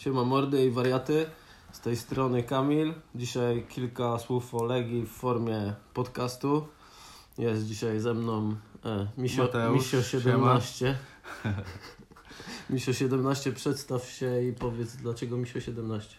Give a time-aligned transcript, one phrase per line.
[0.00, 1.26] Siema mordy i wariaty.
[1.72, 2.94] Z tej strony Kamil.
[3.14, 6.68] Dzisiaj kilka słów o Legii w formie podcastu.
[7.38, 10.98] Jest dzisiaj ze mną e, Misio, Mateusz, Misio 17.
[12.70, 16.16] Misio 17, przedstaw się i powiedz dlaczego Misio 17.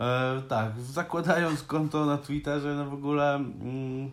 [0.00, 4.10] E, tak, zakładając konto na Twitterze, no w ogóle mm,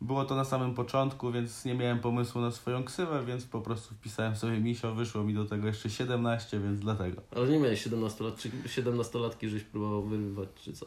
[0.00, 3.94] było to na samym początku, więc nie miałem pomysłu na swoją ksywę, więc po prostu
[3.94, 7.22] wpisałem sobie misio, wyszło mi do tego jeszcze 17, więc dlatego.
[7.36, 10.86] Ale nie miałeś 17 lat, czy 17-latki żeś próbował wyrywać, czy co?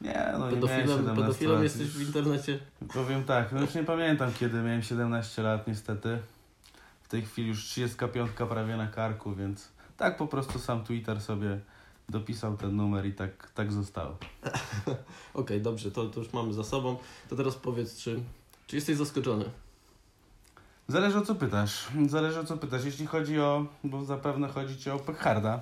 [0.00, 1.62] Nie, no nie miałem Pedofilem, 17 pedofilem lat.
[1.62, 2.58] jesteś w internecie?
[2.94, 6.18] Powiem tak, no już nie pamiętam kiedy miałem 17 lat niestety.
[7.02, 11.60] W tej chwili już 35 prawie na karku, więc tak po prostu sam Twitter sobie
[12.08, 14.16] dopisał ten numer i tak, tak zostało.
[15.34, 16.96] Okej, dobrze, to, to już mamy za sobą.
[17.28, 18.20] To teraz powiedz, czy,
[18.66, 19.44] czy jesteś zaskoczony?
[20.88, 21.88] Zależy o co pytasz.
[22.08, 22.84] Zależy o co pytasz.
[22.84, 25.60] Jeśli chodzi o, bo zapewne chodzi ci o Pekharda,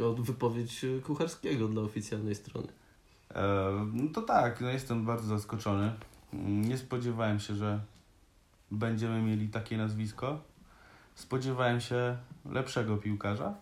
[0.00, 2.68] O wypowiedź e, Kucharskiego dla oficjalnej strony.
[3.34, 3.42] e,
[3.92, 5.92] no to tak, no jestem bardzo zaskoczony.
[6.32, 7.80] Nie spodziewałem się, że
[8.70, 10.40] będziemy mieli takie nazwisko.
[11.14, 12.16] Spodziewałem się
[12.50, 13.54] lepszego piłkarza.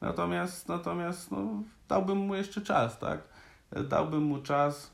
[0.00, 3.20] Natomiast, natomiast no, dałbym mu jeszcze czas, tak?
[3.88, 4.90] Dałbym mu czas,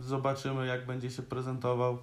[0.00, 1.98] zobaczymy jak będzie się prezentował.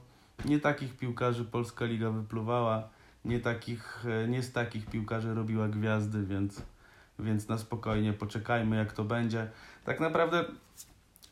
[0.46, 2.90] Nie takich piłkarzy Polska Liga wypluwała,
[3.26, 6.62] nie, takich, e, nie z takich piłkarzy robiła gwiazdy, więc,
[7.20, 9.52] więc na spokojnie poczekajmy jak to będzie.
[9.86, 10.46] Tak naprawdę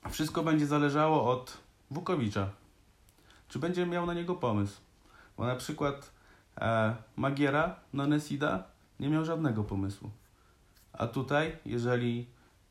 [0.09, 1.57] wszystko będzie zależało od
[1.91, 2.49] Wukowicza.
[3.47, 4.81] Czy będzie miał na niego pomysł?
[5.37, 6.11] Bo na przykład
[6.57, 8.63] e, Magiera na Nesida
[8.99, 10.09] nie miał żadnego pomysłu.
[10.93, 12.27] A tutaj, jeżeli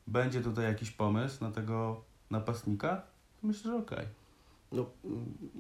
[0.06, 3.02] będzie tutaj jakiś pomysł na tego napastnika,
[3.40, 4.21] to myślę, że okej.
[4.72, 4.86] No,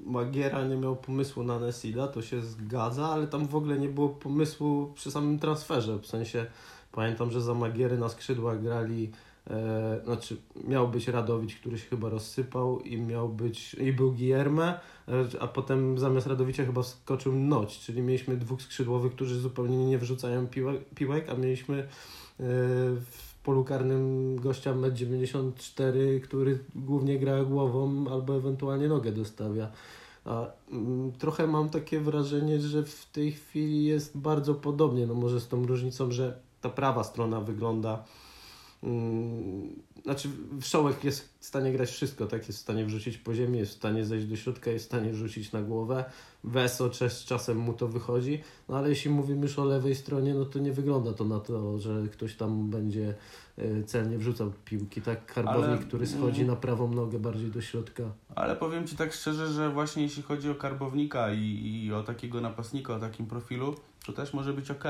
[0.06, 4.08] Magiera nie miał pomysłu na Nesida, to się zgadza, ale tam w ogóle nie było
[4.08, 5.98] pomysłu przy samym transferze.
[5.98, 6.46] W sensie
[6.92, 9.10] pamiętam, że za Magiery na skrzydłach grali,
[9.50, 14.80] e, znaczy miał być Radowicz, który się chyba rozsypał i miał być, i był Guillerme,
[15.08, 19.98] e, a potem zamiast Radowicza chyba wskoczył Noć, czyli mieliśmy dwóch skrzydłowych, którzy zupełnie nie
[19.98, 21.86] wrzucają piłek, piłek a mieliśmy e,
[23.00, 29.68] w polu karnym gościa 1,94 który głównie gra głową albo ewentualnie nogę dostawia.
[30.24, 35.40] A mm, trochę mam takie wrażenie, że w tej chwili jest bardzo podobnie, no może
[35.40, 38.04] z tą różnicą, że ta prawa strona wygląda
[40.04, 40.28] znaczy
[40.60, 42.46] Wszołek jest w stanie grać wszystko, tak?
[42.48, 45.14] Jest w stanie wrzucić po ziemi, jest w stanie zejść do środka, jest w stanie
[45.14, 46.04] rzucić na głowę.
[46.44, 50.44] Weso czas, czasem mu to wychodzi, no ale jeśli mówimy już o lewej stronie, no
[50.44, 53.14] to nie wygląda to na to, że ktoś tam będzie
[53.58, 55.26] e, celnie wrzucał piłki, tak?
[55.26, 58.02] Karbownik, Ale- który schodzi na prawą nogę bardziej do środka.
[58.34, 62.40] Ale powiem Ci tak szczerze, że właśnie jeśli chodzi o karbownika i, i o takiego
[62.40, 63.74] napastnika, o takim profilu,
[64.06, 64.84] to też może być ok,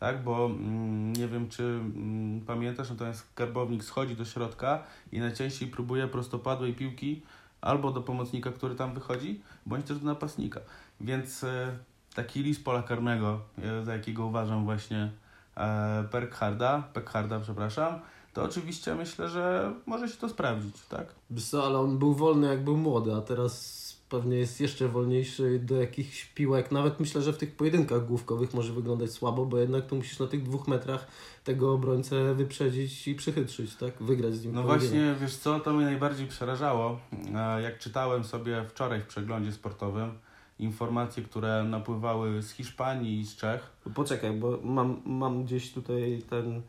[0.00, 0.24] tak?
[0.24, 6.08] Bo mm, nie wiem, czy mm, pamiętasz, natomiast karbownik schodzi do środka i najczęściej próbuje
[6.08, 7.22] prostopadłej piłki
[7.60, 10.60] albo do pomocnika, który tam wychodzi, bądź też do napastnika.
[11.00, 11.78] Więc e,
[12.14, 15.10] taki list pola karnego, e, za jakiego uważam właśnie
[15.56, 18.00] e, Perkharda, Pekharda, przepraszam,
[18.32, 21.06] to oczywiście myślę, że może się to sprawdzić, tak?
[21.30, 25.76] Wiesz ale on był wolny jak był młody, a teraz pewnie jest jeszcze wolniejszy do
[25.80, 26.72] jakichś piłek.
[26.72, 30.26] Nawet myślę, że w tych pojedynkach główkowych może wyglądać słabo, bo jednak tu musisz na
[30.26, 31.06] tych dwóch metrach
[31.44, 34.02] tego obrońcę wyprzedzić i przychytrzyć, tak?
[34.02, 34.90] Wygrać z nim No pojedynek.
[34.92, 37.00] właśnie, wiesz co, to mnie najbardziej przerażało,
[37.34, 40.12] e, jak czytałem sobie wczoraj w przeglądzie sportowym
[40.58, 43.70] informacje, które napływały z Hiszpanii i z Czech.
[43.94, 46.62] Poczekaj, bo mam, mam gdzieś tutaj ten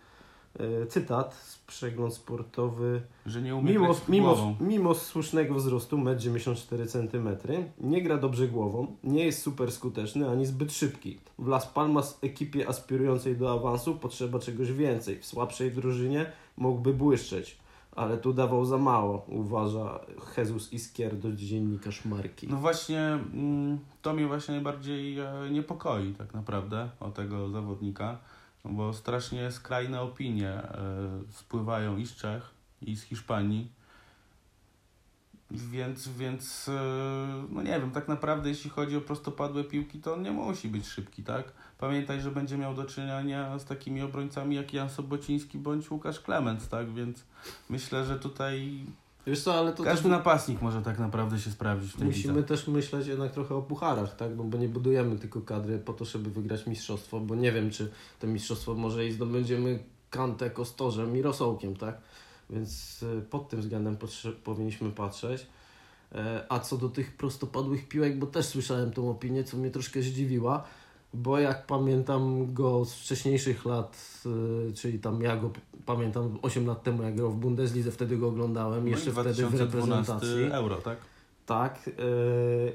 [0.59, 3.01] e, cytat, przegląd sportowy.
[3.25, 9.25] Że nie umie Mimo, mimo, mimo słusznego wzrostu 1,94 cm, nie gra dobrze głową, nie
[9.25, 11.19] jest super skuteczny ani zbyt szybki.
[11.39, 15.19] W Las Palmas ekipie aspirującej do awansu potrzeba czegoś więcej.
[15.19, 17.57] W słabszej drużynie mógłby błyszczeć,
[17.95, 19.99] ale tu dawał za mało, uważa
[20.37, 22.47] Jesus Izquierdo, dziennikarz marki.
[22.47, 28.17] No właśnie, mm, to mnie właśnie najbardziej e, niepokoi tak naprawdę o tego zawodnika,
[28.69, 30.73] bo strasznie skrajne opinie e,
[31.31, 32.49] spływają i z Czech,
[32.81, 33.71] i z Hiszpanii.
[35.51, 36.73] Więc, więc e,
[37.49, 40.87] no nie wiem, tak naprawdę jeśli chodzi o prostopadłe piłki, to on nie musi być
[40.87, 41.51] szybki, tak?
[41.77, 46.67] Pamiętaj, że będzie miał do czynienia z takimi obrońcami jak Jan Sobociński bądź Łukasz Klemens,
[46.67, 46.93] tak?
[46.93, 47.23] Więc
[47.69, 48.85] myślę, że tutaj
[49.27, 52.33] Wiesz co, ale to każdy też napastnik może tak naprawdę się sprawdzić w tej musimy
[52.33, 52.47] lidze.
[52.47, 54.31] też myśleć jednak trochę o pucharach, tak?
[54.37, 57.91] No bo nie budujemy tylko kadry po to, żeby wygrać mistrzostwo, bo nie wiem, czy
[58.19, 59.79] to mistrzostwo może i zdobędziemy
[60.09, 61.97] Kantę, Kostorzem i Rosołkiem, tak?
[62.49, 63.97] Więc y, pod tym względem
[64.43, 65.47] powinniśmy patrzeć.
[66.15, 70.01] E, A co do tych prostopadłych piłek, bo też słyszałem tą opinię, co mnie troszkę
[70.01, 70.63] zdziwiła,
[71.17, 74.21] bo jak pamiętam go z wcześniejszych lat,
[74.69, 75.51] y, czyli tam ja go
[75.85, 79.35] pamiętam 8 lat temu, jak grał w Bundeslidze, wtedy go oglądałem, No jeszcze wtedy w
[79.37, 80.51] 2012 reprezentacji.
[80.51, 80.97] euro, tak?
[81.45, 81.93] Tak, yy,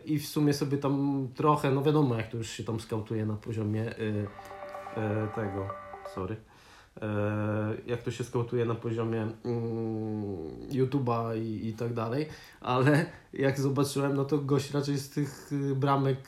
[0.05, 3.35] i w sumie sobie tam trochę, no wiadomo, jak to już się tam skautuje na
[3.35, 5.69] poziomie yy, yy, tego,
[6.15, 6.37] sorry,
[6.97, 7.03] yy,
[7.87, 12.27] jak to się skautuje na poziomie yy, YouTube'a i, i tak dalej,
[12.61, 16.19] ale jak zobaczyłem, no to gość raczej z tych yy, bramek,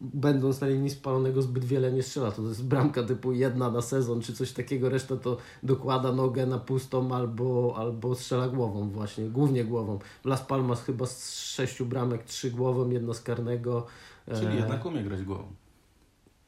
[0.00, 2.30] będąc na linii spalonego, zbyt wiele nie strzela.
[2.30, 6.58] To jest bramka typu jedna na sezon, czy coś takiego, reszta to dokłada nogę na
[6.58, 9.98] pustą albo, albo strzela głową właśnie, głównie głową.
[10.24, 13.86] Las Palmas chyba z sześciu bramek, trzy głową, jedna z karnego.
[14.34, 15.44] Czyli E, jednak umie grać głową.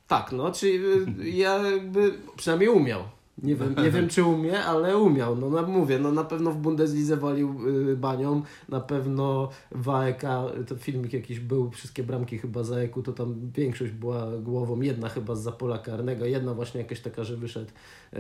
[0.07, 0.75] Tak, no, czyli
[1.21, 3.03] y, ja jakby przynajmniej umiał.
[3.43, 5.37] Nie wiem, nie wiem czy umie, ale umiał.
[5.37, 10.23] No, no mówię, no na pewno w Bundeslidze walił y, banią, na pewno w AEK,
[10.67, 15.09] to filmik jakiś był, wszystkie bramki chyba z AEK, to tam większość była głową, jedna
[15.09, 18.19] chyba z pola karnego, jedna właśnie jakaś taka, że wyszedł y,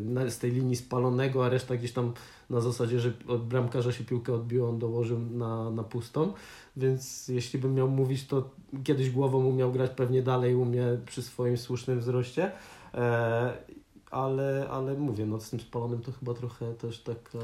[0.00, 2.12] na, z tej linii spalonego, a reszta gdzieś tam
[2.50, 6.32] na zasadzie, że od bramkarza się piłkę odbiło, on dołożył na, na pustą.
[6.76, 8.50] Więc jeśli bym miał mówić, to
[8.84, 12.52] kiedyś głową umiał grać, pewnie dalej umie przy swoim słusznym wzroście.
[14.10, 17.38] Ale, ale mówię, no z tym spalonym to chyba trochę też taka,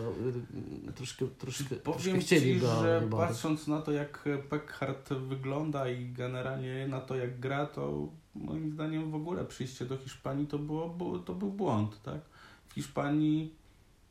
[0.89, 6.89] y, troszkę, troszkę, Powiem chcieli Ci, że patrząc na to, jak Peckhardt wygląda i generalnie
[6.89, 11.35] na to, jak gra, to moim zdaniem w ogóle przyjście do Hiszpanii to, było, to
[11.35, 12.21] był błąd, tak?
[12.69, 13.55] W Hiszpanii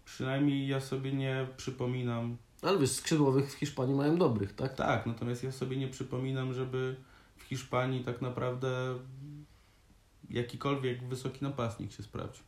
[0.05, 4.75] przynajmniej ja sobie nie przypominam, Ale wiesz, skrzydłowych w Hiszpanii mają dobrych, tak?
[4.75, 6.95] tak, natomiast ja sobie nie przypominam, żeby
[7.37, 8.95] w Hiszpanii tak naprawdę
[10.33, 12.43] jakikolwiek wysoki napastnik się sprawdził.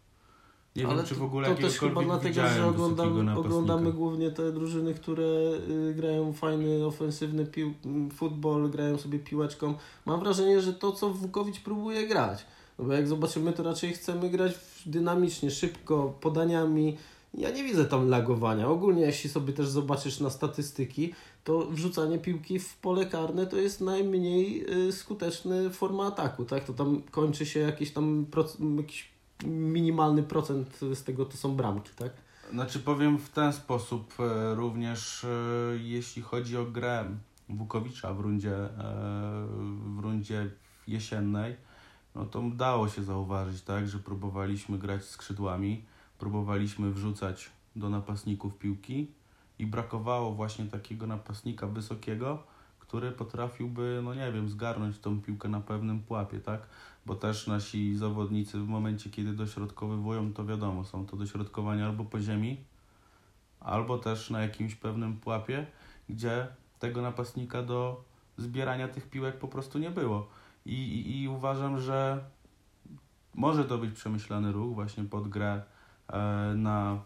[0.75, 4.51] Nie Ale wiem, czy w ogóle to też chyba dlatego, że oglądamy, oglądamy głównie te
[4.51, 5.24] drużyny, które
[5.69, 7.74] y, grają fajny, ofensywny pił,
[8.13, 9.75] futbol, grają sobie piłeczką.
[10.06, 12.45] Mam wrażenie, że to, co Wukowicz próbuje grać.
[12.80, 14.53] No bo jak zobaczymy, to raczej chcemy grać
[14.86, 16.97] dynamicznie, szybko, podaniami.
[17.33, 18.68] Ja nie widzę tam lagowania.
[18.68, 21.13] Ogólnie, jeśli sobie też zobaczysz na statystyki,
[21.44, 26.63] to wrzucanie piłki w pole karne to jest najmniej y, skuteczny forma ataku, tak?
[26.63, 28.25] To tam kończy się jakiś tam
[28.78, 29.13] jakiś
[29.45, 32.12] minimalny procent z tego to są bramki, tak?
[32.51, 35.28] Znaczy powiem w ten sposób e, również e,
[35.78, 37.06] jeśli chodzi o grę
[37.50, 38.69] Wukowicza w rundzie, e,
[39.96, 40.50] w rundzie
[40.88, 41.56] jesiennej,
[42.16, 45.86] no to dało się zauważyć, tak, że próbowaliśmy grać skrzydłami,
[46.19, 49.12] próbowaliśmy wrzucać do napastników piłki
[49.63, 52.44] i brakowało właśnie takiego napastnika wysokiego,
[52.80, 56.62] który potrafiłby, no nie wiem, zgarnąć tą piłkę na pewnym pułapie, tak?
[57.06, 62.19] Bo też nasi zawodnicy w momencie, kiedy dośrodkowywują, to wiadomo, są to dośrodkowania albo po
[62.19, 62.57] ziemi,
[63.60, 65.65] albo też na jakimś pewnym pułapie,
[66.10, 66.48] gdzie
[66.80, 68.04] tego napastnika do
[68.38, 70.27] zbierania tych piłek po prostu nie było.
[70.65, 72.24] I, i, i uważam, że
[73.36, 75.62] może to być przemyślany ruch właśnie pod grę
[76.07, 76.18] e,
[76.56, 77.01] na,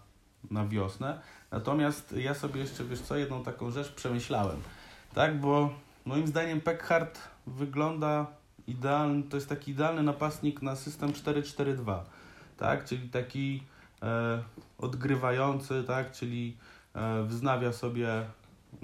[0.51, 1.21] na wiosnę.
[1.51, 4.57] Natomiast ja sobie jeszcze, wiesz co, jedną taką rzecz przemyślałem,
[5.13, 5.69] tak, bo
[6.05, 8.27] moim zdaniem Peckhardt wygląda
[8.67, 11.99] idealny, to jest taki idealny napastnik na system 4-4-2,
[12.57, 13.63] tak, czyli taki
[14.01, 14.43] e,
[14.77, 16.57] odgrywający, tak, czyli
[16.93, 18.25] e, wznawia sobie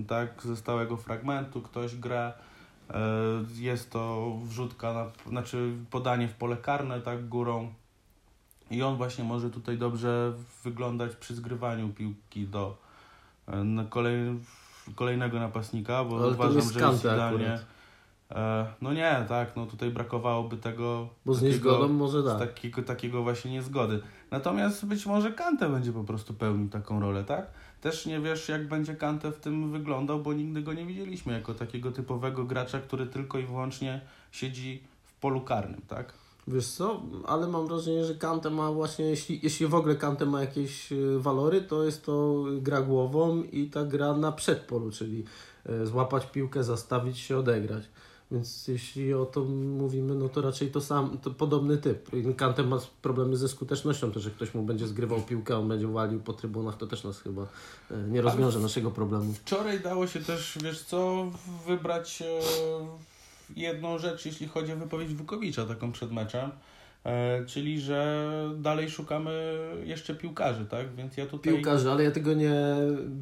[0.08, 2.34] tak, ze stałego fragmentu ktoś gra,
[2.90, 3.00] e,
[3.56, 7.74] jest to wrzutka, na, znaczy podanie w pole karne, tak, górą
[8.74, 10.34] i on właśnie może tutaj dobrze
[10.64, 12.78] wyglądać przy zgrywaniu piłki do
[13.48, 14.40] e, na kolej,
[14.96, 17.60] kolejnego napastnika, bo Ale to uważam, jest że jest idealnie.
[18.32, 21.10] E, no nie, tak, no tutaj brakowałoby tego.
[21.26, 22.40] Bo z takiego- niezgodą może tak.
[22.40, 24.02] takiego, takiego właśnie niezgody.
[24.32, 27.48] Natomiast być może Kante będzie po prostu pełnił taką rolę, tak?
[27.82, 31.54] Też nie wiesz, jak będzie Kante w tym wyglądał, bo nigdy go nie widzieliśmy jako
[31.54, 34.02] takiego typowego gracza, który tylko i wyłącznie
[34.32, 36.14] siedzi w polu karnym, tak?
[36.48, 40.42] Wiesz co, ale mam wrażenie, że Kante ma właśnie, jeśli, jeśli w ogóle Kante ma
[40.42, 45.24] jakieś y, walory, to jest to gra głową i ta gra na przedpolu, czyli
[45.70, 47.84] y, złapać piłkę, zastawić się, odegrać.
[48.32, 49.44] Więc jeśli o to
[49.80, 52.10] mówimy, no to raczej to sam, to podobny typ.
[52.38, 56.20] Kante ma problemy ze skutecznością, to że ktoś mu będzie zgrywał piłkę, on będzie walił
[56.20, 57.48] po trybunach, to też nas chyba y,
[58.08, 59.34] nie rozwiąże naszego problemu.
[59.34, 61.28] Wczoraj dało się też, wiesz co,
[61.68, 62.42] wybrać e,
[63.56, 66.52] jedną rzecz, jeśli chodzi o wypowiedź Wukowicza, taką przed meczem.
[67.06, 70.96] E, czyli, że dalej szukamy jeszcze piłkarzy, tak?
[70.96, 71.54] Więc ja tutaj.
[71.54, 72.54] Piłkarzy, ale ja tego nie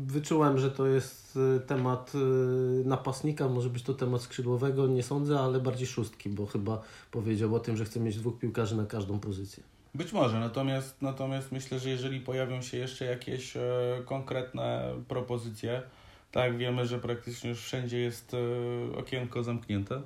[0.06, 5.40] wyczułem, że to jest y, temat y, napastnika, może być to temat skrzydłowego, nie sądzę,
[5.40, 9.20] ale bardziej szóstki, bo chyba powiedział o tym, że chce mieć dwóch piłkarzy na każdą
[9.20, 9.63] pozycję.
[9.96, 13.62] Być może, natomiast, natomiast myślę, że jeżeli pojawią się jeszcze jakieś e,
[14.06, 15.82] konkretne propozycje,
[16.31, 20.01] tak, wiemy, że praktycznie już wszędzie jest e, okienko zamknięte,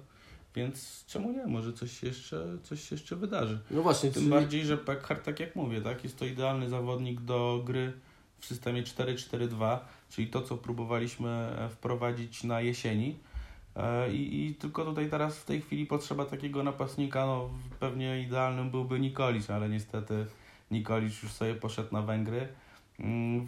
[0.55, 1.45] Więc czemu nie?
[1.47, 3.59] Może coś się jeszcze, coś jeszcze wydarzy.
[3.71, 7.21] No właśnie, Tym czyli- bardziej, że Pekhart, tak jak mówię, tak, jest to idealny zawodnik
[7.21, 7.93] do gry
[8.39, 9.77] w systemie 4-4-2,
[10.09, 13.15] czyli to, co próbowaliśmy e, wprowadzić na jesieni.
[13.75, 18.71] E, I, I tylko tutaj teraz w tej chwili potrzeba takiego napastnika, no pewnie idealnym
[18.71, 20.25] byłby Nikolic, ale niestety
[20.71, 22.47] Nikolic już sobie poszedł na Węgry.
[22.99, 23.47] Mm,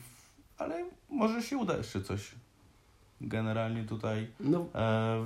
[0.58, 2.32] Ale może się uda jeszcze coś
[3.22, 5.26] generalnie tutaj No, e,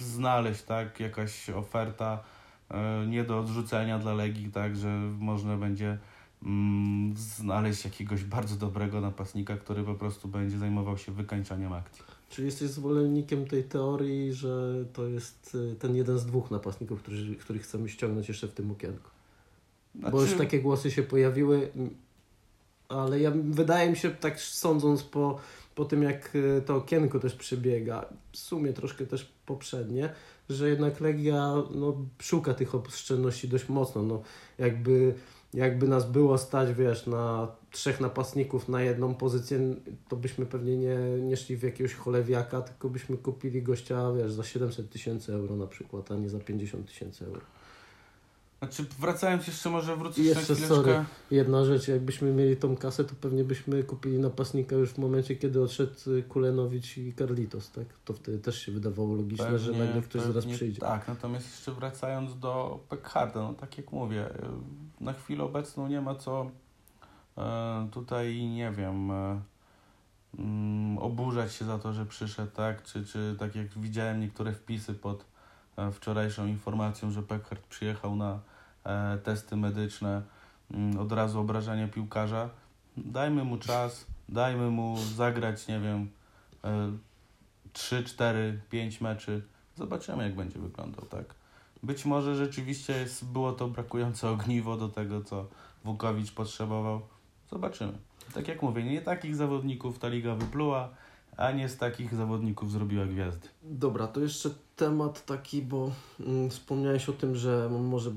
[0.00, 2.24] znaleźć, tak, jakaś oferta
[2.70, 4.88] e, nie do odrzucenia dla Legii, tak, że
[5.18, 5.98] można będzie
[6.42, 12.04] mm, znaleźć jakiegoś bardzo dobrego napastnika, który po prostu będzie zajmował się wykańczaniem akcji.
[12.30, 17.34] czyli jesteś zwolennikiem tej teorii, że to jest y, ten jeden z dwóch napastników, którzy,
[17.36, 19.10] których chcemy ściągnąć jeszcze w tym okienku.
[19.94, 21.70] Bo już Znaczy- takie głosy się pojawiły,
[22.88, 25.38] ale ja wydaje mi się, tak sądząc po,
[25.74, 30.12] po tym, jak y, to okienko też przebiega, w sumie troszkę też poprzednie,
[30.48, 34.02] że jednak Legia no, szuka tych oszczędności dość mocno.
[34.02, 34.22] No,
[34.58, 35.14] jakby,
[35.54, 39.60] jakby nas było stać, wiesz, na trzech napastników na jedną pozycję,
[40.08, 44.44] to byśmy pewnie nie, nie szli w jakiegoś cholewiaka, tylko byśmy kupili gościa, wiesz, za
[44.44, 47.40] 700 tysięcy euro na przykład, a nie za 50 tysięcy euro.
[48.58, 50.68] Znaczy, wracając jeszcze, może wrócić jeszcze, na chwileczkę.
[50.68, 55.36] sorry, jedna rzecz, jakbyśmy mieli tą kasę, to pewnie byśmy kupili napastnika już w momencie,
[55.36, 57.86] kiedy odszedł y, Kulenowicz i Carlitos, tak?
[58.04, 60.80] To wtedy też się wydawało logiczne, że nagle ktoś zaraz pewnie przyjdzie.
[60.80, 66.00] Tak, natomiast jeszcze wracając do Pekharda, no tak jak mówię, y, na chwilę obecną nie
[66.00, 66.50] ma co
[67.38, 69.10] e, tutaj, nie wiem,
[70.38, 72.82] mm, oburzać się za to, że przyszedł, tak?
[72.82, 75.24] Czy, czy tak jak widziałem niektóre wpisy pod
[75.92, 78.40] wczorajszą informacją, że Pekhard przyjechał na
[78.84, 80.22] e, testy medyczne,
[80.70, 82.50] mm, od razu obrażania piłkarza.
[82.96, 86.08] Dajmy mu czas, dajmy mu zagrać, nie wiem,
[86.64, 86.92] e,
[87.72, 89.42] 3, 4, 5 meczy.
[89.76, 91.34] Zobaczymy, jak będzie wyglądał, tak?
[91.82, 95.46] Być może rzeczywiście jest, było to brakujące ogniwo do tego, co
[95.84, 97.00] Wukowicz potrzebował.
[97.50, 97.92] Zobaczymy.
[98.34, 100.88] Tak jak mówię, nie takich zawodników ta liga wypluła,
[101.38, 103.48] a nie z takich zawodników zrobiła gwiazdy.
[103.62, 105.90] Dobra, to jeszcze temat taki, bo
[106.20, 108.10] mm, wspomniałeś o tym, że może.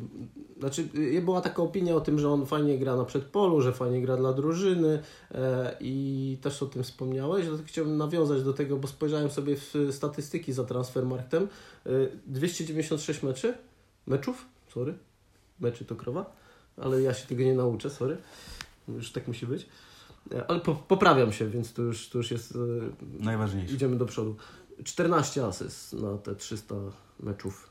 [0.60, 4.02] Znaczy, y, była taka opinia o tym, że on fajnie gra na przedpolu, że fajnie
[4.02, 5.02] gra dla drużyny
[5.32, 7.46] e, i też o tym wspomniałeś.
[7.46, 11.48] Dlatego chciałbym nawiązać do tego, bo spojrzałem sobie w statystyki za Transfermarktem.
[11.86, 11.90] E,
[12.28, 13.54] 296 meczy,
[14.08, 14.94] meczów, sorry,
[15.60, 16.36] meczy to krowa,
[16.78, 18.18] ale ja się tego nie nauczę, sorry.
[18.88, 19.66] Już tak musi być.
[20.48, 22.56] Ale po, poprawiam się, więc to już, to już jest.
[22.56, 23.74] e, Najważniejsze.
[23.74, 24.36] Idziemy do przodu.
[24.84, 26.76] 14 asyst na te 300
[27.20, 27.70] meczów.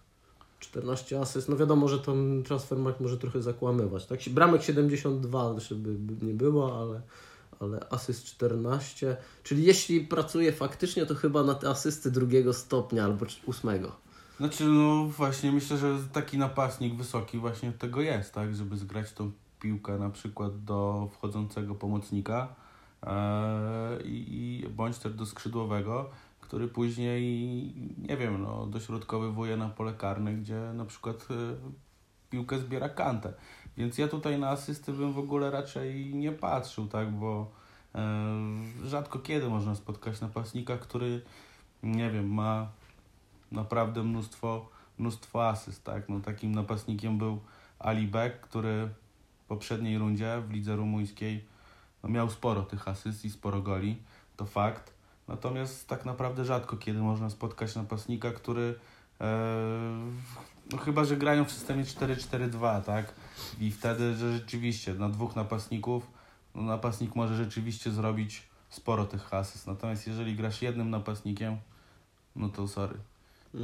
[0.60, 1.48] 14 asyst.
[1.48, 4.06] No wiadomo, że ten transfermarkt może trochę zakłamywać.
[4.06, 4.20] Tak?
[4.30, 7.02] Bramek 72, żeby nie było, ale,
[7.60, 9.16] ale asyst 14.
[9.42, 13.92] Czyli jeśli pracuje faktycznie, to chyba na te asysty drugiego stopnia albo ósmego.
[14.36, 18.54] Znaczy, no właśnie, myślę, że taki napastnik wysoki właśnie tego jest, tak?
[18.54, 19.30] Żeby zgrać tą
[19.60, 22.48] piłkę na przykład do wchodzącego pomocnika
[23.02, 27.22] e, i, bądź też do skrzydłowego, który później,
[27.98, 31.34] nie wiem, no, dośrodkowywuje na pole karne, gdzie na przykład e,
[32.30, 33.32] piłkę zbiera kantę.
[33.76, 37.12] Więc ja tutaj na asysty bym w ogóle raczej nie patrzył, tak?
[37.12, 37.50] Bo
[37.94, 38.00] e,
[38.84, 41.22] rzadko kiedy można spotkać napastnika, który,
[41.82, 42.68] nie wiem, ma
[43.52, 46.08] naprawdę mnóstwo, mnóstwo asyst, tak?
[46.08, 47.40] No, takim napastnikiem był
[47.78, 48.88] Ali Beck, który
[49.50, 51.44] poprzedniej rundzie w lidze rumuńskiej
[52.02, 53.96] no, miał sporo tych asyst i sporo goli,
[54.36, 54.94] to fakt.
[55.28, 58.74] Natomiast tak naprawdę rzadko kiedy można spotkać napastnika, który
[59.20, 59.26] e,
[60.72, 63.14] no chyba, że grają w systemie 4-4-2, tak?
[63.60, 66.10] I wtedy, że rzeczywiście na dwóch napastników,
[66.54, 69.66] no, napastnik może rzeczywiście zrobić sporo tych asyst.
[69.66, 71.56] Natomiast jeżeli grasz jednym napastnikiem,
[72.36, 72.96] no to sorry.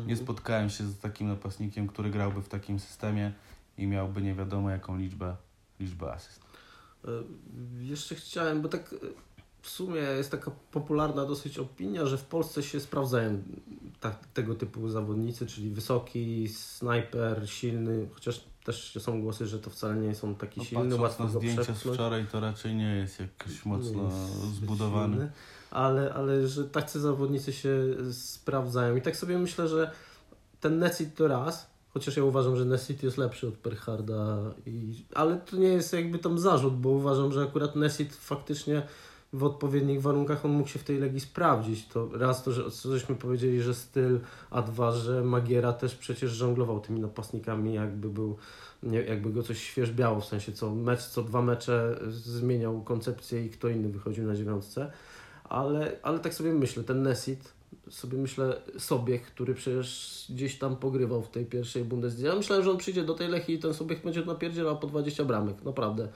[0.07, 3.33] Nie spotkałem się z takim napastnikiem, który grałby w takim systemie
[3.79, 5.37] i miałby nie wiadomo jaką liczbę,
[5.81, 6.41] liczbę asyst.
[7.05, 7.09] E,
[7.81, 8.97] Jeszcze chciałem, bo tak e,
[9.63, 13.43] w sumie jest taka popularna dosyć opinia, że w Polsce się sprawdzają
[14.01, 19.95] tak, tego typu zawodnicy, czyli wysoki, snajper, silny, chociaż też są głosy, że to wcale
[19.97, 23.65] nie są taki No, silny, łatwo na zdjęcia z wczoraj, to raczej nie jest jakoś
[23.65, 25.15] mocno jest zbudowany.
[25.15, 25.33] silny,
[25.71, 27.73] Ale, ale że tacy zawodnicy się
[28.13, 28.97] sprawdzają.
[28.97, 29.91] I tak sobie myślę, że
[30.61, 35.37] ten Nesit to raz, chociaż ja uważam, że Nesit jest lepszy od Perharda, i, ale
[35.37, 38.83] to nie jest jakby tam zarzut, bo uważam, że akurat Nesit faktycznie
[39.33, 41.89] w odpowiednich warunkach on mógł się w tej Legii sprawdzić.
[41.89, 46.81] To raz to, że żeśmy powiedzieli, że styl, a dwa, że Magiera też przecież żonglował
[46.81, 48.37] tymi napastnikami, jakby był,
[48.83, 53.51] nie, jakby go coś świeżbiało, w sensie co mecz, co dwa mecze zmieniał koncepcję i
[53.51, 54.93] kto inny wychodził na dziewiątce.
[55.45, 57.56] Ale, ale tak sobie myślę, ten Nesit
[57.91, 62.29] sobie myślę, Sobiech, który przecież gdzieś tam pogrywał w tej pierwszej Bundesliga.
[62.29, 65.25] Ja myślałem, że on przyjdzie do tej Lechii i ten Sobiech będzie napierdzielał po 20
[65.25, 66.09] bramek, naprawdę.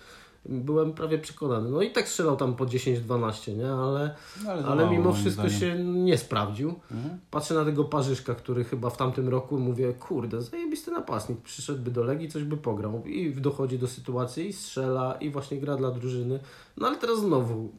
[0.45, 1.71] Byłem prawie przekonany.
[1.71, 3.73] No i tak strzelał tam po 10-12, nie?
[3.73, 5.61] Ale, No, ale, ale mimo wszystko zdaniem.
[5.61, 6.75] się nie sprawdził.
[6.91, 7.19] Mhm.
[7.31, 12.05] Patrzę na tego Parzyszka, który chyba w tamtym roku mówię, kurde, zajebisty napastnik, przyszedłby do
[12.05, 16.41] Legii, coś by pograł i dochodzi do sytuacji i strzela i właśnie gra dla drużyny.
[16.77, 17.73] No ale teraz znowu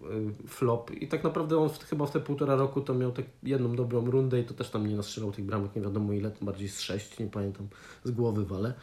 [0.43, 3.25] y, flop i tak naprawdę on w, chyba w te półtora roku to miał tak
[3.43, 6.69] jedną dobrą rundę i to też tam nie nastrzelał tych bramek, nie wiadomo ile, bardziej
[6.69, 7.67] z sześć, nie pamiętam,
[8.03, 8.73] z głowy wale.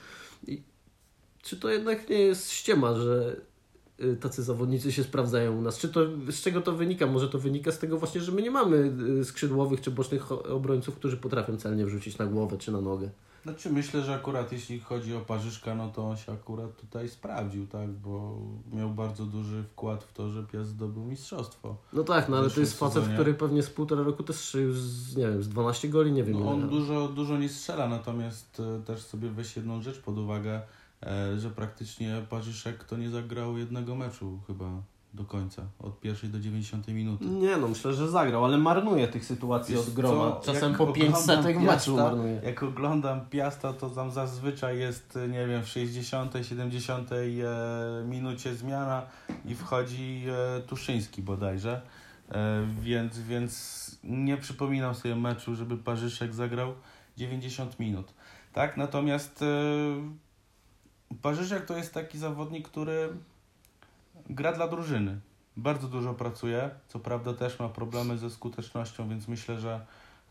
[0.46, 0.62] I
[1.42, 3.36] czy to jednak nie jest ściema, że
[4.20, 5.78] tacy zawodnicy się sprawdzają u nas.
[5.78, 6.00] Czy to,
[6.30, 7.06] z czego to wynika?
[7.06, 10.94] Może to wynika z tego właśnie, że my nie mamy y, skrzydłowych czy bocznych obrońców,
[10.94, 13.10] którzy potrafią celnie wrzucić na głowę czy na nogę.
[13.42, 17.66] Znaczy myślę, że akurat jeśli chodzi o Parzyszka, no to on się akurat tutaj sprawdził,
[17.66, 18.38] tak, bo
[18.72, 21.76] miał bardzo duży wkład w to, że Piast zdobył mistrzostwo.
[21.92, 25.16] No tak, no ale to jest facet, który pewnie z półtora roku też strzelił z,
[25.16, 26.40] nie wiem, z 12 goli, nie wiem.
[26.40, 30.60] No, on dużo, dużo nie strzela, natomiast e, też sobie weź jedną rzecz pod uwagę,
[31.38, 34.82] że praktycznie Parzyszek to nie zagrał jednego meczu chyba
[35.14, 37.24] do końca, od pierwszej do 90 minuty.
[37.24, 40.40] Nie no, myślę, że zagrał, ale marnuje tych sytuacji Wiesz od groma.
[40.40, 42.40] co, Czasem jak po 5 oglądam setek Piasta, meczu marnuje.
[42.44, 47.16] Jak oglądam Piasta, to tam zazwyczaj jest, e, nie wiem, w 60, 70 e,
[48.04, 49.02] minucie zmiana
[49.44, 51.82] i wchodzi e, Tuszyński bodajże.
[52.32, 56.74] E, więc, więc nie przypominam sobie meczu, żeby Parzyszek zagrał
[57.16, 58.14] 90 minut.
[58.52, 59.44] Tak, natomiast
[61.22, 63.08] Parzyszek to jest taki zawodnik, który
[64.30, 65.20] gra dla drużyny.
[65.56, 66.70] Bardzo dużo pracuje.
[66.88, 69.86] Co prawda też ma problemy ze skutecznością, więc myślę, że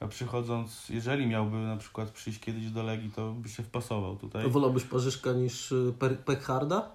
[0.09, 4.43] przychodząc, jeżeli miałby na przykład przyjść kiedyś do Legii, to by się wpasował tutaj.
[4.43, 5.93] To wolałbyś Parzyszka niż y,
[6.25, 6.91] Pekharda?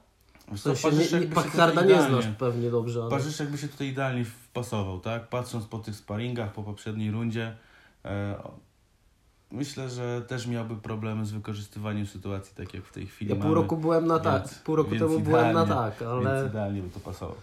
[0.49, 3.11] W sensie, nie, Parzyszek nie, Pekharda nie znasz pewnie dobrze, ale...
[3.11, 5.29] Parzyszek by się tutaj idealnie wpasował, tak?
[5.29, 7.57] Patrząc po tych sparingach, po poprzedniej rundzie,
[8.05, 8.43] e,
[9.53, 13.47] myślę, że też miałby problemy z wykorzystywaniem sytuacji, tak jak w tej chwili Ja mamy.
[13.47, 16.35] pół roku byłem na tak, więc- pół roku temu byłem na idealnie, tak, ale...
[16.35, 17.37] Więc idealnie by to pasował.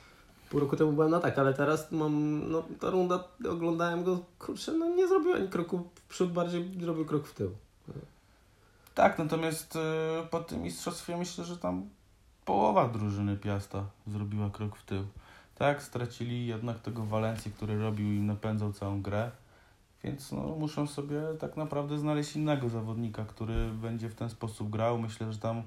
[0.50, 4.72] Pół roku temu byłem na tak, ale teraz mam, no ta runda, oglądałem go, kurczę,
[4.72, 7.52] no nie zrobił ani kroku w przód, bardziej zrobił krok w tył.
[8.96, 9.80] Tak, natomiast e,
[10.30, 11.90] po tym mistrzostwie myślę, że tam
[12.46, 15.04] połowa drużyny Piasta zrobiła krok w tył.
[15.56, 19.32] Tak, stracili jednak tego Walencję, który robił im napędzał całą grę.
[20.04, 24.98] Więc no, muszą sobie tak naprawdę znaleźć innego zawodnika, który będzie w ten sposób grał.
[25.00, 25.64] Myślę, że tam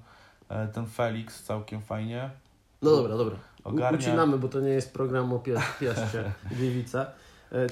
[0.49, 2.31] e, ten Felix całkiem fajnie
[2.83, 3.37] No dobra, dobra.
[3.65, 3.99] Ogarnia.
[3.99, 5.39] Ucinamy, bo to nie jest program o
[5.81, 7.07] pieszcie Gliwice.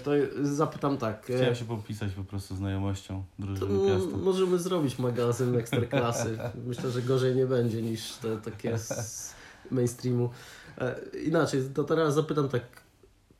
[0.05, 0.11] To
[0.43, 1.31] zapytam tak.
[1.31, 4.17] e, Chciałem się popisać po prostu znajomością drużyny Piasta.
[4.17, 6.39] możemy zrobić magazyn Ekstraklasy.
[6.67, 9.35] Myślę, że gorzej nie będzie niż te takie z
[9.71, 10.31] mainstreamu.
[10.79, 12.63] E, Inaczej, to teraz zapytam tak,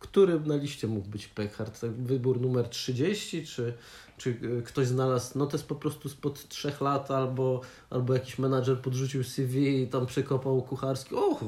[0.01, 1.81] który na liście mógł być Peckhard?
[1.81, 3.75] Tak, Wybór numer 30, czy,
[4.17, 7.61] czy e, ktoś znalazł notes po prostu spod trzech lat, albo,
[7.91, 11.15] albo jakiś menadżer podrzucił CV i tam przekopał kucharski.
[11.15, 11.39] O,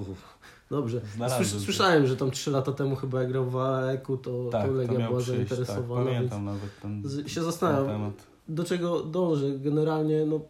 [0.71, 1.01] dobrze.
[1.19, 1.45] To.
[1.61, 4.75] słyszałem, że tam trzy lata temu chyba jak grał w AEK-u, to, Tak, to to
[4.75, 6.05] Legia miał była przyjść, tak, zainteresowana.
[6.11, 8.27] więc pamiętam nawet ten, z- się ten zastanawiam, temat.
[8.49, 9.59] do czego dążę.
[9.59, 10.41] Generalnie no,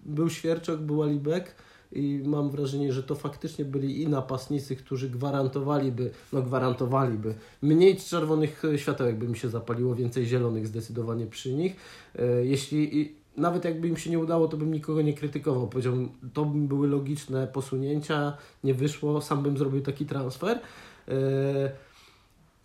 [0.00, 1.54] był Świerczok, był Alibek
[1.96, 8.62] i mam wrażenie, że to faktycznie byli i napastnicy, którzy gwarantowaliby, no gwarantowaliby, mniej czerwonych
[8.76, 11.76] światełek by mi się zapaliło, więcej zielonych zdecydowanie przy nich.
[12.18, 15.68] E, Jeśli i nawet jakby im się nie udało, to bym nikogo nie krytykował.
[15.68, 20.60] Powiedziałbym, to by były logiczne posunięcia, nie wyszło, sam bym zrobił taki transfer.
[21.08, 21.85] E,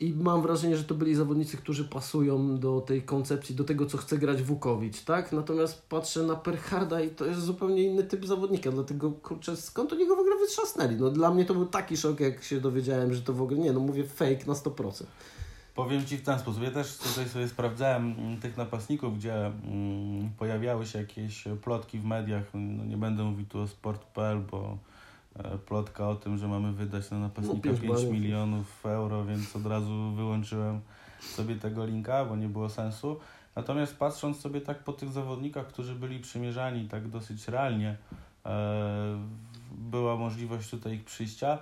[0.01, 3.97] i mam wrażenie, że to byli zawodnicy, którzy pasują do tej koncepcji, do tego, co
[3.97, 5.31] chce grać Wukowicz, tak?
[5.31, 10.07] Natomiast patrzę na Perharda i to jest zupełnie inny typ zawodnika, dlatego, kurczę, skąd oni
[10.07, 10.95] go w ogóle wytrzasnęli?
[10.95, 13.73] No dla mnie to był taki szok, jak się dowiedziałem, że to w ogóle, nie
[13.73, 15.03] no, mówię fake na 100%.
[15.75, 16.63] Powiem Ci w ten sposób.
[16.63, 22.05] Ja też tutaj sobie sprawdzałem mm, tych napastników, gdzie mm, pojawiały się jakieś plotki w
[22.05, 22.43] mediach.
[22.53, 24.77] No, nie będę mówił tu o sport.pl, bo
[25.65, 28.13] plotka o tym, że mamy wydać na napastnika No, pięć 5 baniów.
[28.13, 30.81] milionów euro, więc od razu wyłączyłem
[31.21, 33.19] sobie tego linka, bo nie było sensu.
[33.55, 37.97] Natomiast patrząc sobie tak po tych zawodnikach, którzy byli przymierzani tak dosyć realnie,
[38.45, 39.19] e,
[39.71, 41.57] była możliwość tutaj ich przyjścia,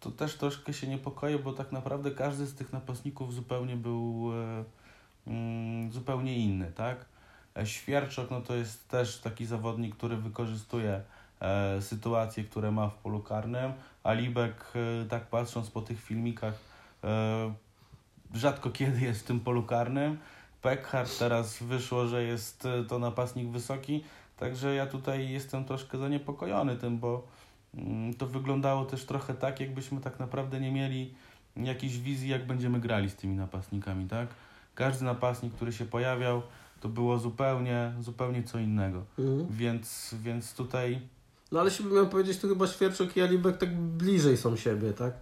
[0.00, 4.64] to też troszkę się niepokoję, bo tak naprawdę każdy z tych napastników zupełnie był e,
[5.26, 7.04] mm, zupełnie inny, tak?
[7.56, 11.02] E, Świerczok no to jest też taki zawodnik, który wykorzystuje e,
[11.80, 13.72] sytuacje, które ma w polu karnym.
[14.02, 16.54] Alibek, e, tak patrząc po tych filmikach,
[17.04, 17.54] e,
[18.34, 20.18] rzadko kiedy jest w tym polu karnym.
[20.62, 24.04] Peckhart teraz wyszło, że jest e, to napastnik wysoki,
[24.36, 27.26] także ja tutaj jestem troszkę zaniepokojony tym, bo
[27.74, 31.14] mm, to wyglądało też trochę tak, jakbyśmy tak naprawdę nie mieli
[31.56, 34.28] jakiejś wizji, jak będziemy grali z tymi napastnikami, tak?
[34.74, 36.42] Każdy napastnik, który się pojawiał,
[36.80, 39.04] to było zupełnie, zupełnie co innego.
[39.18, 39.46] Mhm.
[39.50, 41.00] Więc, więc tutaj
[41.52, 45.12] No ale się miał powiedzieć, to chyba Świerczok i Alibek tak bliżej są siebie, tak?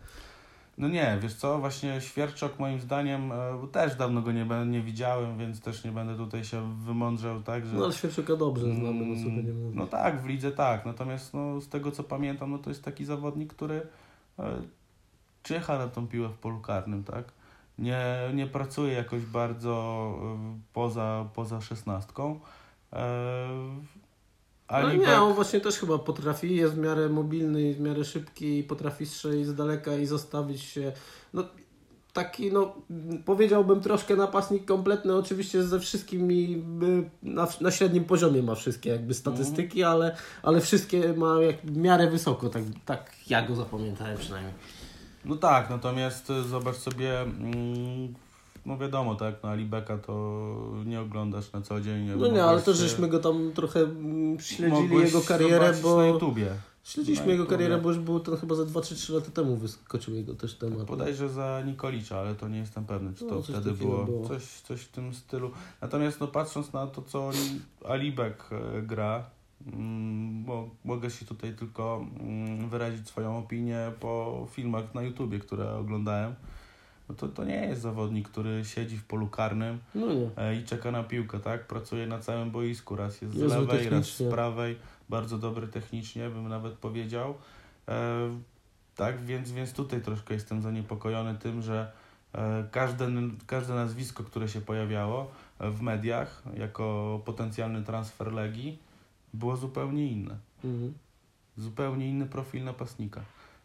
[0.79, 5.39] No nie, wiesz co, właśnie Świerczok moim zdaniem, e, też dawno go nie, nie widziałem,
[5.39, 7.77] więc też nie będę tutaj się wymądrzał, tak, że...
[7.77, 9.77] No ale Świerczoka dobrze znamy, no co by nie mówić.
[9.77, 13.05] No tak, w lidze tak, natomiast no, z tego co pamiętam, no to jest taki
[13.05, 13.83] zawodnik, który
[14.39, 14.63] e,
[15.43, 17.25] czyha na tą piłę w polu karnym, tak?
[17.79, 22.41] Nie, nie pracuje jakoś bardzo e, poza, poza szesnastką.
[22.93, 23.49] E,
[24.71, 28.65] No nie, on właśnie też chyba potrafi, jest w miarę mobilny, w miarę szybki i
[28.65, 30.93] potrafi strzelić z daleka i zostawić się.
[31.35, 31.45] No
[32.13, 32.75] taki, no
[33.25, 39.15] powiedziałbym troszkę napastnik kompletny, oczywiście ze wszystkimi y, na, na średnim poziomie ma wszystkie jakby
[39.15, 44.55] statystyki, ale, ale wszystkie ma jak w miarę wysoko, tak, tak ja go zapamiętałem przynajmniej.
[45.25, 48.15] No tak, natomiast y, zobacz sobie, mm,
[48.71, 50.43] no wiadomo, tak, no Alibeka to
[50.87, 52.11] nie oglądasz na co dzień.
[52.17, 56.47] No nie, ale to żeśmy go tam trochę mm, śledzili jego karierę, bo na YouTubie.
[56.85, 57.59] śledziliśmy na jego YouTubie.
[57.59, 60.55] karierę, bo już był to chyba za 2 czy 3 lata temu wyskoczył jego też
[60.55, 60.87] temat.
[60.87, 64.29] Bodajże za Nikolicza, ale to nie jestem pewny, czy to No, wtedy było, było.
[64.29, 65.51] Coś, coś w tym stylu.
[65.81, 67.31] Natomiast no, patrząc na to, co
[67.89, 69.25] Alibek e, gra,
[69.67, 75.75] mm, bo mogę się tutaj tylko mm, wyrazić swoją opinię po filmach na YouTubie, które
[75.77, 76.35] oglądałem.
[77.11, 80.91] No to, to nie jest zawodnik, który siedzi w polu karnym No e, i czeka
[80.91, 81.67] na piłkę, tak?
[81.67, 84.77] Pracuje na całym boisku, raz jest z lewej, raz z prawej,
[85.09, 87.35] bardzo dobry technicznie, bym nawet powiedział.
[87.89, 88.39] E,
[88.97, 91.93] tak, więc, więc tutaj troszkę jestem zaniepokojony tym, że
[92.33, 93.09] e, każde,
[93.47, 98.79] każde nazwisko, które się pojawiało e, w mediach jako potencjalny transfer Legii,
[99.35, 100.37] było zupełnie inne.
[100.65, 100.95] Mhm.
[101.57, 103.21] Zupełnie inny profil napastnika.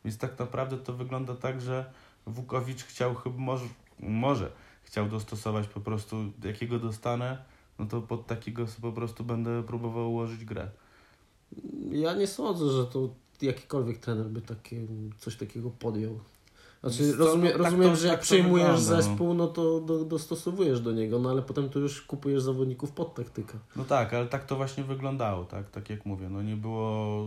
[0.05, 1.85] Więc tak naprawdę to wygląda tak, że
[2.27, 3.65] Wukowicz chciał chyba, może,
[3.99, 4.51] może
[4.83, 7.37] chciał dostosować po prostu, jakiego dostanę,
[7.79, 10.69] no to pod takiego po prostu będę próbował ułożyć grę.
[11.91, 13.09] Ja nie sądzę, że to
[13.41, 14.77] jakikolwiek trener by takie,
[15.17, 16.19] coś takiego podjął.
[16.83, 19.01] Znaczy, Wiesz co, rozumie, no tak rozumiem, to- że jak tak to przejmujesz wygląda, no.
[19.01, 23.15] zespół, no to do, dostosowujesz do niego, no ale potem tu już kupujesz zawodników pod
[23.15, 23.57] taktykę.
[23.75, 27.25] No tak, ale tak to właśnie wyglądało, tak, tak jak mówię, no nie było,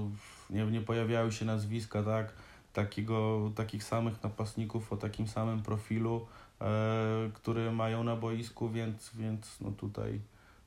[0.51, 2.33] nie, nie pojawiały się nazwiska, tak,
[2.73, 6.27] takiego, takich samych napastników o takim samym profilu,
[6.61, 10.21] e, które mają na boisku, więc, więc no tutaj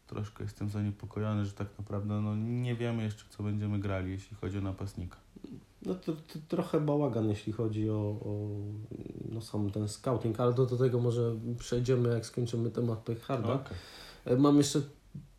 [0.07, 4.57] troszkę jestem zaniepokojony, że tak naprawdę no nie wiemy jeszcze, co będziemy grali, jeśli chodzi
[4.57, 5.17] o napastnika.
[5.85, 8.49] No to, to trochę bałagan, jeśli chodzi o, o
[9.31, 13.53] no sam ten scouting, ale do, do tego może przejdziemy, jak skończymy temat Pechharda.
[13.53, 13.77] Okej.
[14.25, 14.81] E, Mam jeszcze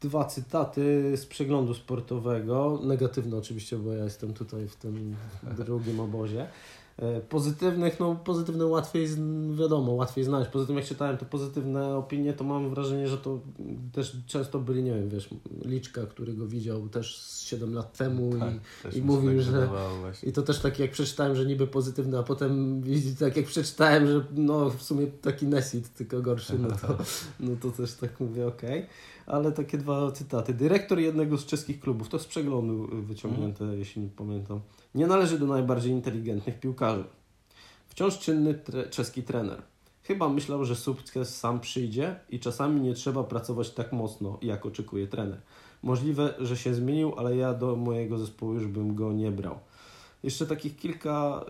[0.01, 2.81] dwa cytaty z przeglądu sportowego.
[2.85, 5.17] Negatywne oczywiście, bo ja jestem tutaj w tym
[5.57, 6.47] drugim obozie.
[6.99, 9.09] E, Pozytywnych, no pozytywne łatwiej,
[9.59, 10.51] wiadomo, łatwiej znaleźć.
[10.51, 13.41] Poza tym jak czytałem te pozytywne opinie, to mam wrażenie, że to
[13.93, 15.29] też często byli, nie wiem, wiesz,
[15.65, 18.31] Liczka, który go widział też z 7 lat temu
[18.83, 19.69] Tak, i i mówił, tak że-
[20.23, 22.83] i to też tak jak przeczytałem, że niby pozytywne, a potem
[23.19, 26.99] tak jak przeczytałem, że no w sumie taki Nesit, tylko gorszy, no to,
[27.41, 28.87] no to też tak mówię, okej.
[29.27, 30.55] Ale takie dwa cytaty.
[30.55, 34.61] Dyrektor jednego z czeskich klubów, to z przeglądu y, wyciągnięte, jeśli nie pamiętam.
[34.95, 37.05] Nie należy do najbardziej inteligentnych piłkarzy.
[37.89, 39.63] Wciąż czynny tre- czeski trener.
[40.03, 45.07] Chyba myślał, że sukces sam przyjdzie i czasami nie trzeba pracować tak mocno, jak oczekuje
[45.07, 45.41] trener.
[45.83, 49.59] Możliwe, że się zmienił, ale ja do mojego zespołu już bym go nie brał.
[50.23, 51.45] Jeszcze takich kilka.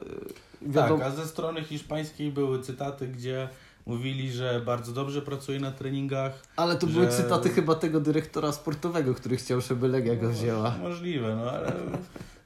[0.62, 3.48] y, Wiadomo, Tak, a ze strony hiszpańskiej były cytaty, gdzie
[3.86, 6.42] mówili, że bardzo dobrze pracuje na treningach.
[6.56, 10.78] ale to że- były cytaty chyba tego dyrektora sportowego, który chciał, żeby Legia go wzięła.
[10.78, 11.72] Możliwe, no ale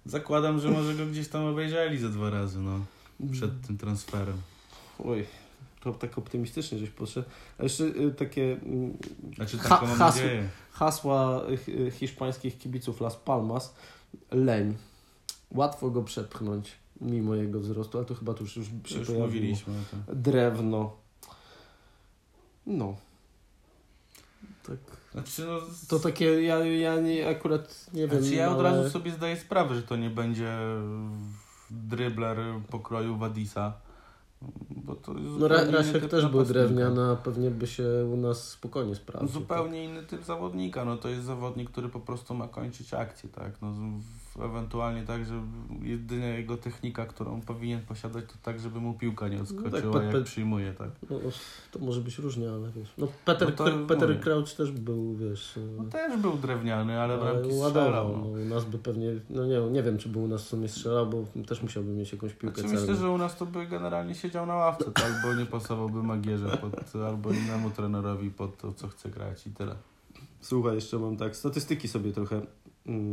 [0.06, 2.80] zakładam, że może go gdzieś tam obejrzeli ze dwa razy, no,
[3.32, 4.36] przed tym transferem.
[5.04, 5.26] Oj,
[5.80, 7.28] to tak optymistycznie żeś poszedł.
[7.58, 8.96] A jeszcze y, takie mm,
[9.36, 13.74] Znaczy Ha- hasła y, hiszpańskich kibiców Las Palmas.
[14.30, 14.74] Leń.
[15.50, 19.26] Łatwo go przepchnąć, mimo jego wzrostu, ale to chyba tu już, już się Już pojawiło.
[19.26, 19.74] mówiliśmy.
[20.12, 20.96] Drewno.
[22.66, 22.96] No.
[24.66, 24.76] Tak.
[25.12, 28.22] Znaczy, no, To takie, ja, ja nie, akurat nie wiem.
[28.22, 28.62] znaczy ja od ale...
[28.76, 30.58] razu sobie zdaję sprawę, że to nie będzie
[31.70, 32.38] drybler
[32.70, 33.72] pokroju Wadisa.
[34.70, 37.66] Bo to jest No zupełnie Ra- inny Rasiek typ też był drewniany, a pewnie by
[37.66, 39.28] się u nas spokojnie sprawdził.
[39.28, 40.84] Zupełnie inny typ zawodnika.
[40.84, 43.52] No to jest zawodnik, który po prostu ma kończyć akcję, tak?
[43.62, 45.34] No, w ewentualnie tak, że
[45.82, 50.02] jedyna jego technika, którą powinien posiadać, to tak, żeby mu piłka nie odskoczyła, No tak,
[50.02, 50.90] pe- jak pe- przyjmuje, tak.
[51.10, 51.18] No,
[51.70, 52.88] to może być różnie, ale wiesz.
[52.98, 54.20] No Peter, No to Peter.
[54.20, 55.58] Crouch też był, wiesz.
[55.76, 57.60] No też był drewniany, ale bramki strzelał.
[57.60, 58.08] ładował.
[58.12, 58.18] No.
[58.18, 60.68] No, u nas by pewnie, no nie, nie wiem, czy był u nas w sumie
[60.68, 64.14] strzelał, bo też musiałby mieć jakąś piłkę Znaczy, myślę, że u nas to by generalnie
[64.14, 68.88] siedział na ławce, tak, bo nie pasowałby Magierze pod, albo innemu trenerowi pod to, co
[68.88, 69.74] chce grać i tyle.
[70.40, 72.40] Słuchaj, jeszcze mam tak, statystyki sobie trochę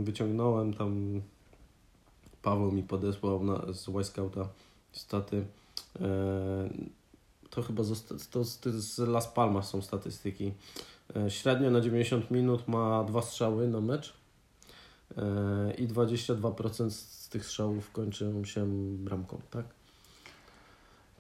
[0.03, 1.21] wyciągnąłem, tam
[2.41, 4.47] Paweł mi podesłał na, z Wiseouta
[4.91, 5.45] staty.
[6.01, 6.69] E,
[7.49, 10.53] to chyba zosta- to z, z Las Palmas są statystyki.
[11.15, 14.13] E, średnio na 90 minut ma dwa strzały na mecz
[15.17, 18.65] e, i 22% z tych strzałów kończą się
[18.97, 19.65] bramką, tak?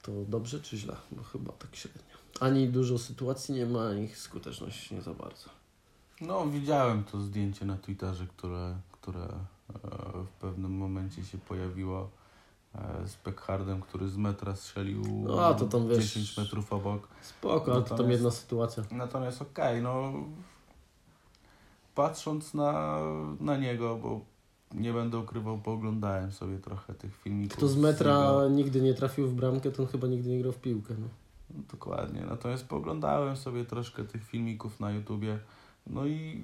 [0.01, 0.95] To dobrze czy źle?
[1.11, 2.01] No chyba tak średnio.
[2.39, 5.62] Ani dużo sytuacji nie ma, ani skuteczność nie za bardzo.
[6.21, 9.29] No, widziałem to zdjęcie na Twitterze, które, które e,
[10.23, 12.09] w pewnym momencie się pojawiło
[12.75, 17.07] e, z Peckhardem, który z metra strzelił No, a to tam, wiesz- 10 metrów obok.
[17.21, 18.83] Spoko, ale to tam Natomiast- jedna sytuacja.
[18.91, 20.13] Natomiast okej, no
[21.95, 22.99] patrząc na,
[23.39, 24.21] na niego, bo
[24.73, 27.57] nie będę ukrywał, pooglądałem sobie trochę tych filmików.
[27.57, 28.49] Kto z metra jego.
[28.49, 30.93] nigdy nie trafił w bramkę, to on chyba nigdy nie grał w piłkę.
[30.99, 31.07] No.
[31.71, 32.21] Dokładnie.
[32.29, 35.39] Natomiast pooglądałem sobie troszkę tych filmików na YouTubie.
[35.87, 36.43] No i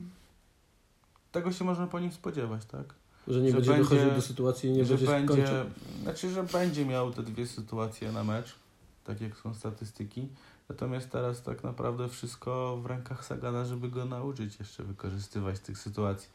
[1.32, 2.86] tego się można po nim spodziewać, tak?
[3.28, 5.56] Że nie Że będzie będzie- dochodził do sytuacji i nie będzie będzie, kończył.
[6.04, 8.56] znaczy, że będzie miał te dwie sytuacje na mecz,
[9.04, 10.28] tak jak są statystyki.
[10.70, 16.30] Natomiast teraz tak naprawdę wszystko w rękach Sagana, żeby go nauczyć jeszcze wykorzystywać tych sytuacji.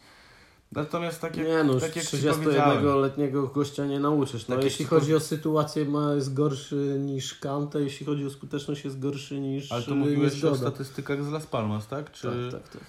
[0.72, 4.48] Natomiast tak jak, Nie no, tak jak ci powiedziałem, 31-letniego gościa nie nauczysz.
[4.48, 8.85] No, Tak jeśli chodzi o sytuację, ma, jest gorszy niż Kante, jeśli chodzi o skuteczność,
[8.85, 12.12] jest gorszy niż ale to mówiłeś o statystykach z Las Palmas, tak?
[12.12, 12.83] Czy, Tak, tak, tak.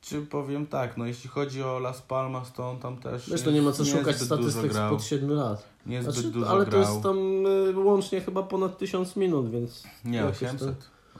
[0.00, 3.50] czy powiem tak, no jeśli chodzi o Las Palmas, to on tam też Wiesz, to
[3.50, 5.64] nie ma co szukać statystyk spod 7 lat.
[6.02, 6.80] Znaczy, dużo ale to grał.
[6.82, 10.66] jest tam y, łącznie chyba ponad 1000 minut, więc Nie, jakoś to-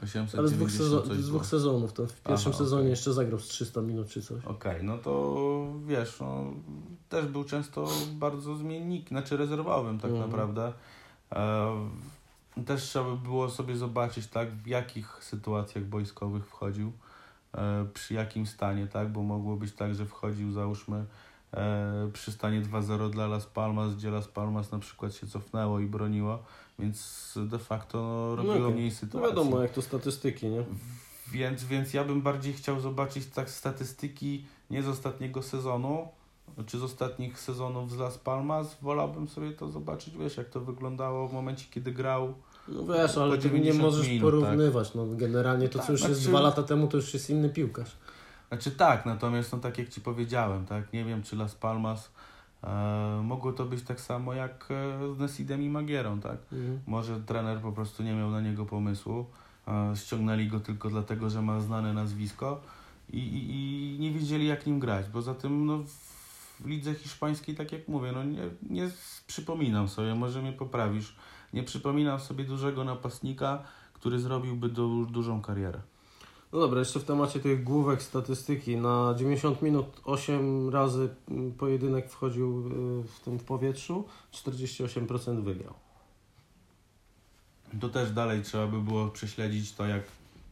[0.03, 0.39] 800.
[0.39, 1.93] 890 ale z dwóch, sezo- coś z dwóch sezonów.
[1.93, 2.89] To w pierwszym Aha, sezonie okej.
[2.89, 4.45] jeszcze zagrał z 300 minut czy coś.
[4.45, 6.43] Okej, no to wiesz, no,
[7.09, 10.29] też był często bardzo zmiennik, znaczy rezerwowym tak Mhm.
[10.29, 10.73] naprawdę.
[11.31, 16.91] E, też trzeba by było sobie zobaczyć, tak, w jakich sytuacjach boiskowych wchodził,
[17.53, 21.05] e, przy jakim stanie, tak, bo mogło być tak, że wchodził załóżmy
[21.53, 25.85] e, przy stanie 2-0 dla Las Palmas, gdzie Las Palmas na przykład się cofnęło i
[25.85, 26.43] broniło,
[26.79, 28.73] więc de facto no, robiło okej.
[28.73, 29.29] mniej No sytuacji.
[29.29, 30.63] wiadomo, jak to statystyki, nie?
[31.31, 36.07] Więc, więc ja bym bardziej chciał zobaczyć tak statystyki nie z ostatniego sezonu,
[36.65, 38.77] czy z ostatnich sezonów z Las Palmas.
[38.81, 42.33] Wolałbym sobie to zobaczyć, wiesz, jak to wyglądało w momencie, kiedy grał.
[42.67, 44.93] No wiesz, ale ty nie 90 możesz minut, porównywać.
[44.93, 47.49] No, generalnie to, Tak, co już jest znaczy- dwa lata temu, to już jest inny
[47.49, 47.97] piłkarz.
[48.47, 52.11] Znaczy tak, natomiast no tak jak Ci powiedziałem, tak, nie wiem, czy Las Palmas
[53.23, 56.37] mogło to być tak samo jak e, z Nesidem i Magierą, tak.
[56.51, 56.79] Mhm.
[56.87, 59.25] Może trener po prostu nie miał na niego pomysłu.
[59.67, 62.61] e, Ściągnęli go tylko dlatego, że ma znane nazwisko
[63.09, 65.05] i, i, i nie wiedzieli jak nim grać.
[65.13, 65.83] Poza tym no,
[66.59, 68.89] w lidze hiszpańskiej, tak jak mówię, no nie, nie
[69.27, 71.15] przypominam sobie, może mnie poprawisz,
[71.53, 75.79] nie przypominam sobie dużego napastnika, który zrobiłby du, dużą karierę.
[76.53, 78.77] No dobra, jeszcze w temacie tych główek statystyki.
[78.77, 81.09] Na 90 minut 8 razy
[81.57, 85.73] pojedynek wchodził y, w tym w powietrzu, 48% wygrał.
[87.79, 90.03] To też dalej trzeba by było prześledzić to, jak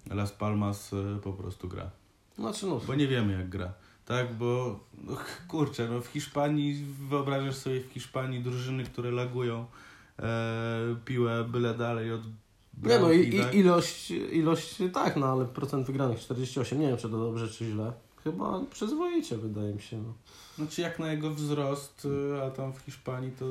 [0.09, 1.89] Las Palmas e, po prostu gra.
[2.35, 3.73] Znaczy no, Bo nie wiemy jak gra.
[4.05, 9.65] Tak, bo no, kurczę, no w Hiszpanii, wyobrażasz sobie w Hiszpanii drużyny, które lagują
[10.19, 12.21] e, piłę byle dalej od
[12.83, 13.53] nie no i, tak?
[13.53, 17.65] i ilość, ilość tak, no ale procent wygranych 48, nie wiem czy to dobrze czy
[17.65, 17.93] źle.
[18.23, 19.97] Chyba przyzwoicie wydaje mi się.
[19.97, 20.13] No.
[20.57, 22.07] Znaczy jak na jego wzrost,
[22.47, 23.45] a tam w Hiszpanii to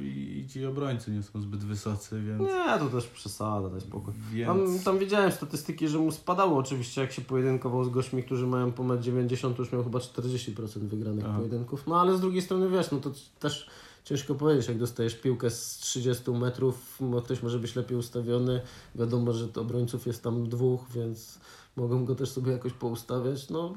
[0.00, 2.40] i, i ci obrońcy nie są zbyt wysocy, więc...
[2.40, 4.14] Nie, to też przesada, daj spokój.
[4.32, 4.46] więc...
[4.46, 8.72] Tam, tam widziałem statystyki, że mu spadało oczywiście, jak się pojedynkował z gośćmi, którzy mają
[8.72, 11.38] po 1,90 to już miał chyba 40% wygranych Aha.
[11.38, 11.86] pojedynków.
[11.86, 13.70] No ale z drugiej strony wiesz, no to też
[14.04, 18.60] ciężko powiedzieć, jak dostajesz piłkę z 30 metrów, no ktoś może być lepiej ustawiony,
[18.94, 21.38] wiadomo, że to obrońców jest tam dwóch, więc
[21.76, 23.50] mogą go też sobie jakoś poustawiać.
[23.50, 23.74] No,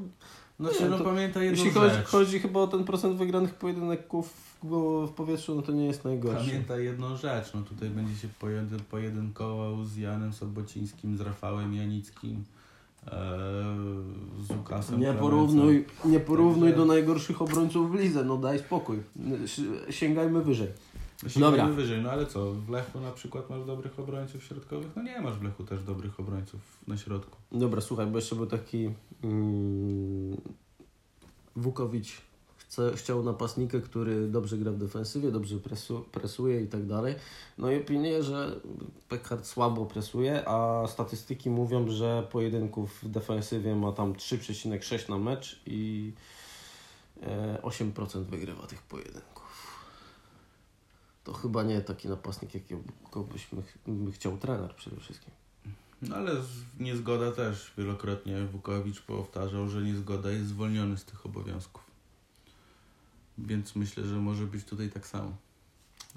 [0.60, 4.34] Znaczy, nie, no to- pamiętaj jedną jeśli chodzi, chodzi chyba o ten procent wygranych pojedynków
[4.64, 6.46] w, powietrzu, no to nie jest najgorszy.
[6.48, 12.44] Pamiętaj jedną rzecz, no tutaj będzie się pojedy, pojedynkował z Janem Sobocińskim, z Rafałem Janickim,
[14.48, 19.00] z Łukasem Nie porównuj, nie porównuj Także- do najgorszych obrońców w lidze, no daj spokój.
[19.90, 20.68] Sięgajmy wyżej.
[21.28, 21.74] Sięgajmy Dobra.
[21.76, 24.92] wyżej, no ale co, w Lechu na przykład masz dobrych obrońców środkowych?
[24.96, 27.38] No nie masz w Lechu też dobrych obrońców na środku.
[27.52, 28.90] Dobra, słuchaj, bo jeszcze był taki
[29.24, 30.38] mm,
[31.56, 32.22] Wukowicz
[32.96, 37.16] chciał napastnika, który dobrze gra w defensywie, dobrze presu, presuje i tak dalej.
[37.58, 38.60] No i opiniuję, że
[39.10, 45.62] Pekard słabo presuje, a statystyki mówią, że pojedynków w defensywie ma tam 3,6 na mecz
[45.66, 46.14] i
[47.62, 49.32] 8% e, wygrywa tych pojedynków.
[51.24, 52.84] To chyba nie taki napastnik, jakiego
[53.34, 55.32] byśmy by chciał trener przede wszystkim.
[56.02, 56.32] No ale
[56.80, 61.91] niezgoda też wielokrotnie Wukowicz powtarzał, że niezgoda jest zwolniony z tych obowiązków.
[63.38, 65.36] Więc myślę, że może być tutaj tak samo.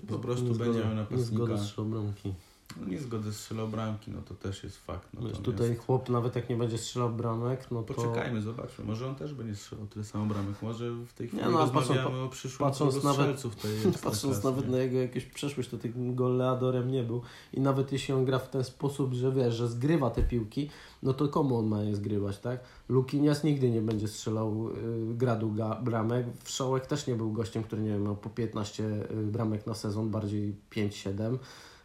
[0.09, 1.31] Po prostu niezgoda, będziemy napastnika.
[1.31, 2.35] Niezgoda z bramki.
[2.77, 5.15] No nie zgodę strzelał bramki, no to też jest fakt.
[5.15, 5.43] Natomiast...
[5.43, 7.95] Tutaj chłop nawet jak nie będzie strzelał bramek, no to...
[7.95, 8.85] Poczekajmy, zobaczmy.
[8.85, 10.63] Może on też będzie strzelał tyle samo bramek.
[10.63, 13.43] Może w tej chwili nie, no, rozmawiamy patrząc, o przyszłym patrząc nawet,
[14.05, 17.23] Patrząc nawet na jego jakąś przeszłość, to tym goleadorem nie był.
[17.53, 20.71] I nawet jeśli on gra w ten sposób, że wiesz, że zgrywa te piłki,
[21.03, 22.61] no to komu on ma je zgrywać, tak?
[22.89, 26.27] Lukinias nigdy nie będzie strzelał y, gradu bramek.
[26.45, 30.11] Wszołek też nie był gościem, który nie wiem, miał po 15 y, bramek na sezon,
[30.11, 31.39] bardziej 5-7.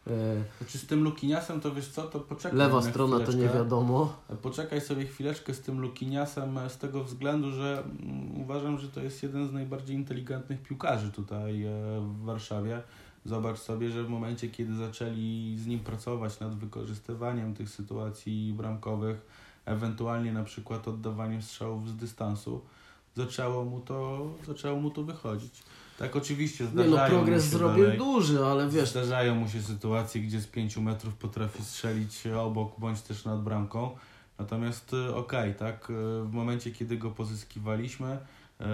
[0.10, 4.14] E, znaczy z tym Lukiniasem to wiesz co, to poczekaj Lewa strona to nie wiadomo.
[4.42, 9.02] Poczekaj sobie chwileczkę z tym Lukiniasem e, z tego względu, że mm, uważam, że to
[9.02, 12.82] jest jeden z najbardziej inteligentnych piłkarzy tutaj e, w Warszawie.
[13.26, 19.22] Zobacz sobie, że w momencie, kiedy zaczęli z nim pracować nad wykorzystywaniem tych sytuacji bramkowych,
[19.66, 22.62] ewentualnie na przykład oddawaniem strzałów z dystansu,
[23.16, 25.64] zaczęło mu to, zaczęło mu to wychodzić.
[26.00, 28.90] Tak, oczywiście zdarzają Nie no, progres zrobił dalej, duży, ale wiesz...
[28.90, 33.90] Zdarzają mu się sytuacje, gdzie z 5 metrów potrafi strzelić obok, bądź też nad bramką.
[34.38, 38.18] Natomiast y, okej, okay, tak, y, w momencie, kiedy go pozyskiwaliśmy...
[38.62, 38.66] Y,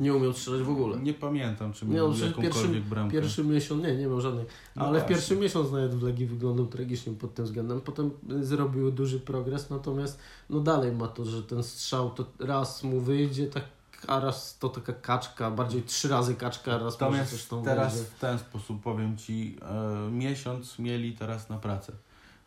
[0.00, 0.98] nie umiał strzelać w ogóle.
[0.98, 3.12] Nie pamiętam, czy miał jakąkolwiek pierwszy, bramkę.
[3.12, 4.44] Pierwszy miesiąc, nie, nie miał żadnej.
[4.76, 5.06] No ale właśnie.
[5.06, 7.80] w pierwszy miesiąc nawet w Legii wyglądał tragicznie pod tym względem.
[7.80, 10.18] Potem zrobił duży progres, natomiast
[10.50, 13.77] no dalej ma to, że ten strzał to raz mu wyjdzie, tak
[14.08, 18.10] raz to taka kaczka, bardziej trzy razy kaczka, raz Natomiast może coś teraz będzie.
[18.10, 21.92] w ten sposób powiem Ci, e, miesiąc mieli teraz na pracę.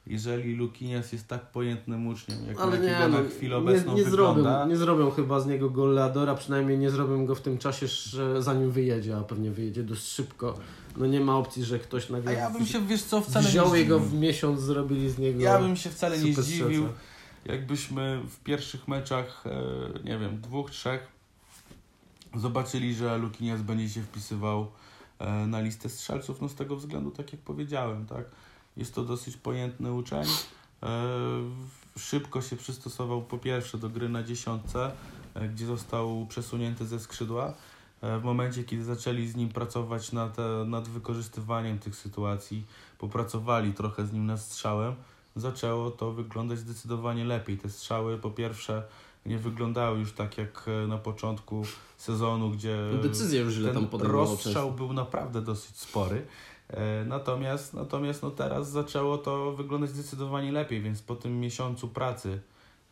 [0.08, 4.10] Jeżeli Lukinias jest tak pojętnym uczniem, jak Ale nie, no, na chwilę obecną nie, nie
[4.10, 4.42] wygląda...
[4.42, 8.44] Zrobią, nie zrobią chyba z niego goleadora, przynajmniej nie zrobią go w tym czasie, że
[8.44, 10.58] zanim wyjedzie, a pewnie wyjedzie dość szybko.
[10.98, 13.76] No nie ma opcji, że ktoś nagle a ja bym się, wiesz co, wcale wziął
[13.76, 16.88] jego w miesiąc, zrobili z niego Ja bym się wcale nie zdziwił,
[17.46, 21.21] jakbyśmy w pierwszych meczach, e, nie wiem, dwóch, trzech
[22.36, 24.72] zobaczyli, że Lukinias będzie się wpisywał
[25.20, 28.26] e, na listę strzelców, no z tego względu, tak jak powiedziałem, tak,
[28.78, 30.26] jest to dosyć pojętny uczeń,
[30.84, 30.88] e,
[31.98, 34.92] szybko się przystosował po pierwsze do gry na dziesiątce,
[35.34, 37.54] e, gdzie został przesunięty ze skrzydła,
[38.20, 42.66] w momencie, kiedy zaczęli z nim pracować nad, nad wykorzystywaniem tych sytuacji,
[42.98, 44.96] popracowali trochę z nim nad strzałem,
[45.36, 47.58] zaczęło to wyglądać zdecydowanie lepiej.
[47.58, 48.84] Te strzały po pierwsze
[49.26, 51.64] nie wyglądały już tak jak e, na początku
[51.98, 56.26] sezonu, gdzie decyzje już źle ten tam rozstrzał był naprawdę dosyć spory.
[56.70, 62.42] E, natomiast natomiast no teraz zaczęło to wyglądać zdecydowanie lepiej, więc po tym miesiącu pracy,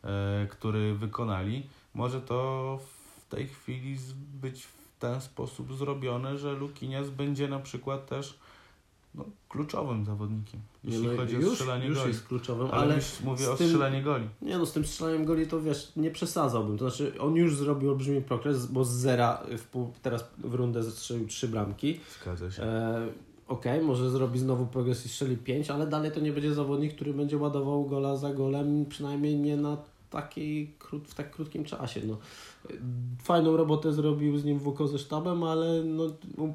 [0.04, 2.78] e, który wykonali, może to
[3.18, 3.96] w tej chwili
[4.40, 8.38] być w ten sposób zrobione, że Lukinias będzie na przykład też
[9.14, 12.08] no, kluczowym zawodnikiem, jeśli no, chodzi już, o strzelanie już goli.
[12.08, 14.28] jest kluczowym, ale, ale mówię o tym, strzelaniu goli.
[14.42, 16.78] Nie no, z tym strzelaniem goli to wiesz, nie przesadzałbym.
[16.78, 20.82] To znaczy, on już zrobił olbrzymi progres, bo z zera w pół, teraz w rundę
[20.82, 22.00] zastrzelił trzy bramki.
[22.22, 22.62] Zgadza się.
[22.62, 23.08] E,
[23.50, 26.94] Okej, okay, może zrobi znowu progres i strzeli pięć, ale dalej to nie będzie zawodnik,
[26.94, 29.76] który będzie ładował gola za golem, przynajmniej nie na
[30.10, 32.00] takiej, w tak krótkim czasie.
[32.06, 32.18] No.
[33.22, 36.06] Fajną robotę zrobił z nim WK ze sztabem, ale no,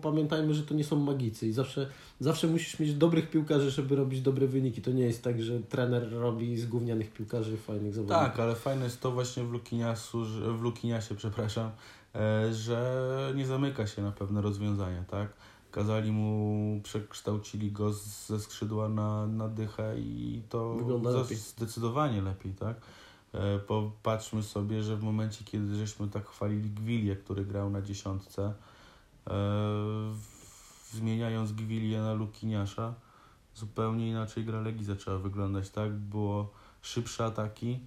[0.01, 1.89] pamiętajmy, że to nie są magicy i zawsze,
[2.19, 4.81] zawsze musisz mieć dobrych piłkarzy, żeby robić dobre wyniki.
[4.81, 8.25] To nie jest tak, że trener robi z gównianych piłkarzy fajnych zawodników.
[8.25, 10.25] Tak, ale fajne jest to właśnie w Lukiniasu,
[10.57, 11.71] w Lukiniasie, przepraszam,
[12.15, 15.29] e, że nie zamyka się na pewne rozwiązania, tak?
[15.71, 17.93] Kazali mu, przekształcili go
[18.27, 21.37] ze skrzydła na, na dychę i to Wygląda lepiej.
[21.37, 22.81] zdecydowanie lepiej, tak?
[23.35, 28.53] E, popatrzmy sobie, że w momencie, kiedy żeśmy tak chwalili Gwilię, który grał na dziesiątce,
[29.27, 29.33] e,
[30.91, 32.93] zmieniając Gwilię na Lukiniasza,
[33.55, 35.93] zupełnie inaczej gra Legii zaczęła wyglądać, tak?
[35.93, 37.79] Było szybsze ataki,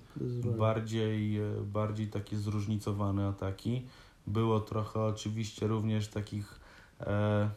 [0.59, 3.87] bardziej, e, bardziej takie zróżnicowane ataki.
[4.27, 6.61] Było trochę oczywiście również takich
[7.01, 7.51] e,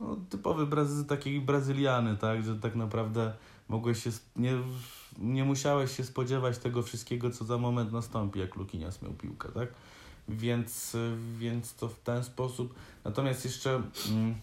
[0.00, 2.42] no, typowy Brazy, takiej Brazyliany, tak?
[2.42, 3.32] Że tak naprawdę
[3.68, 4.58] mogłeś się nie
[5.20, 9.68] nie musiałeś się spodziewać tego wszystkiego, co za moment nastąpi, jak Lukinias miał piłkę, tak?
[10.28, 10.96] Więc,
[11.38, 12.74] więc to w ten sposób.
[13.04, 14.34] Natomiast jeszcze mm,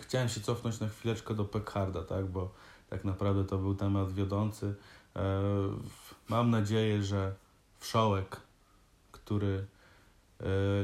[0.00, 2.26] chciałem się cofnąć na chwileczkę do Pekharda, tak?
[2.26, 2.50] Bo
[2.90, 4.74] tak naprawdę to był temat wiodący.
[5.16, 5.42] E,
[6.28, 7.34] mam nadzieję, że
[7.78, 8.40] Wszołek,
[9.12, 9.66] który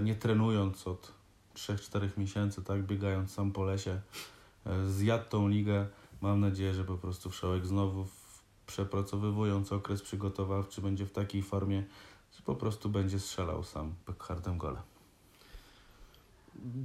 [0.02, 1.12] nie trenując od
[1.54, 4.00] 3-4 miesięcy, tak, biegając sam po lesie,
[4.88, 5.86] zjadł tą ligę.
[6.20, 8.06] Mam nadzieję, że po prostu Wszołek znowu
[8.66, 11.84] przepracowywując okres przygotowawczy będzie w takiej formie,
[12.36, 14.82] że po prostu będzie strzelał sam Peckhardem gole.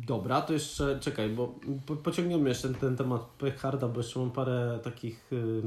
[0.07, 1.55] Dobra, to jeszcze czekaj, bo
[1.86, 5.61] po, pociągniemy jeszcze ten, temat Pechharda, bo jeszcze mam parę takich y,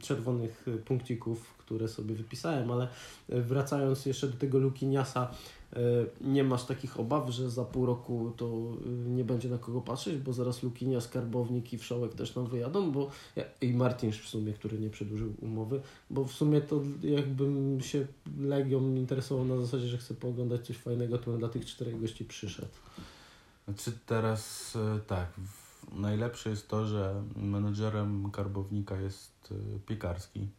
[0.00, 2.88] czerwonych punkcików, które sobie wypisałem, ale
[3.30, 5.57] y, wracając jeszcze do tego Lukiniasa, y,
[6.20, 10.18] nie masz takich obaw, że za pół roku to y, nie będzie na kogo patrzeć,
[10.18, 13.10] bo zaraz Lukinias, Karbownik i Wszołek też nam wyjadą, bo
[13.60, 18.06] i Martin w sumie, który nie przedłużył umowy, bo w sumie to jakbym się
[18.38, 22.24] Legią interesował na zasadzie, że chcę pooglądać coś fajnego, to bym dla tych czterech gości
[22.24, 22.68] przyszedł.
[23.64, 25.32] Znaczy teraz e, tak,
[25.92, 30.57] najlepsze jest to, że menedżerem karbownika jest e, piekarski, e,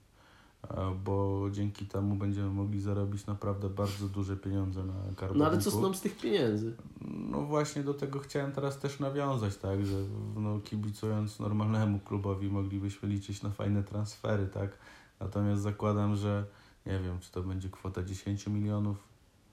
[1.06, 5.38] bo dzięki temu będziemy mogli zarobić naprawdę bardzo duże pieniądze na karbowniku.
[5.38, 6.76] No ale co z nam z tych pieniędzy?
[7.02, 9.96] No właśnie do tego chciałem teraz też nawiązać, tak, że
[10.36, 14.78] no, kibicując normalnemu klubowi moglibyśmy liczyć na fajne transfery, tak,
[15.20, 16.46] natomiast zakładam, że
[16.86, 18.98] nie wiem, czy to będzie kwota 10 milionów,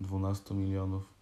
[0.01, 1.16] 12 milionów,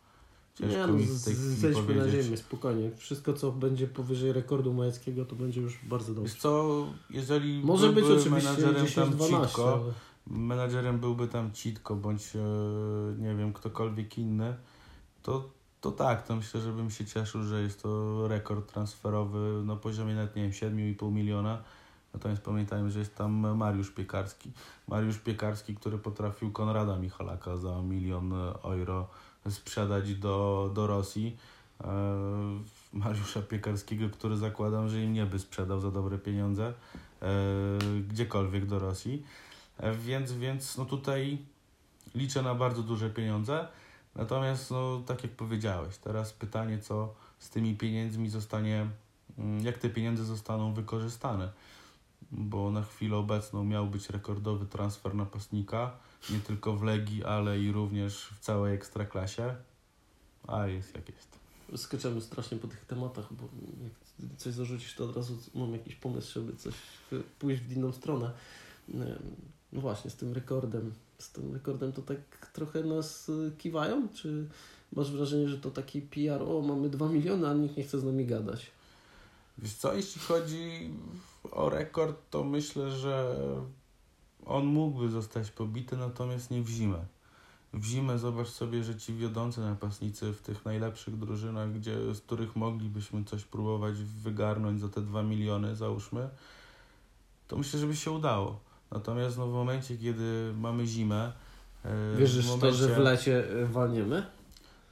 [0.55, 2.91] Ciężko nie, no, mi w tej zejdźmy na ziemię, spokojnie.
[2.97, 6.33] Wszystko, co będzie powyżej rekordu Majeckiego, to będzie już bardzo dobrze.
[6.33, 9.93] Wiesz co, jeżeli Może być oczywiście menadżerem 10, tam 12, Citko, ale...
[10.27, 12.39] menadżerem byłby tam Citko, bądź e,
[13.19, 14.57] nie wiem, ktokolwiek inny,
[15.23, 15.51] to,
[15.81, 20.15] to tak, to myślę, że bym się cieszył, że jest to rekord transferowy na poziomie
[20.15, 21.63] nawet, nie wiem, 7,5 miliona.
[22.13, 24.51] Natomiast pamiętajmy, że jest tam Mariusz Piekarski.
[24.89, 28.33] Mariusz Piekarski, który potrafił Konrada Michalaka za milion
[28.65, 29.09] euro
[29.51, 31.37] sprzedać do, do Rosji.
[31.85, 31.91] E,
[32.93, 36.73] Mariusza Piekarskiego, który zakładam, że im nie by sprzedał za dobre pieniądze
[37.23, 37.29] e,
[38.09, 39.23] gdziekolwiek do Rosji.
[39.79, 41.39] E, więc, więc no tutaj
[42.15, 43.69] liczę na bardzo duże pieniądze.
[44.15, 48.87] Natomiast, no, tak jak powiedziałeś, teraz pytanie, co z tymi pieniędzmi zostanie,
[49.39, 51.53] mm, jak te pieniądze zostaną wykorzystane.
[52.33, 55.91] Bo na chwilę obecną miał być rekordowy transfer napastnika
[56.31, 59.55] nie tylko w Legii, ale i również w całej Ekstraklasie.
[60.47, 61.39] A jest jak jest.
[61.77, 63.43] Skaczemy strasznie po tych tematach, bo
[63.85, 63.93] jak
[64.37, 66.75] coś zarzucisz, to od razu mam jakiś pomysł, żeby coś
[67.39, 68.31] pójść w inną stronę.
[69.73, 70.93] No właśnie, z tym rekordem.
[71.19, 74.09] Z tym rekordem to tak trochę nas kiwają?
[74.09, 74.49] Czy
[74.93, 78.05] masz wrażenie, że to taki PR, o mamy dwa miliony, a nikt nie chce z
[78.05, 78.71] nami gadać?
[79.59, 80.91] Wiesz co, jeśli chodzi
[81.51, 83.37] o rekord, to myślę, że
[84.47, 86.99] on mógłby zostać pobity, natomiast nie w zimę.
[87.75, 92.57] W zimę zobacz sobie, że ci wiodący napastnicy w tych najlepszych drużynach, gdzie, z których
[92.57, 96.29] moglibyśmy coś próbować wygarnąć za te 2 miliony, załóżmy,
[97.49, 98.61] to myślę, że by się udało.
[98.91, 101.33] Natomiast no, w momencie, kiedy mamy zimę.
[101.85, 102.79] E, Wierzysz w momencie...
[102.79, 104.27] to, że w lecie e, walniemy?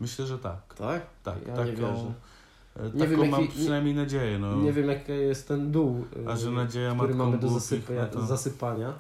[0.01, 0.75] Myślę, że tak.
[0.75, 1.07] Tak?
[1.23, 1.47] Tak.
[1.47, 2.13] Ja taką, nie wierzę.
[2.77, 4.39] E, nie wiem, mam jaki, przynajmniej nadzieję.
[4.39, 4.57] No.
[4.57, 8.27] Nie wiem, jaki jest ten dół, A że nadzieja który mamy do zasypia, no to...
[8.27, 8.93] zasypania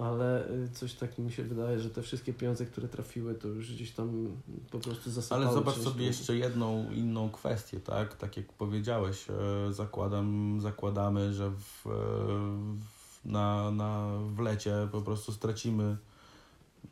[0.00, 3.72] ale y, coś tak mi się wydaje, że te wszystkie pieniądze, które trafiły, to już
[3.74, 4.36] gdzieś tam
[4.70, 5.44] po prostu zasypały.
[5.44, 8.16] Ale zobacz sobie jeszcze jedną inną kwestię, tak?
[8.16, 15.32] Tak jak powiedziałeś, e, zakładam, zakładamy, że w, e, na, na, w lecie po prostu
[15.32, 15.96] stracimy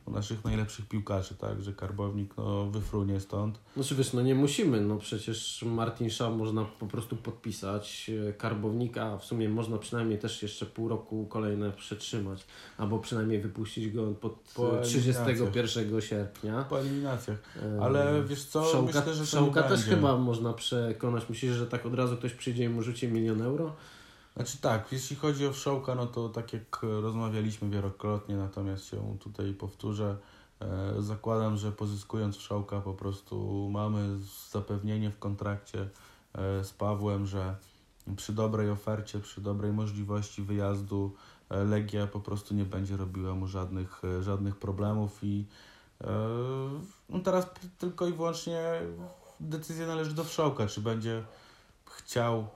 [0.07, 3.59] naszych najlepszych piłkarzy, tak, że Karbownik no, wyfrunie stąd.
[3.75, 9.17] Znaczy wiesz, no nie musimy, no przecież Martin Shaw można po prostu podpisać, e, Karbownika
[9.17, 12.45] w sumie można przynajmniej też jeszcze pół roku kolejne przetrzymać,
[12.77, 16.65] albo przynajmniej wypuścić go pod po 31 sierpnia.
[16.69, 17.37] Po eliminacjach,
[17.81, 21.93] ale wiesz co, Szałka, myślę, że Szałka też chyba można przekonać, myślisz, że tak od
[21.93, 23.73] razu ktoś przyjdzie i mu rzuci milion euro?
[24.37, 29.53] Znaczy tak, jeśli chodzi o Wszołka, no to tak jak rozmawialiśmy wielokrotnie, natomiast się tutaj
[29.53, 30.17] powtórzę,
[30.59, 34.19] e, zakładam, że pozyskując Wszołka po prostu mamy
[34.51, 35.89] zapewnienie w kontrakcie
[36.33, 37.55] e, z Pawłem, że
[38.15, 41.15] przy dobrej ofercie, przy dobrej możliwości wyjazdu
[41.49, 45.45] e, Legia po prostu nie będzie robiła mu żadnych, żadnych problemów i
[47.09, 48.81] no teraz tylko i wyłącznie
[49.39, 51.23] decyzja należy do Wszołka, czy będzie
[51.85, 52.47] chciał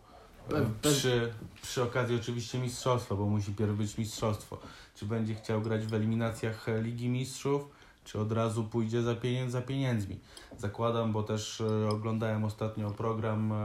[0.82, 4.58] przy, przy okazji oczywiście mistrzostwa, bo musi pierw być mistrzostwo.
[4.96, 7.62] Czy będzie chciał grać w eliminacjach Ligi Mistrzów,
[8.04, 10.20] czy od razu pójdzie za, pieniędz, za pieniędzmi.
[10.58, 13.56] Zakładam, bo też e, oglądałem ostatnio program e,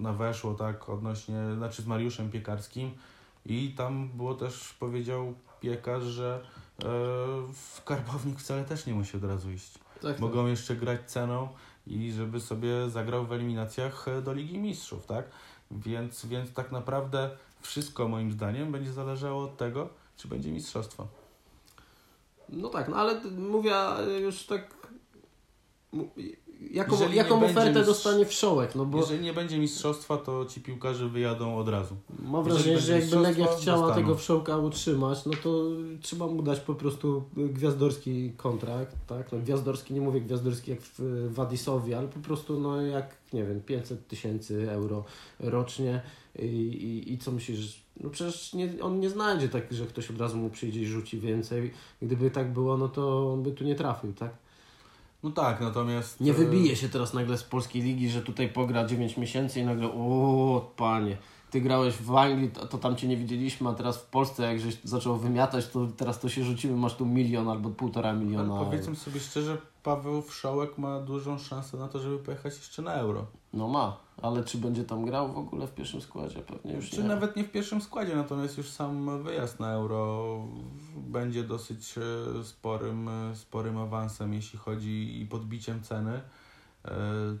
[0.00, 2.90] na weszło, tak, odnośnie, znaczy z Mariuszem Piekarskim
[3.46, 6.46] i tam było też, powiedział piekarz, że
[6.84, 6.88] e,
[7.76, 9.78] skarbownik wcale też nie musi od razu iść.
[10.02, 10.20] Tak.
[10.20, 10.50] Mogą tak.
[10.50, 11.48] jeszcze grać ceną
[11.86, 15.24] i żeby sobie zagrał w eliminacjach e, do Ligi Mistrzów, tak?
[15.70, 17.30] Więc, więc tak naprawdę
[17.60, 21.06] wszystko moim zdaniem będzie zależało od tego, czy będzie mistrzostwo.
[22.48, 23.72] No tak, no ale mówię
[24.20, 24.74] już tak
[26.70, 30.60] jaką, Jeżeli jaką ofertę mistrz- dostanie wszołek, no bo Jeżeli nie będzie mistrzostwa, to ci
[30.60, 31.96] piłkarze wyjadą od razu.
[32.18, 33.94] mam wrażenie, że jakby Legia chciała dostaną.
[33.94, 35.64] tego wszołka utrzymać, no to
[36.00, 39.32] trzeba mu dać po prostu gwiazdorski kontrakt, tak?
[39.32, 43.60] No gwiazdorski, nie mówię gwiazdorski jak w Wadisowie, ale po prostu no jak, nie wiem,
[43.60, 45.04] 500 tysięcy euro
[45.40, 46.02] rocznie
[46.38, 50.20] i, i, i co myślisz, no przecież nie, on nie znajdzie tak, że ktoś od
[50.20, 51.70] razu mu przyjdzie i rzuci więcej.
[52.02, 54.30] Gdyby tak było, no to on by tu nie trafił, tak?
[55.26, 56.20] No tak, natomiast...
[56.20, 59.64] Nie e, wybije się teraz nagle z polskiej ligi, że tutaj pogra 9 miesięcy i
[59.64, 61.16] nagle o panie,
[61.50, 64.60] ty grałeś w Anglii, to, to tam cię nie widzieliśmy, a teraz w Polsce jak
[64.60, 68.54] żeś zaczął wymiatać, to teraz to się rzucimy, masz tu milion albo półtora miliona.
[68.54, 72.94] Ale powiedzmy sobie szczerze, Paweł Wszołek ma dużą szansę na to, żeby pojechać jeszcze na
[72.94, 73.26] Euro.
[73.52, 76.38] No ma, ale czy będzie tam grał w ogóle w pierwszym składzie?
[76.40, 77.08] Pewnie już Czy nie.
[77.08, 80.38] nawet nie w pierwszym składzie, natomiast już sam wyjazd na Euro
[80.96, 86.20] będzie dosyć e, sporym, e, sporym awansem, jeśli chodzi i podbiciem ceny
[86.84, 86.90] e,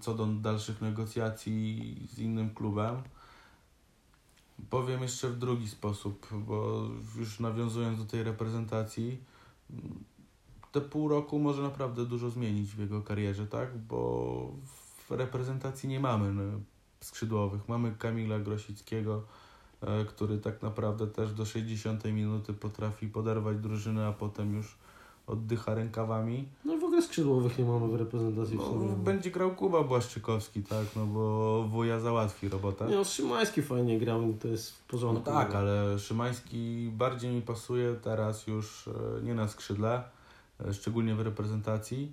[0.00, 3.02] co do dalszych negocjacji z innym klubem.
[4.70, 6.82] Powiem jeszcze w drugi sposób, bo
[7.18, 9.18] już nawiązując do tej reprezentacji,
[10.72, 13.78] te pół roku może naprawdę dużo zmienić w jego karierze, tak?
[13.78, 16.42] Bo w reprezentacji nie mamy no,
[17.00, 17.68] skrzydłowych.
[17.68, 19.22] Mamy Kamila Grosickiego,
[19.82, 24.74] e, który tak naprawdę też do 60 minuty potrafi poderwać drużynę, a potem już
[25.26, 26.48] oddycha rękawami.
[26.64, 28.88] No i w ogóle skrzydłowych nie mamy w reprezentacji w No, sumie.
[28.88, 30.86] będzie grał Kuba Błaszczykowski, tak?
[30.96, 32.86] No bo wuja załatwi robotę.
[32.86, 35.24] Nie, no Szymański fajnie grał to jest w No porządku.
[35.24, 40.02] tak, ale Szymański bardziej mi pasuje teraz już e, nie na skrzydle,
[40.68, 42.12] e, szczególnie w reprezentacji,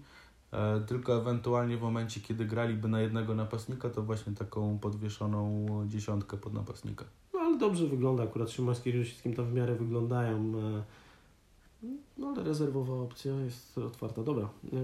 [0.87, 6.53] tylko ewentualnie w momencie, kiedy graliby na jednego napastnika, to właśnie taką podwieszoną dziesiątkę pod
[6.53, 7.05] napastnika.
[7.33, 10.37] No ale dobrze wygląda, akurat Szymański i Rosickim tam w miarę wyglądają.
[10.57, 10.83] e,
[12.17, 14.23] No ale rezerwowa opcja jest otwarta.
[14.23, 14.77] Dobra, e,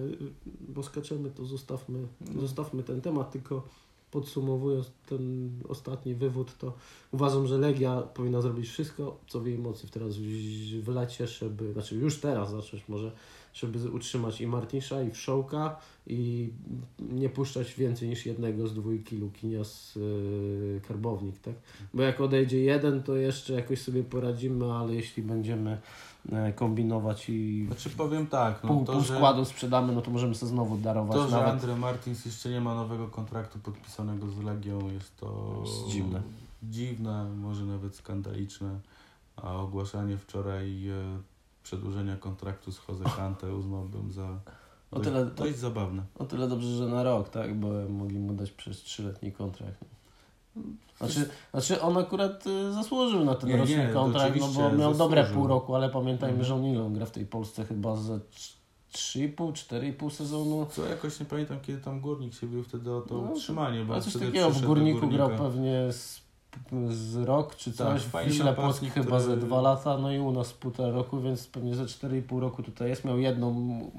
[0.69, 2.41] bo skaczemy, to zostawmy, No.
[2.41, 3.63] zostawmy ten temat, tylko
[4.11, 6.73] podsumowując ten ostatni wywód, to
[7.11, 11.73] uważam, że Legia powinna zrobić wszystko, co w jej mocy teraz w- w lecie, żeby,
[11.73, 13.11] znaczy już teraz zacząć może,
[13.59, 15.75] żeby utrzymać i Martinsza, i Wszołka
[16.07, 16.49] i
[16.99, 21.53] nie puszczać więcej niż jednego z dwójki Lukinias yy, Karbownik, tak?
[21.93, 25.77] Bo jak odejdzie jeden, to jeszcze jakoś sobie poradzimy, ale jeśli będziemy
[26.31, 30.11] e, kombinować i Znaczy powiem tak, no pół, to, pół że, składu sprzedamy, no to
[30.11, 31.49] możemy sobie znowu darować to, że nawet.
[31.49, 36.21] Andre Martins jeszcze nie ma nowego kontraktu podpisanego z Legią jest to Jest dziwne.
[36.63, 38.79] dziwne, może nawet skandaliczne,
[39.35, 40.93] a ogłaszanie wczoraj e,
[41.63, 44.39] przedłużenia kontraktu z Jose Kante uznałbym za
[44.91, 46.03] O tyle, dość zabawne.
[46.19, 47.55] o tyle dobrze, że na rok, tak?
[47.59, 49.85] Bo mogli mu dać przez trzyletni kontrakt.
[50.97, 54.93] Znaczy, znaczy on akurat y, zasłużył na ten Nie, roczny nie, kontrakt, no bo miał
[54.93, 55.41] dobre zasłużył.
[55.41, 56.47] pół roku, ale pamiętajmy, Mhm.
[56.47, 58.59] że on ile on gra w tej Polsce chyba za trz-
[58.93, 60.67] 3,5, 4,5 sezonu.
[60.71, 63.95] Co jakoś nie pamiętam, kiedy tam Górnik się bił wtedy o to No, utrzymanie, bo
[63.95, 66.21] A coś takiego w Górniku grał pewnie z,
[66.89, 69.97] z rok czy Tak, coś, w fajny Wiśle Płock napastnik, chyba ze który- dwa lata,
[69.97, 73.05] no i u nas półtora roku, więc pewnie ze 4,5 roku tutaj jest.
[73.05, 73.49] Miał jedną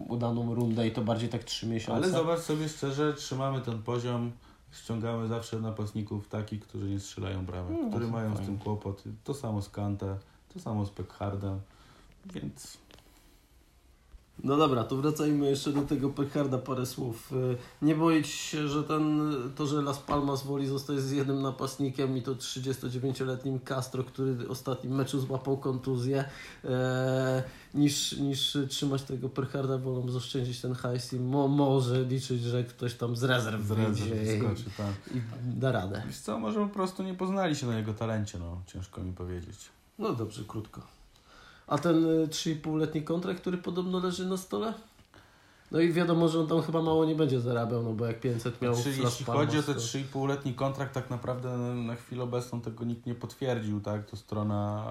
[0.08, 2.02] udaną rundę i to bardziej tak 3 miesiące.
[2.02, 4.30] Ale zobacz sobie szczerze, trzymamy ten poziom,
[4.72, 8.46] ściągamy zawsze napastników takich, którzy nie strzelają bramek, No, którzy mają z fajnie.
[8.46, 9.02] tym kłopot.
[9.24, 10.16] To samo z Kante,
[10.54, 11.60] to samo z Peckhardem,
[12.34, 12.76] więc
[14.44, 17.32] No dobra, to wracajmy jeszcze do tego Pecharda parę słów.
[17.32, 22.16] Y, Nie boić się, że ten, to, że Las Palmas woli zostać z jednym napastnikiem
[22.16, 26.24] i to 39-letnim Castro, który w ostatnim meczu złapał kontuzję,
[26.64, 27.42] e,
[27.74, 32.94] niż, niż trzymać tego Pecharda, wolą zaoszczędzić ten hajs i mo, może liczyć, że ktoś
[32.94, 34.40] tam z rezerw z rezerw wyjdzie i,
[34.76, 35.16] tak.
[35.16, 36.02] i da radę.
[36.06, 39.68] Wiesz co, może po prostu nie poznali się na jego talencie, no, ciężko mi powiedzieć.
[39.98, 40.99] No dobrze, krótko.
[41.70, 44.74] A ten y, 3,5-letni kontrakt, który podobno leży na stole?
[45.70, 48.62] No i wiadomo, że on tam chyba mało nie będzie zarabiał, no bo jak 500
[48.62, 52.84] miał Czyli jeśli chodzi o ten to- 3,5-letni kontrakt, tak naprawdę na chwilę obecną tego
[52.84, 54.06] nikt nie potwierdził, tak?
[54.10, 54.86] To strona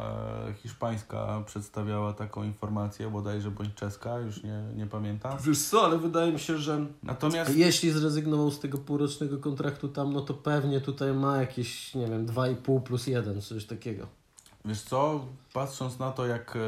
[0.50, 5.38] e, hiszpańska przedstawiała taką informację, bodajże bądź czeska, już nie, nie pamiętam.
[5.42, 10.14] Wiesz co, ale wydaje mi się, że Natomiast jeśli zrezygnował z tego półrocznego kontraktu tam,
[10.14, 14.19] no to pewnie tutaj ma jakieś, nie wiem, 2,5 plus 1, coś takiego.
[14.66, 16.60] Wiesz co, patrząc na to, jak e,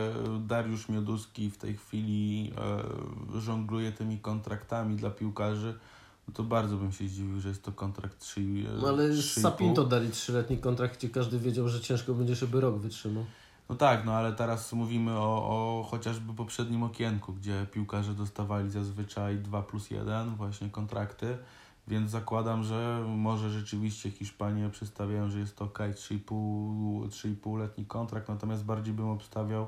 [0.47, 2.53] Dariusz Mioduski w tej chwili
[3.35, 5.79] e, żongluje tymi kontraktami dla piłkarzy,
[6.27, 8.41] no to bardzo bym się zdziwił, że jest to kontrakt 3
[8.81, 9.41] No ale 3,5.
[9.41, 13.25] Sapinto dali 3-letni kontrakt, gdzie każdy wiedział, że ciężko będzie, żeby rok wytrzymał.
[13.69, 19.37] No tak, no ale teraz mówimy o, o chociażby poprzednim okienku, gdzie piłkarze dostawali zazwyczaj
[19.37, 21.37] 2 plus 1 właśnie kontrakty,
[21.88, 28.63] więc zakładam, że może rzeczywiście Hiszpanie przedstawiają, że jest to ok 3,5 3,5-letni kontrakt, natomiast
[28.63, 29.67] bardziej bym obstawiał,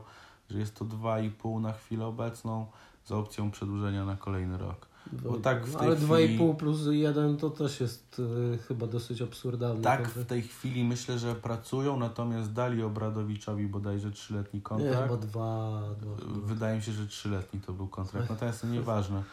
[0.49, 2.65] że jest to 2,5 na chwilę obecną
[3.05, 4.87] z opcją przedłużenia na kolejny rok.
[5.11, 9.21] Bo tak w tej Ale chwili- 2,5 plus 1 to też jest y, chyba dosyć
[9.21, 9.81] absurdalne.
[9.81, 15.03] Tak, Także- w tej chwili myślę, że pracują, natomiast dali Obradowiczowi bodajże trzyletni Nie, kontrakt.
[15.03, 15.81] chyba dwa.
[16.01, 16.15] dwa.
[16.45, 19.23] Wydaje mi się, że trzyletni to był kontrakt, natomiast to nieważne.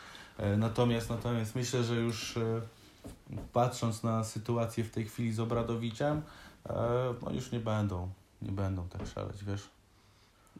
[0.41, 2.61] E, Natomiast, natomiast myślę, że już e,
[3.53, 6.22] patrząc na sytuację w tej chwili z Obradowiciem,
[6.68, 6.74] e,
[7.22, 8.09] no już nie będą,
[8.43, 9.62] nie będą tak szaleć, wiesz.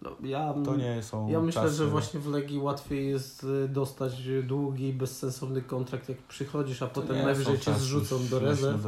[0.03, 1.75] No, ja, To nie są ja myślę, czasy.
[1.75, 4.13] że właśnie w Legii łatwiej jest dostać
[4.43, 8.81] długi, bezsensowny kontrakt, jak przychodzisz, a To potem najwyżej cię zrzucą już do rezerw.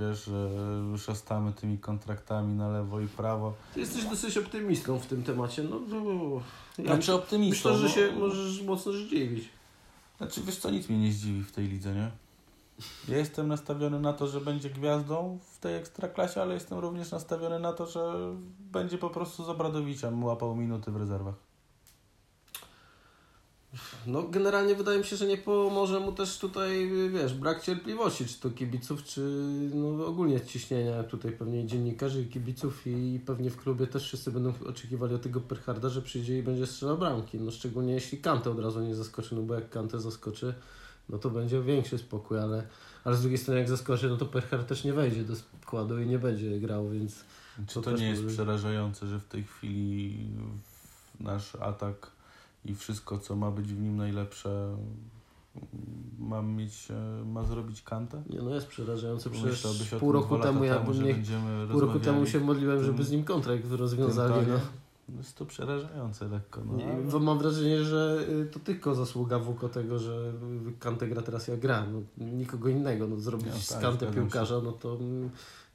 [0.00, 0.50] Wiesz, że
[0.90, 3.54] już ostamy tymi kontraktami na lewo i prawo.
[3.74, 5.62] Ty jesteś dosyć optymistą w tym temacie.
[5.62, 6.40] No, no,
[6.78, 7.68] ja Znaczy optymistą.
[7.72, 9.48] myślę, że no- się możesz mocno zdziwić.
[10.24, 12.10] Znaczy, wiesz co, nic mnie nie zdziwi w tej lidze, nie?
[13.08, 17.58] Ja jestem nastawiony na to, że będzie gwiazdą w tej ekstraklasie, ale jestem również nastawiony
[17.58, 18.14] na to, że
[18.72, 21.34] będzie po prostu z Obradowiciem łapał minuty w rezerwach.
[24.06, 28.40] No generalnie wydaje mi się, że nie pomoże mu też tutaj, wiesz, brak cierpliwości, czy
[28.40, 29.20] to kibiców, czy
[29.74, 34.52] no, ogólnie ciśnienia tutaj pewnie dziennikarzy i kibiców i pewnie w klubie też wszyscy będą
[34.68, 38.58] oczekiwali od tego Perharda, że przyjdzie i będzie strzelał bramki, no szczególnie jeśli Kante od
[38.60, 40.54] razu nie zaskoczy, no bo jak Kante zaskoczy,
[41.08, 42.66] no to będzie większy spokój, ale,
[43.04, 46.06] ale z drugiej strony jak zaskoczy, no to Perhard też nie wejdzie do składu i
[46.06, 47.24] nie będzie grał, więc
[47.66, 50.18] Czy To to nie jest może- przerażające, że w tej chwili
[51.20, 52.10] nasz atak
[52.64, 54.76] i wszystko, co ma być w nim najlepsze,
[56.18, 58.22] ma mieć, e, ma zrobić kantę?
[58.30, 59.66] nie no jest przerażające, przecież
[60.00, 61.16] pół roku temu ja bym nie
[61.70, 64.46] Pół roku temu się modliłem, tym- żeby z nim kontrakt rozwiązali.
[64.48, 64.58] No.
[65.08, 66.60] No Jest to przerażające lekko.
[66.64, 66.72] No,
[67.12, 70.32] bo mam wrażenie, że y, to tylko zasługa Wuko tego, że
[70.78, 71.86] Kante gra teraz jak gra.
[71.92, 73.06] No, nikogo innego.
[73.06, 75.30] No, zrobić No z tak, Kante zgadzam piłkarza, no to mm,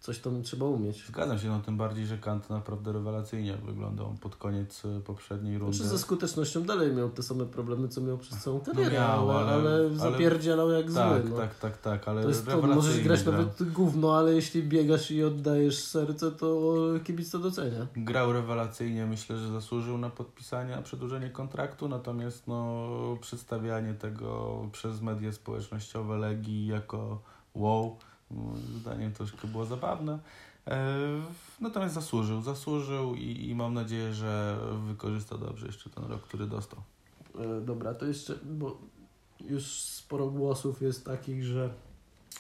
[0.10, 1.08] coś tam trzeba umieć.
[1.08, 5.78] Zgadzam się, no tym bardziej, że Kant naprawdę rewelacyjnie wyglądał pod koniec e, poprzedniej rundy.
[5.78, 9.52] Znaczy ze skutecznością dalej miał te same problemy, co miał przez całą karierę, miał, ale,
[9.52, 11.30] ale- zapierdzielał jak tak, zły.
[11.30, 11.38] No.
[11.38, 13.36] tak, tak, tak, ale To jest to, możesz grać grał.
[13.36, 17.88] nawet gówno, ale jeśli biegasz i oddajesz serce, to kibic to docenia.
[17.96, 22.88] Grał rewelacyjnie, myślę, że zasłużył na podpisanie, na przedłużenie kontraktu, natomiast no,
[23.22, 27.22] przedstawianie tego przez media społecznościowe Legii jako
[27.56, 27.98] wow,
[28.32, 30.20] moim zdaniem troszkę było zabawne.
[30.68, 30.98] E,
[31.62, 36.82] natomiast zasłużył, zasłużył i, i mam nadzieję, że wykorzysta dobrze jeszcze ten rok, który dostał.
[37.40, 38.78] E, Dobra, to jeszcze, bo
[39.50, 41.70] już sporo głosów jest takich, że,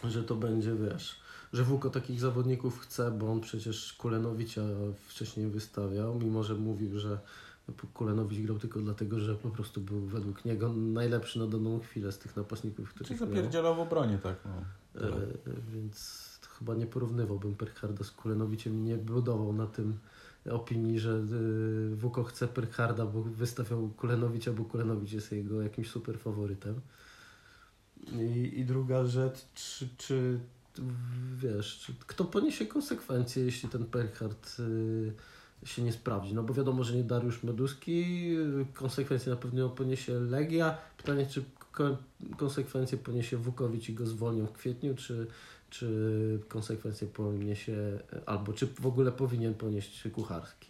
[0.03, 1.19] że to będzie, wiesz,
[1.53, 4.61] że Wuko takich zawodników chce, bo on przecież Kulenowicza
[5.07, 7.19] wcześniej wystawiał, mimo że mówił, że
[7.93, 12.17] Kulenowicz grał tylko dlatego, że po prostu był według niego najlepszy na daną chwilę z
[12.19, 13.29] tych napastników, Czy których miał.
[13.29, 14.35] zapierdzielał w obronie, tak.
[14.45, 15.01] No.
[15.01, 15.11] E,
[15.73, 19.99] więc to chyba nie porównywałbym Percharda z Kulenowiciem i nie budował na tym
[20.49, 21.23] opinii, że
[21.91, 26.81] y, Wuko chce Percharda, bo wystawiał Kulenowicza, bo Kulenowicz jest jego jakimś super faworytem.
[28.11, 30.39] I, i druga rzecz, czy, czy
[31.37, 35.13] wiesz, czy, kto poniesie konsekwencje, jeśli ten Perchard y,
[35.65, 36.33] się nie sprawdzi?
[36.33, 38.05] No bo wiadomo, że nie Dariusz Meduski,
[38.73, 40.77] konsekwencje na pewno poniesie Legia.
[40.97, 41.97] Pytanie, czy ko-
[42.37, 45.27] konsekwencje poniesie Wukowicz i go zwolnią w kwietniu, czy,
[45.69, 50.69] czy konsekwencje poniesie, albo czy w ogóle powinien ponieść Kucharski?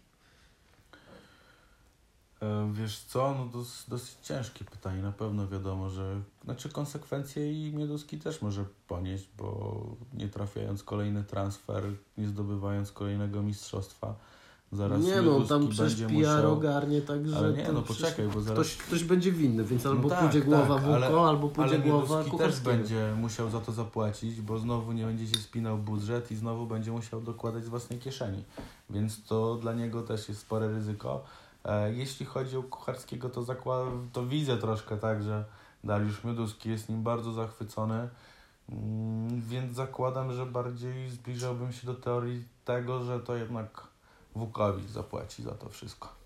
[2.41, 5.01] E, Wiesz co, no jest dosyć ciężkie pytanie.
[5.01, 9.81] Na pewno wiadomo, że znaczy konsekwencje i Mioduski też może ponieść, bo
[10.13, 11.83] nie trafiając kolejny transfer,
[12.17, 14.15] nie zdobywając kolejnego mistrzostwa,
[14.72, 16.53] zaraz nie no, tam przecież PR musiał...
[16.53, 18.59] ogarnie tak, że Ale nie, no poczekaj, bo zaraz...
[18.59, 21.80] ktoś, ktoś będzie winny, więc albo No tak, pójdzie głowa tak, Wuko, albo pójdzie Ale
[21.80, 26.36] głowa też będzie musiał za to zapłacić, bo znowu nie będzie się spinał budżet i
[26.36, 28.43] znowu będzie musiał dokładać z własnej kieszeni.
[28.89, 31.24] Więc to dla niego też jest spore ryzyko.
[31.65, 35.45] E, Jeśli chodzi o Kucharskiego, to, zakład- to widzę troszkę tak, że
[35.84, 38.09] Dariusz Mioduski jest nim bardzo zachwycony,
[38.72, 43.88] Mm, więc zakładam, że bardziej zbliżałbym się do teorii tego, że to jednak
[44.39, 46.19] Wukowicz zapłaci za to wszystko.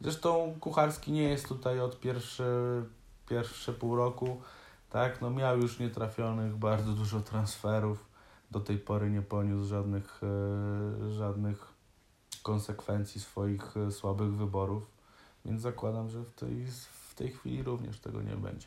[0.00, 2.44] Zresztą Kucharski nie jest tutaj od pierwszy,
[3.28, 4.40] pierwsze pół roku,
[4.90, 5.20] tak?
[5.20, 8.04] No miał już nietrafionych bardzo dużo transferów.
[8.50, 11.72] Do tej pory nie poniósł żadnych, e, żadnych
[12.42, 14.90] konsekwencji swoich e, słabych wyborów,
[15.44, 16.66] więc zakładam, że w tej,
[17.08, 18.66] w tej chwili również tego nie będzie.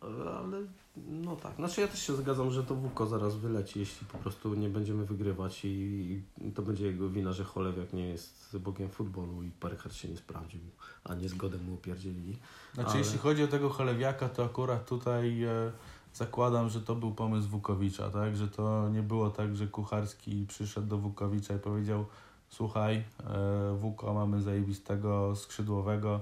[0.00, 0.66] Ale
[0.96, 4.54] no tak, znaczy ja też się zgadzam, że to Wuko zaraz wyleci, jeśli po prostu
[4.54, 9.42] nie będziemy wygrywać i, i to będzie jego wina, że Cholewiak nie jest bogiem futbolu
[9.42, 10.60] i Perchard się nie sprawdził,
[11.04, 12.38] a nie zgodę mu opierdzielili.
[12.74, 15.72] Znaczy, Ale- jeśli chodzi o tego Cholewiaka, to akurat tutaj e,
[16.14, 18.36] zakładam, że to był pomysł Wukowicza, tak?
[18.36, 22.04] Że to nie było tak, że Kucharski przyszedł do Wukowicza i powiedział
[22.48, 26.20] słuchaj, e, Wuko, mamy zajebistego skrzydłowego,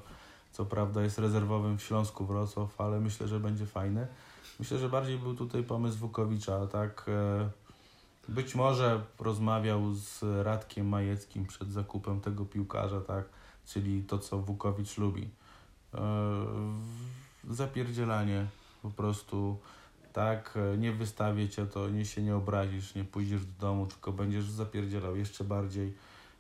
[0.53, 4.07] Co prawda jest rezerwowym w Śląsku Wrocław, ale myślę, że będzie fajny.
[4.61, 7.07] Myślę, że bardziej był tutaj pomysł Wukowicza, tak?
[7.09, 7.51] E,
[8.29, 13.25] być może rozmawiał z Radkiem Majeckim przed zakupem tego piłkarza, tak?
[13.67, 15.29] Czyli to, co Wukowicz lubi.
[15.95, 16.01] E,
[17.51, 18.47] zapierdzielanie
[18.83, 19.59] po prostu,
[20.13, 20.59] tak?
[20.79, 25.17] Nie wystawię cię, to nie się nie obrazisz, nie pójdziesz do domu, tylko będziesz zapierdzielał
[25.17, 25.95] jeszcze bardziej.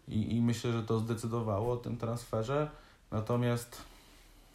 [0.08, 2.70] I, i myślę, że to zdecydowało o tym transferze.
[3.10, 3.82] Natomiast,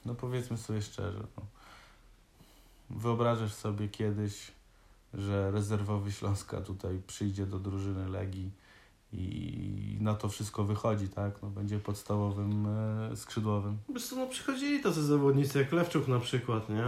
[0.05, 1.54] no powiedzmy sobie szczerze, no,
[2.89, 4.51] wyobrażasz sobie kiedyś,
[5.13, 8.51] że rezerwowy Śląska tutaj przyjdzie do drużyny Legii
[9.13, 11.41] i na to wszystko wychodzi, tak?
[11.41, 12.67] No, będzie podstawowym
[13.11, 13.77] e, skrzydłowym.
[13.89, 16.83] Wiesz co, no przychodzili tacy zawodnicy jak Lewczuk na przykład, nie?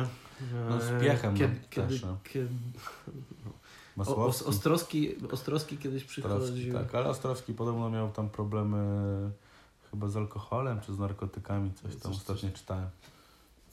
[0.70, 2.18] No z piechem kiedy, no, kiedy, też, no.
[2.24, 2.50] kiedy,
[4.12, 6.74] o, Ostrowski, Ostrowski kiedyś przychodził.
[6.74, 8.78] tak, ale Ostrowski podobno miał tam problemy
[9.92, 12.90] chyba z alkoholem czy z narkotykami, coś tam Coś- ostatnio czytałem.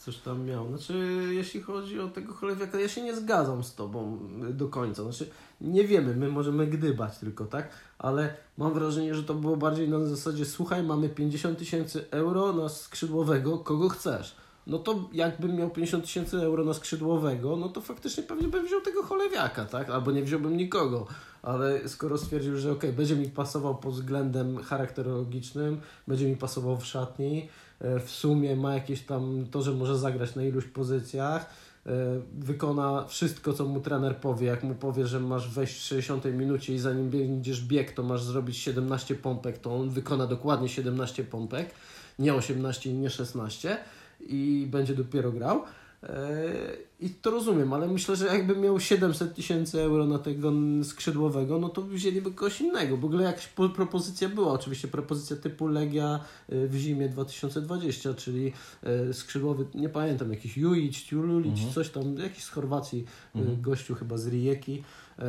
[0.04, 0.68] Coś tam miał.
[0.68, 4.18] Znaczy, jeśli chodzi o tego cholewiaka, ja się nie zgadzam z tobą
[4.50, 5.02] y, do końca.
[5.02, 5.30] Znaczy,
[5.60, 7.68] nie wiemy, my możemy gdybać tylko, tak?
[7.98, 12.68] Ale mam wrażenie, że to było bardziej na zasadzie, słuchaj, mamy 50 tysięcy euro na
[12.68, 14.36] skrzydłowego, kogo chcesz.
[14.66, 18.80] No to jakbym miał 50 tysięcy euro na skrzydłowego, no to faktycznie pewnie bym wziął
[18.80, 19.90] tego cholewiaka, tak?
[19.90, 21.06] Albo nie wziąłbym nikogo.
[21.42, 26.86] Ale skoro stwierdził, że okej, będzie mi pasował pod względem charakterologicznym, będzie mi pasował w
[26.86, 27.48] szatni,
[28.04, 31.46] w sumie ma jakieś tam to, że może zagrać na iluś pozycjach,
[31.86, 31.90] e,
[32.38, 34.46] wykona wszystko, co mu trener powie.
[34.46, 38.22] Jak mu powie, że masz wejść w 60 minucie i zanim będziesz bieg, to masz
[38.22, 41.70] zrobić 17 pompek, to on wykona dokładnie 17 pompek,
[42.18, 43.78] nie 18 i nie 16
[44.20, 45.62] i będzie dopiero grał.
[47.00, 50.52] I to rozumiem, ale myślę, że jakby miał 700 tysięcy euro na tego
[50.82, 52.96] skrzydłowego, no to wzięliby kogoś innego.
[52.96, 56.20] W ogóle jakaś po- propozycja była, oczywiście propozycja typu Legia
[56.52, 58.52] y, w zimie 2020, czyli
[59.10, 61.72] y, skrzydłowy, nie pamiętam, jakiś Jujic, Ciululic, Mhm.
[61.72, 63.04] coś tam, jakiś z Chorwacji,
[63.36, 63.60] y, Mhm.
[63.62, 64.82] gościu chyba z Rijeki.
[65.18, 65.24] E,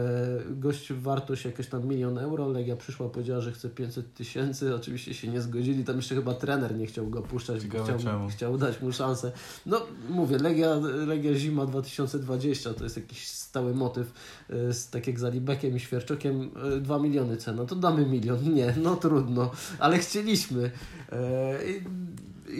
[0.49, 5.27] Gość wartość jakaś tam milion euro, Legia przyszła, powiedziała, że chce 500 tysięcy, oczywiście się
[5.27, 8.29] nie zgodzili, tam jeszcze chyba trener nie chciał go puszczać, chciał, czemu.
[8.29, 9.31] chciał dać mu szansę.
[9.65, 10.75] No mówię, Legia,
[11.07, 14.13] Legia Zima 2020 to jest jakiś stały motyw,
[14.49, 18.73] e, z, tak jak z Alibekiem i Świerczokiem, 2 miliony cena, to damy milion, nie,
[18.83, 20.71] no trudno, ale chcieliśmy.
[21.11, 21.83] E, I,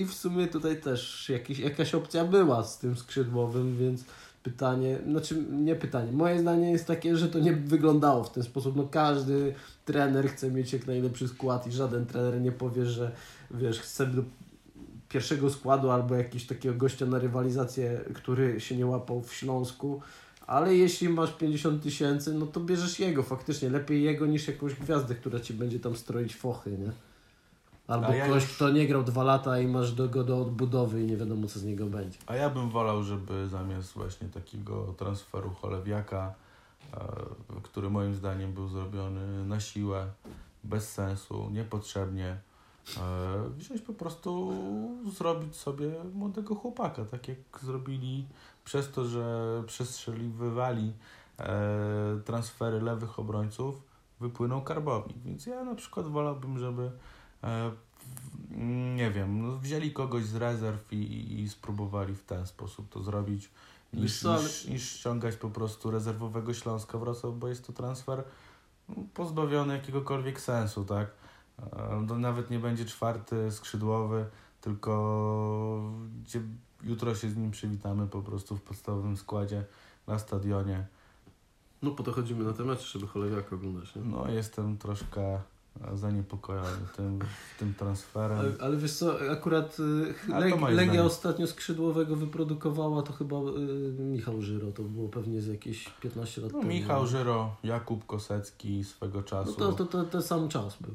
[0.02, 4.04] i w sumie tutaj też jakiś, jakaś opcja była z tym skrzydłowym, więc
[4.46, 8.76] pytanie, znaczy nie pytanie, moje zdanie jest takie, że to nie wyglądało w ten sposób.
[8.76, 9.54] No każdy
[9.86, 13.12] trener chce mieć jak najlepszy skład i żaden trener nie powie, że
[13.52, 14.24] wiesz, chce do
[15.10, 20.02] pierwszego składu albo jakiegoś takiego gościa na rywalizację, który się nie łapał w Śląsku.
[20.48, 23.70] Ale jeśli masz 50 tysięcy, no to bierzesz jego faktycznie.
[23.70, 26.92] Lepiej jego niż jakąś gwiazdę, która ci będzie tam stroić fochy, nie?
[27.88, 31.02] Albo ja ktoś, już- kto nie grał dwa lata i masz do go do odbudowy
[31.04, 32.20] i nie wiadomo co z niego będzie.
[32.28, 36.34] A ja bym wolał, żeby zamiast właśnie takiego transferu cholewiaka,
[36.94, 37.00] e,
[37.64, 40.08] który moim zdaniem był zrobiony na siłę,
[40.64, 42.38] bez sensu, niepotrzebnie,
[42.98, 44.54] e, wziąć po prostu,
[45.18, 48.26] zrobić sobie młodego chłopaka, tak jak zrobili
[48.64, 50.94] przez to, że przestrzeliwywali
[51.40, 53.82] e, transfery lewych obrońców,
[54.20, 55.18] wypłynął karbownik.
[55.18, 56.92] Więc ja na przykład wolałbym, żeby
[58.96, 63.50] nie wiem, no wzięli kogoś z rezerw i, i spróbowali w ten sposób to zrobić,
[63.94, 68.24] niż, co, ale- niż, niż ściągać po prostu rezerwowego Śląska Wrocław, bo jest to transfer
[68.90, 71.08] no, pozbawiony jakiegokolwiek sensu, tak?
[71.60, 74.26] E, To nawet nie będzie czwarty skrzydłowy,
[74.62, 75.92] tylko
[76.24, 76.42] gdzie
[76.84, 79.66] jutro się z nim przywitamy po prostu w podstawowym składzie
[80.08, 80.86] na stadionie.
[81.82, 84.02] No po to chodzimy na temat, żeby cholewiaka oglądać, nie?
[84.02, 85.42] No jestem troszkę e,
[85.94, 87.20] zaniepokojony tym,
[87.60, 88.40] tym transferem.
[88.40, 91.04] Ale, ale wiesz co, akurat y, Ale to Leg, Legia zdanie.
[91.04, 93.42] ostatnio skrzydłowego wyprodukowała, to chyba y,
[94.00, 96.72] Michał Żyro, to było pewnie z jakieś 15 lat No, temu.
[96.72, 99.54] Michał Żyro, Jakub Kosecki swego No czasu.
[99.54, 100.94] to, to, to ten sam czas był.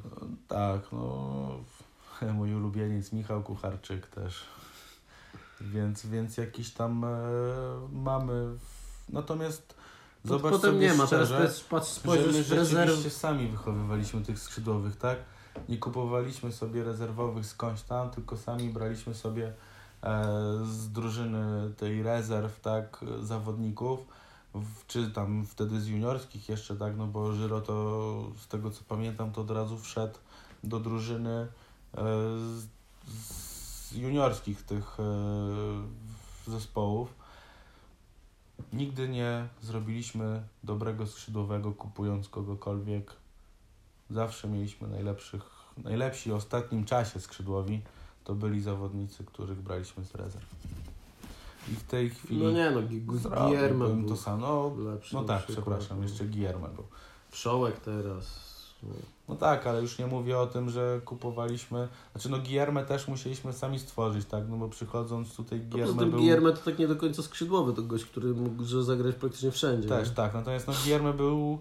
[0.49, 1.51] Tak, no
[2.35, 4.45] mój ulubieniec Michał Kucharczyk też.
[5.61, 7.09] Więc, więc jakiś tam e,
[7.93, 8.33] mamy.
[8.59, 8.81] W...
[9.09, 9.75] Natomiast
[10.25, 14.39] zobacz Potem nie ma, teraz szczerze, jest, patrz, że my spojrzysz rzeczywiście sami wychowywaliśmy tych
[14.39, 15.19] skrzydłowych, tak?
[15.69, 19.53] Nie kupowaliśmy sobie rezerwowych skądś tam, tylko sami braliśmy sobie
[20.03, 20.25] e,
[20.65, 24.01] z drużyny tej rezerw, tak, zawodników,
[24.55, 28.81] w, czy tam wtedy z juniorskich jeszcze, tak, no bo Żyro to z tego co
[28.89, 30.19] pamiętam, to od razu wszedł
[30.65, 31.47] do drużyny e,
[32.57, 32.67] z,
[33.09, 37.20] z juniorskich tych e, zespołów.
[38.73, 43.13] Nigdy nie zrobiliśmy dobrego skrzydłowego kupując kogokolwiek.
[44.11, 45.43] Zawsze mieliśmy najlepszych,
[45.85, 47.81] najlepsi w ostatnim czasie skrzydłowi.
[48.25, 50.47] to byli zawodnicy, których braliśmy z rezerw.
[51.69, 54.75] I w tej chwili No nie no, Gi- Gi- zrobiłbym Guillermo to samo.
[54.79, 56.03] lepszy No tak, przykład, przepraszam, no.
[56.03, 56.85] jeszcze Guillermo był.
[57.31, 58.50] Wszołek teraz.
[59.29, 59.37] No.
[59.37, 61.89] Tak, ale już nie mówię o tym, że kupowaliśmy.
[62.13, 64.45] Znaczy, no Guillermo też musieliśmy sami stworzyć, tak?
[64.49, 66.21] No bo przychodząc tutaj No poza Guillermo tym był.
[66.21, 69.89] Guillermo to tak nie do końca skrzydłowy, to gość, który mógł zagrać praktycznie wszędzie.
[69.89, 70.15] Też, nie?
[70.15, 70.35] tak.
[70.35, 71.59] Natomiast no Guillermo był.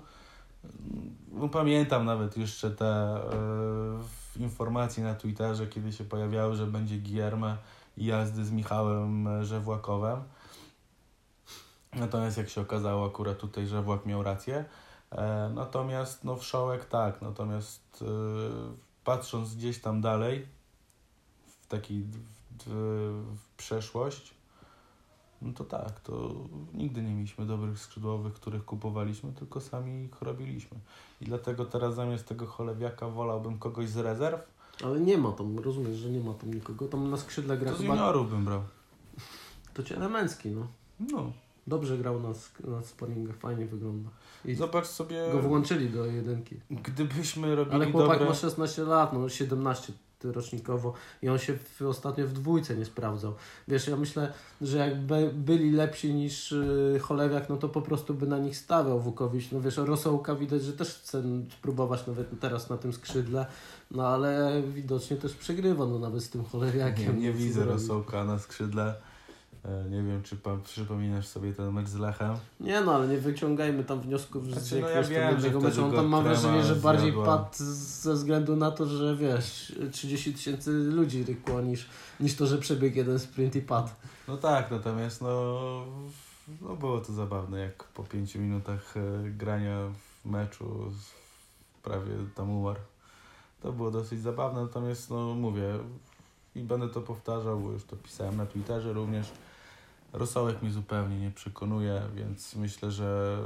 [1.31, 7.55] No pamiętam nawet jeszcze te e, informacje na Twitterze, kiedy się pojawiały, że będzie Guillermo
[7.97, 10.19] i jazdy z Michałem e, Żewłakowem.
[11.95, 14.65] Natomiast jak się okazało akurat tutaj Żewłak miał rację.
[15.11, 18.05] E, natomiast no Wszołek tak, natomiast e,
[19.03, 20.47] patrząc gdzieś tam dalej
[21.47, 22.15] w taki w,
[22.65, 24.33] w, przeszłość,
[25.41, 26.31] no to tak, to
[26.73, 30.77] nigdy nie mieliśmy dobrych skrzydłowych, których kupowaliśmy, tylko sami ich robiliśmy.
[31.21, 34.41] I dlatego teraz zamiast tego cholewiaka wolałbym kogoś z rezerw,
[34.83, 36.87] Ale nie ma tam, rozumiesz, że nie ma tam nikogo.
[36.87, 37.93] Tam na skrzydle gra to z chyba...
[37.93, 38.61] juniorów bym brał.
[39.73, 40.67] To cię elemencki, no.
[40.99, 41.31] No,
[41.69, 42.29] Dobrze grał na,
[42.71, 44.09] na sparingach, fajnie wygląda.
[44.45, 46.55] I zobacz sobie, go włączyli do jedynki.
[46.71, 48.29] gdybyśmy robili Ale chłopak dobre...
[48.29, 49.93] ma 16 lat, no 17
[50.23, 53.33] rocznikowo i on się w, ostatnio w dwójce nie sprawdzał.
[53.67, 58.13] Wiesz, ja myślę, że jak by, byli lepsi niż y, Cholewiak, no to po prostu
[58.13, 59.51] by na nich stawiał Wukowicz.
[59.51, 63.45] No wiesz, Rosołka widać, że też chce spróbować nawet teraz na tym skrzydle,
[63.91, 67.19] no ale widocznie też przegrywa, no nawet z tym Nie, Cholewiakiem.
[67.19, 67.71] nie Co widzę zrobi?
[67.71, 68.95] Rosołka na skrzydle.
[69.65, 72.35] E, Nie wiem, czy pan przypominasz sobie ten mecz z Lechem.
[72.59, 75.85] Nie no, ale nie wyciągajmy tam wniosków Znaczy, z no ja jakiegoś wiem, wtedy meczu.
[75.85, 77.25] On tam mam wrażenie, że bardziej zjadła.
[77.25, 81.89] padł z- ze względu na to, że wiesz, 30 tysięcy ludzi rykło niż,
[82.19, 83.89] niż to, że przebiegł jeden sprint i padł.
[84.27, 85.59] No tak, natomiast no,
[86.61, 89.77] no było to zabawne, jak po pięciu minutach e, grania
[90.23, 91.11] w meczu z-
[91.83, 92.79] prawie tam umarł.
[93.61, 95.63] To było dosyć zabawne, natomiast no mówię
[96.55, 99.31] i będę to powtarzał, bo już to pisałem na Twitterze również.
[100.13, 103.37] Rosołek mnie zupełnie nie przekonuje, więc myślę, że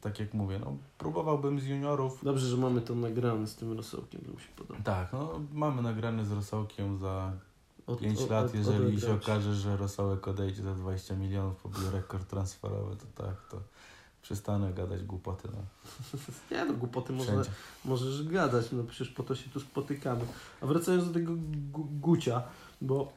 [0.00, 2.18] tak jak mówię, no próbowałbym z juniorów.
[2.24, 4.80] Dobrze, że mamy to nagrane z tym rosołkiem, to mi się podoba.
[4.84, 7.32] Tak, no mamy nagrane z Rosołkiem za
[7.86, 11.90] Od, 5 od- lat, od- jeżeli się okaże, że Rosołek odejdzie za 20 milionów, pobije
[11.90, 13.56] rekord transferowy, to tak, to
[14.22, 15.48] przestanę gadać głupoty.
[15.52, 15.62] No.
[16.56, 17.42] Nie no, głupoty może,
[17.84, 20.20] możesz gadać, no przecież po to się tu spotykamy.
[20.60, 21.32] A wracając do tego
[21.72, 22.42] gu- Gucia,
[22.80, 23.12] bo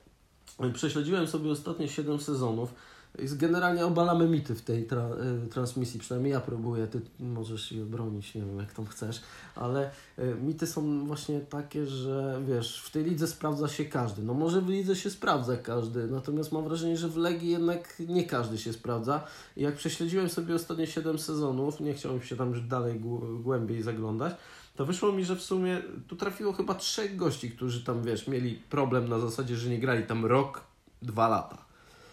[0.74, 2.74] prześledziłem sobie ostatnie 7 sezonów.
[3.20, 5.10] Generalnie obalamy mity w tej tra
[5.46, 9.22] y, transmisji, przynajmniej ja próbuję, ty możesz je bronić, nie wiem jak tam chcesz,
[9.56, 14.24] ale y, mity są właśnie takie, że wiesz, w tej lidze sprawdza się każdy.
[14.24, 18.24] No może w lidze się sprawdza każdy, natomiast mam wrażenie, że w Legii jednak nie
[18.24, 19.24] każdy się sprawdza.
[19.58, 23.82] I jak prześledziłem sobie ostatnie 7 sezonów, nie chciałem się tam już dalej głę- głębiej
[23.82, 24.34] zaglądać,
[24.82, 28.56] to wyszło mi, że w sumie tu trafiło chyba trzech gości, którzy tam, wiesz, mieli
[28.70, 30.64] problem na zasadzie, że nie grali tam rok,
[31.02, 31.58] dwa lata.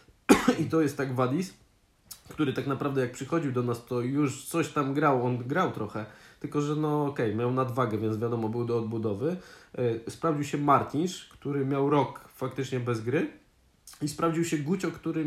[0.62, 1.54] I to jest tak Wadis,
[2.28, 6.06] który tak naprawdę jak przychodził do nas, to już coś tam grał, on grał trochę,
[6.40, 9.36] tylko że no okej, miał nadwagę, więc wiadomo, był do odbudowy.
[10.06, 13.30] E, Sprawdził się Martinsz, który miał rok faktycznie bez gry
[14.02, 15.26] i sprawdził się Gucio, który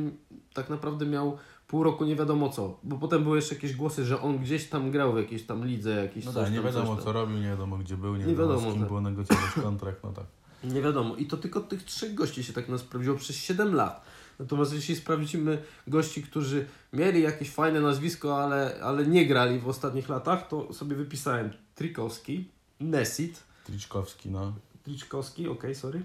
[0.54, 1.38] tak naprawdę miał
[1.68, 4.92] pół roku nie wiadomo co, bo potem były jeszcze jakieś głosy, że on gdzieś tam
[4.92, 7.78] grał w jakiejś tam lidze, jakiś No tak, nie tam, wiadomo co robił, nie wiadomo
[7.78, 8.88] gdzie był, nie, Nie wiadomo, wiadomo, z kim tak.
[8.88, 10.26] było negocjować kontrakt, no tak.
[10.64, 11.16] Nie wiadomo.
[11.16, 14.06] I to tylko tych trzech gości się tak nas sprawdziło przez 7 lat.
[14.40, 20.10] Natomiast jeśli sprawdzimy gości, którzy mieli jakieś fajne nazwisko, ale, ale nie grali w ostatnich
[20.10, 22.48] latach, to sobie wypisałem Trikowski,
[22.80, 24.54] Nesit, Triczkowski, no.
[24.84, 26.02] Triczkowski, okej, sorry,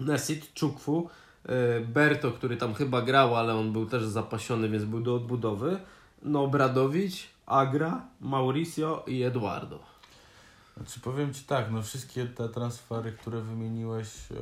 [0.00, 1.08] Nesit, Czukwu,
[1.88, 5.80] Berto, który tam chyba grał, ale on był też zapasiony, więc był do odbudowy,
[6.22, 9.80] no Bradowicz, Agra, Mauricio i Eduardo.
[10.76, 14.34] Znaczy powiem Ci tak, no wszystkie te transfery, które wymieniłeś, e,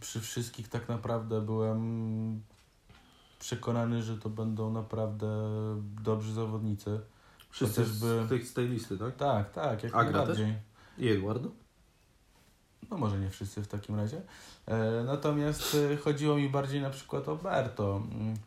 [0.00, 2.42] przy wszystkich tak naprawdę byłem
[3.38, 5.26] przekonany, że to będą naprawdę
[6.02, 7.00] dobrzy zawodnicy.
[7.50, 9.16] Wszyscy Chociażby- z, tej, z tej listy, tak?
[9.16, 10.54] Tak, tak, jak Agra najbardziej.
[10.98, 11.50] I Eduardo?
[12.90, 14.22] No może nie wszyscy w takim razie.
[14.66, 18.02] E, natomiast e, chodziło mi bardziej na przykład o Berto,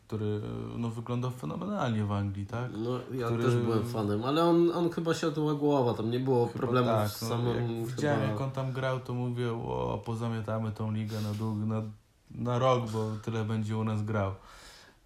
[0.06, 2.70] który e, no, wyglądał fenomenalnie w Anglii, tak?
[2.76, 6.46] No, ja Który- też byłem fanem, ale on, on chyba siadła głowa, tam nie było
[6.46, 8.32] Chyba problemów tak, z no, samym jak widziałem chyba...
[8.32, 11.82] jak on tam grał, to mówię, o, pozamiatamy tą ligę na, dług, na,
[12.30, 14.34] na rok, bo tyle będzie u nas grał.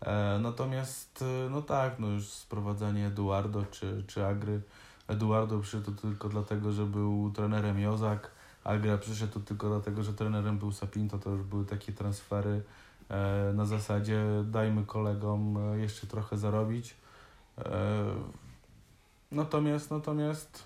[0.00, 4.60] E, natomiast, no tak, no już sprowadzanie Eduardo czy, czy Agry.
[5.08, 8.30] Eduardo przyszedł tylko dlatego, że był trenerem Jozak,
[8.64, 12.62] Agra przyszedł tylko dlatego, że trenerem był Sapinto, to już były takie transfery
[13.08, 16.94] e, na zasadzie dajmy kolegom e, jeszcze trochę zarobić.
[17.58, 18.04] E,
[19.32, 20.64] natomiast, natomiast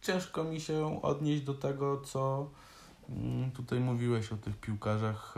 [0.00, 2.50] ciężko mi się odnieść do tego, co
[3.08, 5.34] mm, tutaj mówiłeś o tych piłkarzach.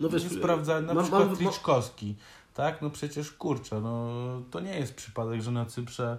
[0.00, 2.16] No wiesz, nie na mam- przykład mam- Triczkowski.
[2.54, 4.08] Tak, no przecież kurczę, no
[4.50, 6.18] to nie jest przypadek, że na Cyprze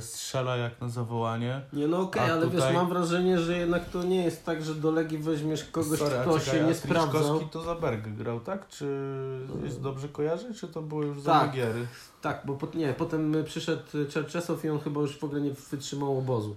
[0.00, 1.60] strzela jak na zawołanie.
[1.72, 4.64] Nie no okej, A ale tutaj- wiesz, mam wrażenie, że jednak to nie jest tak,
[4.64, 7.40] że do Legii weźmiesz kogoś, Sorry, kto czekaj, się nie Triczkowski sprawdzał.
[7.48, 8.68] to za Berg grał, tak?
[8.68, 8.86] Czy
[9.64, 11.46] jest dobrze kojarzy, czy to było już za Tak.
[11.46, 11.86] Magiery?
[12.20, 16.18] Tak, bo po, nie, potem przyszedł Czerczesow i on chyba już w ogóle nie wytrzymał
[16.18, 16.56] obozu.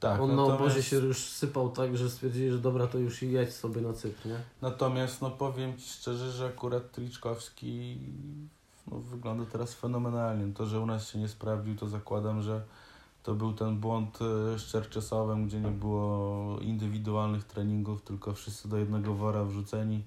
[0.00, 3.22] Tak, on na natomiast- obozie się już sypał tak, że stwierdzili, że dobra, to już
[3.22, 4.36] jedź sobie na Cypr, nie?
[4.62, 7.98] Natomiast no powiem Ci szczerze, że akurat Triczkowski
[8.90, 10.54] no, wygląda teraz fenomenalnie.
[10.54, 12.62] To, że u nas się nie sprawdził, to zakładam, że
[13.22, 14.18] to był ten błąd
[14.54, 20.02] e, z Czerczesowem, gdzie nie było indywidualnych treningów, tylko wszyscy do jednego wora wrzuceni.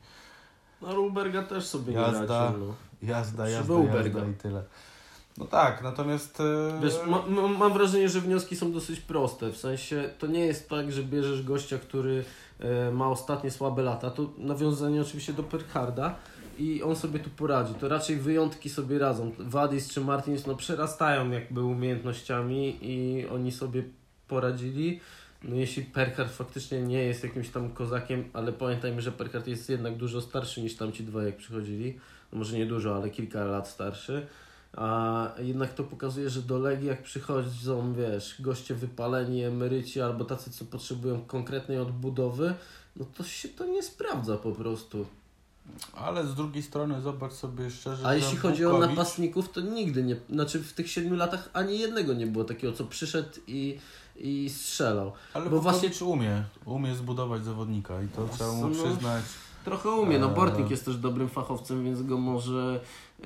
[0.81, 2.21] No Ruberga też sobie Jazda.
[2.21, 2.73] nie radził, no.
[3.01, 4.63] Jazda, jazda, jazda i tyle.
[5.37, 6.39] No tak, natomiast...
[6.39, 9.51] e, Wiesz, ma, ma, mam wrażenie, że wnioski są dosyć proste.
[9.51, 12.25] W sensie to nie jest tak, że bierzesz gościa, który
[12.59, 14.09] e, ma ostatnie słabe lata.
[14.09, 16.15] To nawiązanie oczywiście do Perkharda
[16.59, 17.73] i on sobie tu poradzi.
[17.73, 19.31] To raczej wyjątki sobie radzą.
[19.39, 23.83] Wadis czy Martins no, przerastają jakby umiejętnościami i oni sobie
[24.27, 24.99] poradzili.
[25.43, 29.95] No jeśli Perkard faktycznie nie jest jakimś tam kozakiem, ale pamiętajmy, że Perkard jest jednak
[29.95, 31.99] dużo starszy niż tamci dwa jak przychodzili.
[32.31, 34.27] No może nie dużo, ale kilka lat starszy.
[34.73, 40.51] A jednak to pokazuje, że do Legii jak przychodzą, wiesz, goście wypaleni, emeryci albo tacy,
[40.51, 42.53] co potrzebują konkretnej odbudowy,
[42.95, 45.05] no to się to nie sprawdza po prostu.
[45.93, 50.03] Ale z drugiej strony zobacz sobie szczerze, A jeśli chodzi o Wukowicz- napastników, to nigdy
[50.03, 53.79] nie, znaczy w tych siedmiu latach ani jednego nie było takiego, co przyszedł i,
[54.15, 55.11] i strzelał.
[55.33, 59.23] Ale bo bo właśnie- umie, umie zbudować zawodnika i to trzeba mu przyznać.
[59.69, 60.35] Trochę umie, no Eee.
[60.35, 62.79] Bortnik jest też dobrym fachowcem, więc go może
[63.19, 63.23] y,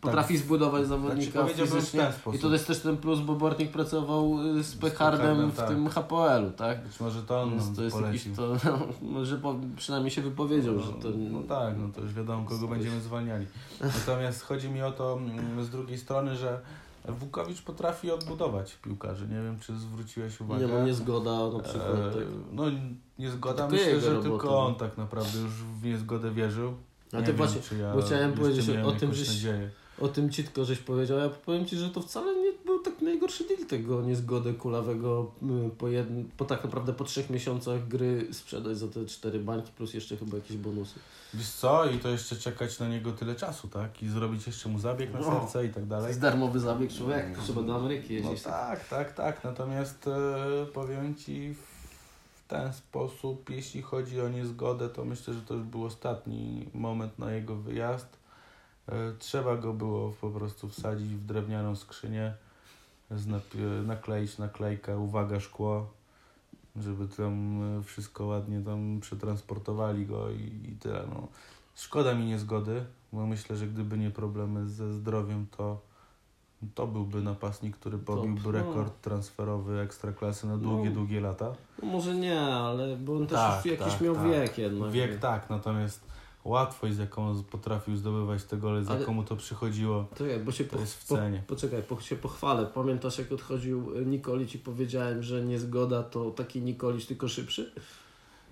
[0.00, 2.12] potrafi zbudować zawodnika znaczy powiedziałbym w fizycznie.
[2.34, 5.68] I to jest też ten plus, bo Bortnik pracował y, z Pechardem w tak.
[5.68, 6.84] tym HPL-u, tak?
[6.86, 8.36] Być może to on Więc to jest jakiś, polecił.
[8.36, 11.08] to, no, może po, przynajmniej się wypowiedział, że to...
[11.30, 13.46] No tak, no to już wiadomo, kogo będziemy zwalniali.
[13.80, 16.60] Natomiast chodzi mi o to mm, z drugiej strony, że
[17.08, 19.28] Wukowicz potrafi odbudować piłkarzy.
[19.28, 20.66] Nie wiem, czy zwróciłeś uwagę.
[20.66, 21.94] Nie, no niezgoda na przykład.
[21.94, 22.22] E, tak.
[22.52, 22.64] No
[23.18, 26.74] niezgoda, myślę, że robota, tylko on tak naprawdę już w niezgodę wierzył.
[27.12, 29.70] A Nie ty wiem, właśnie, czy ja bo chciałem powiedzieć o tym, żeś- nadzieję.
[30.00, 33.02] O tym ci tylko żeś powiedział, ja powiem Ci, że to wcale nie był tak
[33.02, 35.32] najgorszy deal tego niezgody kulawego
[35.66, 35.86] y, po,
[36.36, 40.36] po tak naprawdę po trzech miesiącach gry sprzedać za te cztery bańki plus jeszcze chyba
[40.36, 40.94] jakieś bonusy.
[41.34, 41.90] Wiesz co?
[41.90, 44.02] I to jeszcze czekać na niego tyle czasu, tak?
[44.02, 45.24] I zrobić jeszcze mu zabieg na No.
[45.40, 46.08] serce i tak To dalej.
[46.08, 48.44] jest darmowy zabieg człowiek, trzeba do Ameryki No jeździć.
[48.44, 49.44] tak, tak, tak.
[49.44, 51.73] Natomiast e, powiem Ci w
[52.54, 57.32] ten sposób, jeśli chodzi o niezgodę, to myślę, że to już był ostatni moment na
[57.32, 58.16] jego wyjazd.
[58.88, 62.34] E, trzeba go było po prostu wsadzić w drewnianą skrzynię,
[63.86, 65.90] nakleić naklejkę, uwaga szkło,
[66.76, 71.04] żeby tam e, wszystko ładnie tam przetransportowali go i, i tyle.
[71.08, 71.28] No.
[71.74, 75.80] Szkoda mi niezgody, bo myślę, że gdyby nie problemy ze zdrowiem, to
[76.74, 78.52] to byłby napastnik, który pobiłby no.
[78.52, 80.94] rekord transferowy ekstraklasy na długie, No.
[80.94, 81.52] długie lata.
[81.82, 84.24] No może nie, ale bo on też Tak, już jakiś tak, miał tak.
[84.30, 84.90] wiek jednak.
[84.90, 86.00] Wiek tak, natomiast
[86.44, 90.52] łatwość, z jaką potrafił zdobywać te gole, z Ale- jaką mu to przychodziło, Czekaj, bo
[90.52, 91.42] się to po, jest w po, cenie.
[91.46, 92.66] poczekaj, po, się pochwalę.
[92.74, 97.72] Pamiętasz jak odchodził Nikolic i powiedziałem, że niezgoda to taki Nikolic tylko szybszy?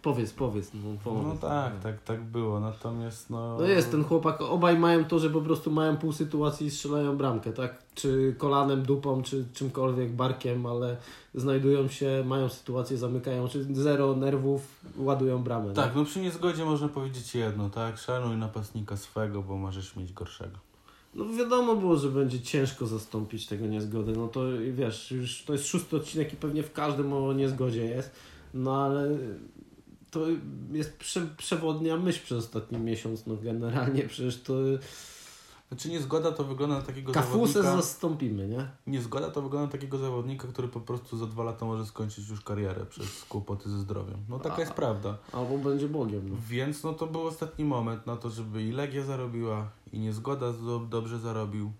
[0.03, 0.70] Powiedz, powiedz.
[0.74, 1.24] No, powiedz.
[1.24, 3.59] No tak, tak, tak było, natomiast no...
[3.59, 7.16] No jest ten chłopak, obaj mają to, że po prostu mają pół sytuacji i strzelają
[7.16, 7.82] bramkę, tak?
[7.94, 10.96] Czy kolanem, dupą, czy czymkolwiek, barkiem, ale
[11.34, 15.74] znajdują się, mają sytuację, zamykają, czy zero nerwów, ładują bramę.
[15.74, 17.98] Tak, no przy niezgodzie można powiedzieć jedno, tak?
[17.98, 20.59] Szanuj napastnika swego, bo możesz mieć gorszego.
[21.14, 24.12] No wiadomo było, że będzie ciężko zastąpić tego niezgody.
[24.12, 24.40] No to
[24.72, 28.11] wiesz, już to jest szósty odcinek i pewnie w każdym o niezgodzie jest.
[28.55, 29.09] No ale
[30.13, 30.21] to
[30.73, 33.27] jest prze, przewodnia myśl przez ostatni miesiąc.
[33.27, 34.55] No generalnie przecież to
[35.73, 37.83] Znaczy niezgoda to wygląda na takiego kafusę zawodnika...
[37.83, 38.69] zastąpimy, nie?
[38.87, 42.41] Niezgoda to wygląda na takiego zawodnika, który po prostu za dwa lata może skończyć już
[42.41, 44.17] karierę przez kłopoty ze zdrowiem.
[44.29, 44.61] No taka A.
[44.61, 45.19] jest prawda.
[45.33, 46.29] Albo będzie Bogiem.
[46.29, 46.37] No.
[46.49, 50.79] Więc no to był ostatni moment na to, żeby i Legia zarobiła, i Niezgoda do,
[50.79, 51.73] dobrze zarobił.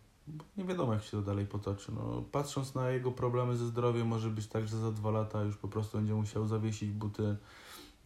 [0.57, 1.93] Nie wiadomo, jak się to dalej potoczy.
[1.95, 5.57] No, patrząc na jego problemy ze zdrowiem, może być tak, że za dwa lata już
[5.57, 7.37] po prostu będzie musiał zawiesić buty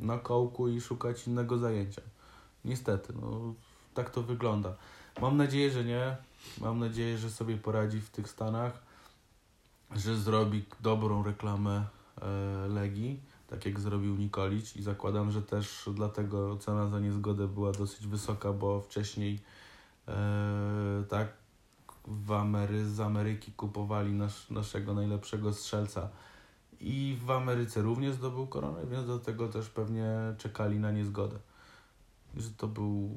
[0.00, 2.02] na kołku i szukać innego zajęcia.
[2.64, 3.54] Niestety, no
[3.94, 4.74] tak to wygląda.
[5.20, 6.16] Mam nadzieję, że nie.
[6.60, 8.82] Mam nadzieję, że sobie poradzi w tych Stanach,
[9.96, 11.84] że zrobi dobrą reklamę
[12.22, 17.72] e, Legii, tak jak zrobił Nikolic i zakładam, że też dlatego cena za niezgodę była
[17.72, 19.40] dosyć wysoka, bo wcześniej
[20.08, 21.28] e, tak
[22.06, 26.08] w Amery, z Ameryki kupowali nasz, naszego najlepszego strzelca
[26.80, 30.06] I w Ameryce również zdobył koronę, więc do tego też pewnie
[30.38, 31.38] czekali na niezgodę.
[32.36, 33.10] Że to był,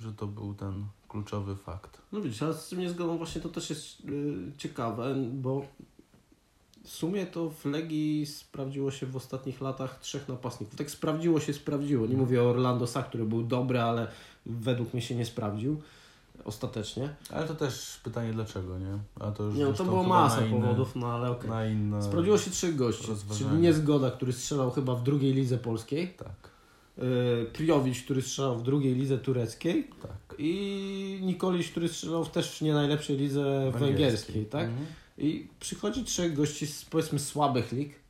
[0.00, 2.02] że to był ten kluczowy fakt.
[2.12, 5.66] No widzisz, ale z tym niezgodą właśnie to też jest y, ciekawe, bo
[6.84, 10.76] w sumie to w Legii sprawdziło się w ostatnich latach trzech napastników.
[10.76, 12.06] Tak sprawdziło się, sprawdziło.
[12.06, 14.08] Nie mówię o Orlando Sa, który był dobry, ale
[14.46, 15.82] według mnie się nie sprawdził
[16.44, 17.14] ostatecznie.
[17.30, 18.98] Ale to też pytanie dlaczego, nie?
[19.20, 21.50] A to już Nie, no to było masa inne- powodów, no ale okej.
[21.50, 22.02] Na inne...
[22.02, 26.50] Sprawdziło się trzech gości, czyli Niezgoda, który strzelał chyba w drugiej lidze polskiej, Tak,
[26.98, 30.34] yy, Priowicz, który strzelał w drugiej lidze tureckiej tak.
[30.38, 34.64] i Nikoliś, który strzelał w też w nie najlepszej lidze węgierskiej, tak?
[34.68, 34.86] Mhm.
[35.18, 38.01] I przychodzi trzech gości z powiedzmy słabych lig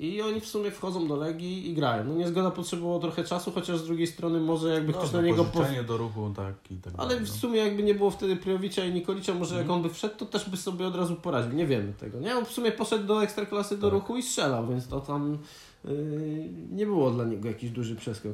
[0.00, 2.04] i oni w sumie wchodzą do Legii i grają.
[2.04, 5.44] No Niezgoda potrzebowało trochę czasu, chociaż z drugiej strony może jakby ktoś No, na niego...
[5.44, 5.64] Po...
[5.86, 7.34] do ruchu, tak i tak Ale dalej, w no.
[7.34, 9.76] sumie jakby nie było wtedy Priowicza i Nikolicza, może jak Mhm.
[9.80, 11.52] on by wszedł, to też by sobie od razu poradził.
[11.52, 12.36] Nie wiemy tego, nie?
[12.36, 13.94] On w sumie poszedł do Ekstraklasy do Tak.
[14.00, 15.38] ruchu i strzelał, więc to tam
[15.84, 18.32] yy, nie było dla niego jakiś duży przeskok.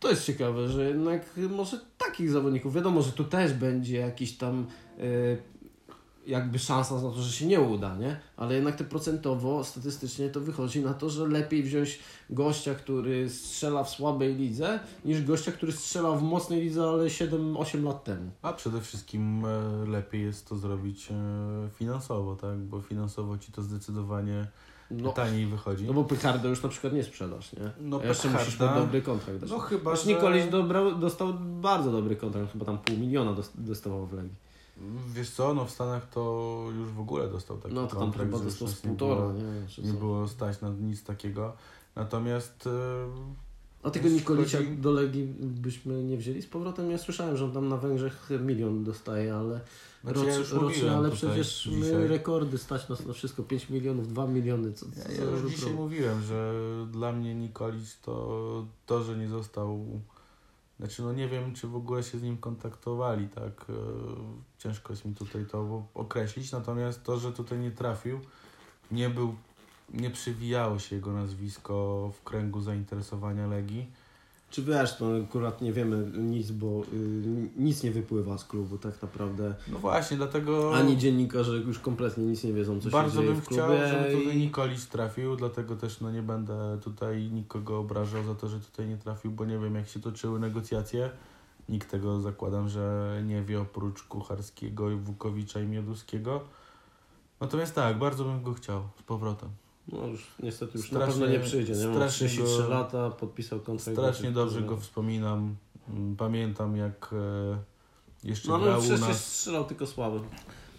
[0.00, 4.66] To jest ciekawe, że jednak może takich zawodników, wiadomo, że tu też będzie jakiś tam
[4.98, 5.04] yy,
[6.26, 8.20] jakby szansa na to, że się nie uda, nie?
[8.36, 11.98] Ale jednak te procentowo, statystycznie to wychodzi na to, że lepiej wziąć
[12.30, 17.84] gościa, który strzela w słabej lidze, niż gościa, który strzelał w mocnej lidze, ale 7-8
[17.84, 18.30] lat temu.
[18.42, 21.14] A przede wszystkim e, lepiej jest to zrobić e,
[21.74, 22.58] finansowo, tak?
[22.58, 24.46] Bo finansowo ci to zdecydowanie
[24.90, 25.84] No, taniej wychodzi.
[25.84, 27.70] no bo Pykardę już na przykład nie sprzedasz, nie?
[27.80, 29.50] No, jeszcze Pekarda- musisz mu dobry kontrakt dać.
[29.50, 30.46] No chyba, Aż że...
[30.50, 34.45] Dobrał, dostał bardzo dobry kontrakt, chyba tam pół miliona dos- dostawał w Legii.
[35.14, 38.38] Wiesz co, no w Stanach to już w ogóle dostał taki No to tam chyba
[38.38, 39.84] dostał z półtora, nie?
[39.92, 41.52] Nie było stać na nic takiego.
[41.96, 43.06] Natomiast e,
[43.82, 46.90] A tego Nikolicia chodzi- do Legii byśmy nie wzięli z powrotem?
[46.90, 49.60] Ja słyszałem, że on tam na Węgrzech milion dostaje, ale
[50.04, 53.42] znaczy roc, ja już rocznie, mówiłem ale przecież my dzisiaj, rekordy stać nas na wszystko,
[53.42, 55.74] 5 milionów, 2 miliony, co, co Ja, już dzisiaj problem.
[55.76, 56.54] mówiłem, że
[56.92, 60.00] dla mnie Nikolic to to, że nie został.
[60.78, 63.66] Znaczy, no nie wiem, czy w ogóle się z nim kontaktowali, tak.
[63.68, 63.72] e,
[64.58, 66.52] Ciężko jest mi tutaj to określić.
[66.52, 68.20] Natomiast to, że tutaj nie trafił,
[68.90, 69.34] nie był,
[69.94, 73.92] nie przewijało się jego nazwisko w kręgu zainteresowania Legii.
[74.50, 79.02] Czy wiesz, no akurat nie wiemy nic, bo y, nic nie wypływa z klubu tak
[79.02, 79.54] naprawdę.
[79.68, 80.74] No właśnie, dlatego.
[80.74, 83.62] Ani dziennikarze już kompletnie nic nie wiedzą, co Bardzo się dzieje bym w klubie.
[83.62, 88.48] chciał, żeby tutaj Nikolic trafił, dlatego też no nie będę tutaj nikogo obrażał za to,
[88.48, 91.10] że tutaj nie trafił, bo nie wiem jak się toczyły negocjacje.
[91.68, 96.40] Nikt tego zakładam, że nie wie oprócz Kucharskiego, i Wukowicza i Mioduskiego.
[97.40, 99.48] Natomiast tak, bardzo bym go chciał z powrotem.
[99.92, 101.86] No już niestety już na Strasznie- pewno nie przyjdzie, nie?
[101.86, 103.98] Ma strasznie 33 go- lata, podpisał kontrakt.
[103.98, 105.56] Strasznie do- dobrze go wspominam.
[105.88, 107.58] Mm, Pamiętam jak e,
[108.28, 109.24] jeszcze No grał u nas.
[109.24, 110.20] strzelał tylko słabo.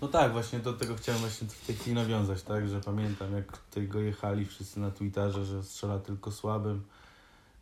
[0.01, 3.57] No tak, właśnie do tego chciałem właśnie w tej chwili nawiązać, tak, że pamiętam jak
[3.57, 6.81] tutaj go jechali wszyscy na Twitterze, że strzela tylko słabym.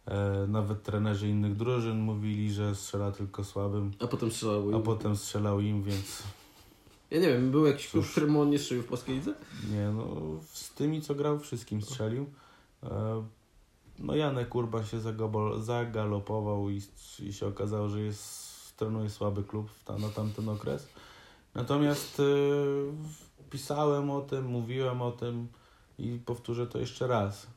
[0.05, 4.75] E, nawet trenerzy innych drużyn mówili, że strzela tylko słabym, A potem strzelał.
[4.75, 6.23] a potem strzelał im, więc
[7.11, 9.33] Ja nie wiem, był jakiś klub, którym on nie strzelił w polskiej lidze?
[9.71, 10.05] nie no,
[10.53, 12.29] z tymi co grał wszystkim strzelił.
[12.83, 13.23] E,
[13.99, 16.81] no Janek Urban się zagobol, zagalopował i,
[17.19, 20.87] i się okazało, że jest, trenuje słaby klub ta, na tamten okres.
[21.55, 22.23] Natomiast e,
[23.49, 25.47] pisałem o tym, mówiłem o tym
[25.99, 27.47] i powtórzę to jeszcze raz,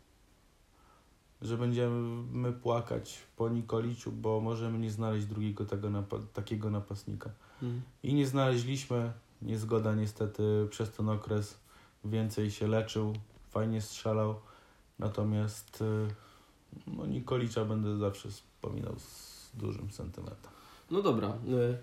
[1.43, 7.31] że będziemy płakać po Nikoliciu, bo możemy nie znaleźć drugiego tego napa- takiego napastnika.
[8.03, 9.13] I nie znaleźliśmy.
[9.43, 11.59] Niezgoda niestety przez ten okres
[12.05, 13.13] więcej się leczył,
[13.51, 14.35] fajnie strzelał.
[14.99, 16.09] Natomiast y,
[16.87, 20.51] no, Nikolicza będę zawsze wspominał z dużym sentymentem.
[20.91, 21.29] No dobra.
[21.29, 21.79] y,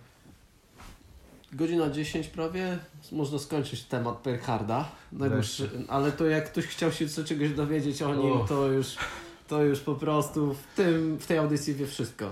[1.54, 2.80] Godzina 10 prawie.
[3.12, 4.92] Można skończyć temat Perharda.
[5.88, 8.96] Ale to jak ktoś chciał się co czegoś dowiedzieć o nim, to już,
[9.48, 12.32] to już po prostu w, tym, w tej audycji wie wszystko.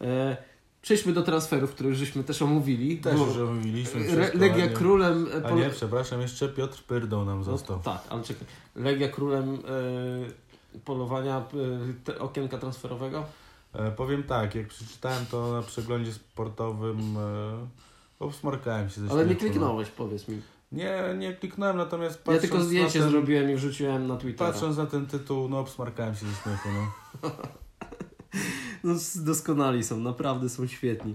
[0.00, 0.36] E,
[0.82, 2.98] Przejdźmy do transferów, które żeśmy też omówili.
[2.98, 5.26] Też już mówiliśmy Re- wszystko, Legia nie- królem...
[5.44, 7.78] e, A nie, przepraszam, jeszcze Piotr Pyrdą nam No, został.
[7.78, 8.46] tak, ale czekaj.
[8.76, 11.42] Legia królem e, polowania
[12.04, 13.24] te, okienka transferowego?
[13.72, 17.66] E, powiem tak, jak przeczytałem to na przeglądzie sportowym, e,
[18.18, 19.38] obsmarkałem się ze Ale nie no.
[19.40, 20.40] kliknąłeś, powiedz mi.
[20.72, 24.52] Nie, nie kliknąłem, natomiast Ja patrząc tylko zdjęcie ten, zrobiłem i wrzuciłem na Twittera.
[24.52, 26.68] Patrząc na ten tytuł, no obsmarkałem się ze śmiechu,
[27.22, 27.30] no.
[28.84, 31.14] No doskonali są, naprawdę są świetni.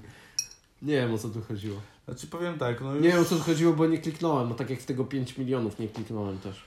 [0.82, 1.78] Nie wiem o co tu chodziło.
[2.06, 3.04] Znaczy powiem tak, no już...
[3.04, 5.38] Nie wiem o co tu chodziło, bo nie kliknąłem, no tak jak w tego 5
[5.38, 6.62] milionów nie kliknąłem też.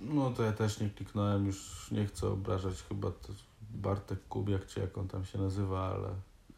[0.00, 3.32] No to ja też nie kliknąłem, już nie chcę obrażać chyba to
[3.74, 6.08] Bartek Kubiak, czy jak on tam się nazywa, ale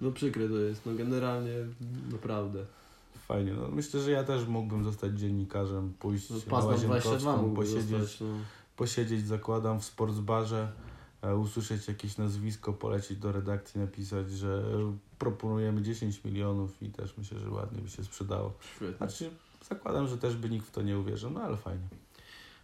[0.00, 1.52] No przykre to jest, no generalnie
[2.12, 2.64] naprawdę.
[3.28, 3.52] fajnie.
[3.52, 7.88] No, myślę, że ja też mógłbym zostać dziennikarzem, pójść No pas na 22 Łazienkowską, posiedzieć,
[8.00, 8.26] zostać, no.
[8.76, 10.72] posiedzieć, zakładam, w sportsbarze,
[11.30, 14.64] usłyszeć jakieś nazwisko, polecieć do redakcji, napisać, że
[15.18, 18.54] proponujemy 10 milionów i też myślę, że ładnie by się sprzedało.
[18.76, 18.96] Świetnie.
[18.96, 19.30] Znaczy,
[19.68, 21.88] zakładam, że też by nikt w to nie uwierzył, no ale fajnie.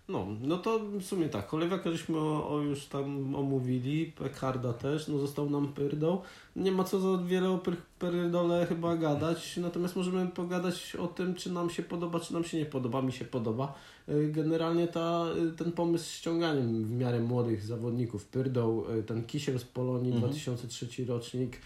[0.09, 5.09] No, no to w sumie tak, Cholewiaka żeśmy o, o już tam omówili, Pekharda też,
[5.09, 6.21] no został nam Pyrdą.
[6.57, 11.35] Nie ma co za wiele o Pyr- Pyrdole chyba gadać, natomiast możemy pogadać o tym,
[11.35, 13.03] czy nam się podoba, czy nam się nie podoba.
[13.03, 13.75] Mi się podoba.
[14.09, 19.25] Y, Generalnie ta, y, ten pomysł z ściąganiem w miarę młodych zawodników, Pyrdą, y, ten
[19.25, 20.33] Kisiel z Polonii, Mhm.
[20.33, 21.57] 2003 rocznik,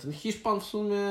[0.00, 1.08] ten Hiszpan w sumie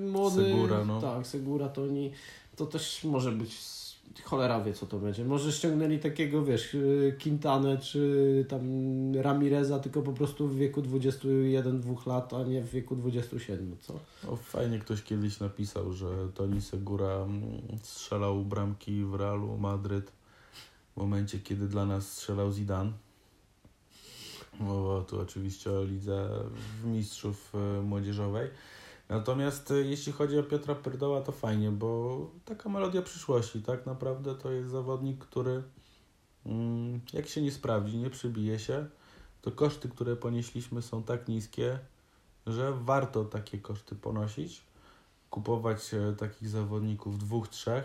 [0.00, 1.00] młody, Segura, no.
[1.00, 2.10] tak, Segura, to oni,
[2.56, 3.81] to też może być
[4.24, 5.24] cholera wie co to będzie.
[5.24, 8.62] Może ściągnęli takiego, wiesz, y, Quintanę czy tam
[9.14, 13.98] Ramireza, tylko po prostu w wieku 21-2 lat, a nie w wieku 27, co?
[14.24, 17.42] No, fajnie ktoś kiedyś napisał, że Toni Segura mm,
[17.82, 20.12] strzelał bramki w Realu Madryt
[20.94, 22.92] w momencie, kiedy dla nas strzelał Zidane.
[24.60, 26.28] Mowa tu oczywiście o lidze
[26.84, 28.50] mistrzów e, młodzieżowej.
[29.12, 33.62] Natomiast e, jeśli chodzi o Piotra Pyrdoła, to fajnie, bo taka melodia przyszłości.
[33.62, 35.62] Tak naprawdę to jest zawodnik, który
[36.46, 38.86] mm, jak się nie sprawdzi, nie przybije się,
[39.42, 41.78] to koszty, które ponieśliśmy są tak niskie,
[42.46, 44.62] że warto takie koszty ponosić,
[45.30, 47.84] kupować e, takich zawodników dwóch, trzech.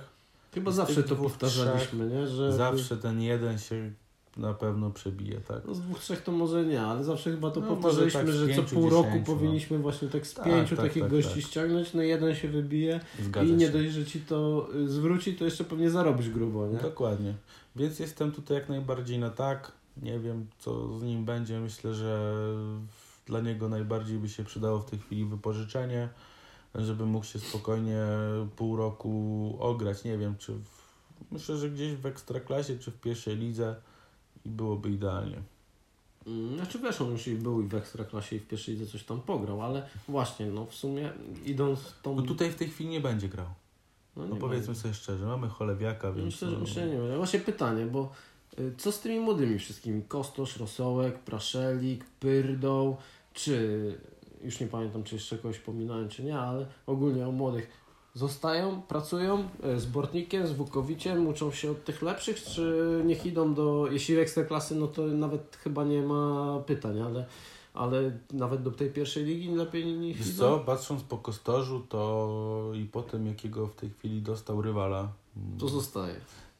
[0.53, 2.27] Chyba zawsze to dwóch, powtarzaliśmy, nie?
[2.27, 3.93] Że Zawsze ten jeden się
[4.37, 5.61] na pewno przebije, tak?
[5.67, 8.53] No z dwóch, trzech to może nie, ale zawsze chyba to No, powtarzaliśmy, tak że
[8.55, 9.25] co pół roku no.
[9.25, 11.41] powinniśmy właśnie tak z Tak, pięciu tak, takich tak, gości tak.
[11.43, 13.71] ściągnąć, no jeden się wybije Zgadza i nie się.
[13.71, 16.77] dość, że ci to y, zwróci, to jeszcze pewnie zarobisz grubo, nie?
[16.77, 17.33] Dokładnie.
[17.75, 19.71] Więc jestem tutaj jak najbardziej na tak.
[20.01, 21.59] Nie wiem, co z nim będzie.
[21.59, 22.33] Myślę, że
[23.25, 26.09] dla niego najbardziej by się przydało w tej chwili wypożyczenie,
[26.75, 27.99] żeby mógł się spokojnie
[28.55, 30.03] pół roku ograć.
[30.03, 30.83] Nie wiem, czy w,
[31.31, 33.75] myślę, że gdzieś w ekstraklasie, czy w pierwszej lidze
[34.45, 35.41] i byłoby idealnie.
[36.27, 39.03] Mm, Znaczy wiesz, on już i był i w Ekstraklasie i w pierwszej lidze coś
[39.03, 41.11] tam pograł, ale właśnie, no w sumie
[41.45, 42.15] idąc tą...
[42.15, 43.47] No tutaj w tej chwili nie będzie grał.
[44.15, 44.81] no, No powiedzmy będzie.
[44.81, 46.25] sobie szczerze, mamy cholewiaka, więc...
[46.25, 47.17] Myślę, że, no, myślę, że nie będzie.
[47.17, 48.11] Właśnie pytanie, bo
[48.59, 50.01] y, co z tymi młodymi wszystkimi?
[50.03, 52.97] Kostosz, Rosołek, Praszelik, Pyrdą,
[53.33, 53.95] czy
[54.43, 57.86] już nie pamiętam, czy jeszcze kogoś pominąłem, czy nie, ale ogólnie o młodych.
[58.17, 63.53] Zostają, pracują y, z Bortnikiem, z Wukowiciem, uczą się od tych lepszych, czy niech idą
[63.53, 67.25] do, jeśli ekstraklasy, no to nawet chyba nie ma pytań, ale,
[67.73, 70.37] ale nawet do tej pierwszej ligi lepiej niech Wiesz idą.
[70.37, 75.07] co, patrząc po Kostorzu to i po tym, jakiego w tej chwili dostał rywala,
[75.59, 76.15] To zostaje.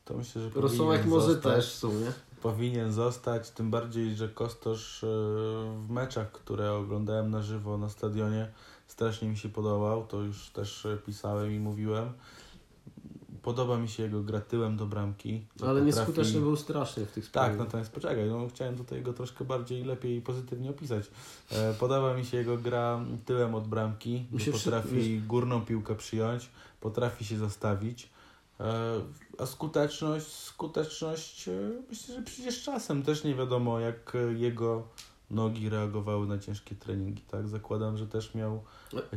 [0.07, 2.11] To myślę, że Rosołek może zostać, też w sumie.
[2.41, 5.07] Powinien zostać, tym bardziej, że Kostosz e,
[5.87, 8.51] w meczach, które oglądałem na żywo na stadionie,
[8.87, 12.09] strasznie mi się podobał, to już też e, pisałem i mówiłem.
[13.41, 15.45] Podoba mi się jego gra tyłem do bramki.
[15.61, 17.57] Ale potrafi- nieskuteczny był strasznie w tych Tak, sprawach.
[17.57, 21.05] natomiast poczekaj, no chciałem tutaj go troszkę bardziej, lepiej i pozytywnie opisać.
[21.51, 26.49] E, podoba mi się jego gra tyłem od bramki, się przy- potrafi górną piłkę przyjąć,
[26.81, 28.09] potrafi się zastawić.
[28.59, 29.01] E,
[29.37, 31.51] a skuteczność, skuteczność e,
[31.89, 34.87] myślę, że przecież czasem też nie wiadomo, jak e, jego
[35.31, 37.47] nogi reagowały na ciężkie treningi, tak?
[37.47, 38.63] Zakładam, że też miał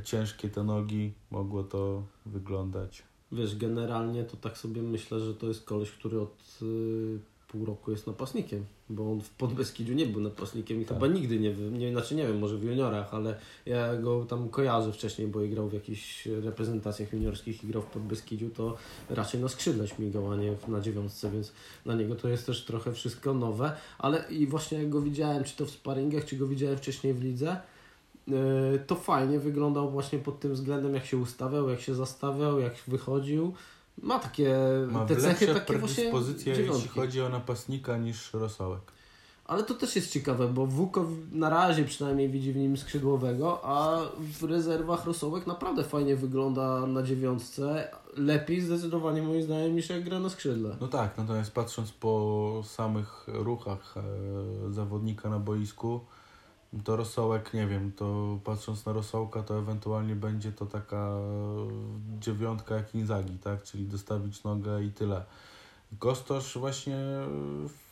[0.05, 3.03] ciężkie te nogi, mogło to wyglądać.
[3.33, 7.19] Wiesz, generalnie to tak sobie myślę, że to jest koleś, który od y,
[7.53, 10.99] pół roku jest napastnikiem, bo on w Podbeskidziu nie był napastnikiem i Tak.
[10.99, 14.93] chyba nigdy nie, nie, znaczy nie wiem, może w juniorach, ale ja go tam kojarzę
[14.93, 18.77] wcześniej, bo grał w jakichś reprezentacjach juniorskich i grał w Podbeskidziu, to
[19.11, 21.53] raczej na skrzydle śmigał, a nie na dziewiątce, więc
[21.85, 25.57] dla niego to jest też trochę wszystko nowe, ale i właśnie jak go widziałem, czy
[25.57, 27.57] to w sparingach, czy go widziałem wcześniej w lidze,
[28.29, 32.75] Yy, to fajnie wyglądał właśnie pod tym względem, jak się ustawiał, jak się zastawiał, jak
[32.89, 33.55] wychodził.
[34.03, 34.55] Ma takie
[34.91, 36.89] Ma te cechy takie właśnie predyspozycje, jeśli dziewiątki.
[36.89, 38.81] chodzi o napastnika niż Rosołek.
[39.45, 44.01] Ale to też jest ciekawe, bo Wuko na razie przynajmniej widzi w nim skrzydłowego, a
[44.19, 47.91] w rezerwach Rosołek naprawdę fajnie wygląda na dziewiątce.
[48.17, 50.77] Lepiej zdecydowanie moim zdaniem niż jak gra na skrzydle.
[50.81, 54.03] No tak, natomiast patrząc po samych ruchach e,
[54.73, 56.01] zawodnika na boisku,
[56.85, 61.11] to Rosołek, nie wiem, to patrząc na Rosołka, to ewentualnie będzie to taka
[62.19, 63.63] dziewiątka jak Inzagi, tak?
[63.63, 65.25] Czyli dostawić nogę i tyle.
[65.99, 66.97] Kostosz właśnie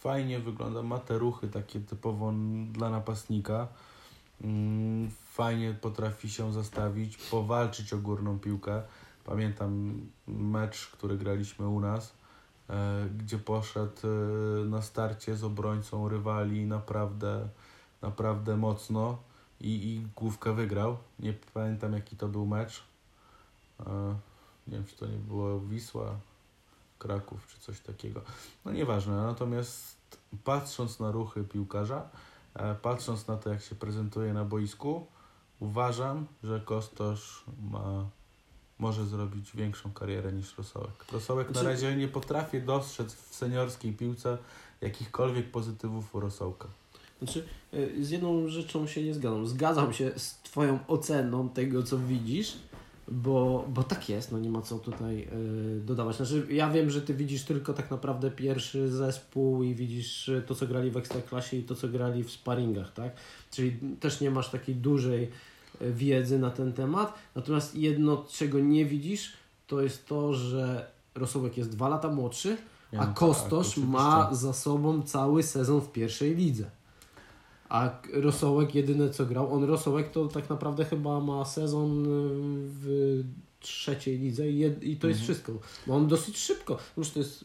[0.01, 2.33] fajnie wygląda, ma te ruchy takie typowo
[2.73, 3.69] dla napastnika.
[4.45, 8.83] Mm, Fajnie potrafi się zastawić, powalczyć o górną piłkę.
[9.25, 12.15] Pamiętam mecz, który graliśmy u nas,
[12.71, 17.49] e, gdzie poszedł e, na starcie z obrońcą rywali naprawdę,
[18.03, 19.19] naprawdę mocno
[19.61, 20.97] i, i główkę wygrał.
[21.19, 22.83] Nie pamiętam jaki to był mecz.
[23.87, 24.15] E,
[24.69, 26.17] Nie wiem, czy to nie było Wisła,
[26.99, 28.21] Kraków, czy coś takiego.
[28.65, 29.97] No nieważne, natomiast
[30.45, 32.09] patrząc na ruchy piłkarza,
[32.55, 35.07] e, patrząc na to, jak się prezentuje na boisku,
[35.61, 38.07] uważam, że Kostosz ma,
[38.79, 41.05] może zrobić większą karierę niż Rosołek.
[41.13, 44.39] Rosołek na Znaczy- razie nie potrafi dostrzec w seniorskiej piłce
[44.81, 46.69] jakichkolwiek pozytywów u Rosołka.
[47.19, 49.47] Znaczy, y, z jedną rzeczą się nie zgadzam.
[49.47, 52.57] Zgadzam się z Twoją oceną tego, co widzisz,
[53.09, 55.29] bo, bo tak jest, no nie ma co tutaj
[55.77, 56.17] y, dodawać.
[56.17, 60.55] Znaczy, ja wiem, że Ty widzisz tylko tak naprawdę pierwszy zespół i widzisz y, to,
[60.55, 63.13] co grali w Ekstraklasie i to, co grali w sparingach, tak?
[63.51, 65.31] Czyli też nie masz takiej dużej
[65.81, 67.15] wiedzy na ten temat.
[67.35, 69.33] Natomiast jedno, czego nie widzisz,
[69.67, 72.57] to jest to, że Rosołek jest dwa lata młodszy,
[72.99, 76.71] a Kostosz tak, ma za sobą cały sezon w pierwszej lidze.
[77.69, 82.09] A Rosołek jedyne co grał, on Rosołek to tak naprawdę chyba ma sezon y,
[82.69, 83.25] w
[83.61, 85.25] trzeciej lidze i, jed, i to jest Mhm.
[85.35, 85.53] wszystko.
[85.87, 87.45] Bo on dosyć szybko, już to jest,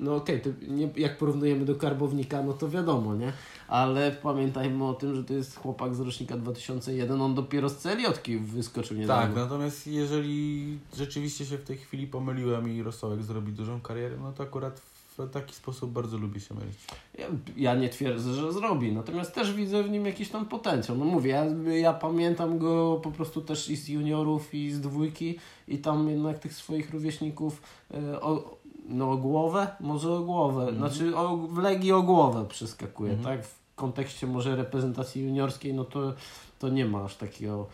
[0.00, 3.32] no okej, nie, jak porównujemy do Karbownika, no to wiadomo, nie?
[3.68, 8.38] Ale pamiętajmy o tym, że to jest chłopak z rocznika 2001, on dopiero z celiotki
[8.38, 9.34] wyskoczył Tak, niedawno.
[9.44, 14.42] natomiast jeżeli rzeczywiście się w tej chwili pomyliłem i Rosołek zrobi dużą karierę, no to
[14.42, 14.80] akurat
[15.26, 16.76] w taki sposób bardzo lubię się mylić.
[17.18, 17.26] Ja,
[17.56, 20.96] ja nie twierdzę, że zrobi, natomiast też widzę w nim jakiś tam potencjał.
[20.98, 25.38] No mówię, ja, ja pamiętam go po prostu też i z juniorów, i z dwójki,
[25.68, 27.62] i tam jednak tych swoich rówieśników
[27.94, 28.56] e, o,
[28.88, 30.78] no, o głowę, może o głowę, Mhm.
[30.78, 33.36] znaczy o, w Legii o głowę przeskakuje, Mhm.
[33.38, 33.46] tak?
[33.46, 36.12] W kontekście może reprezentacji juniorskiej, no to,
[36.58, 37.66] to nie ma aż takiego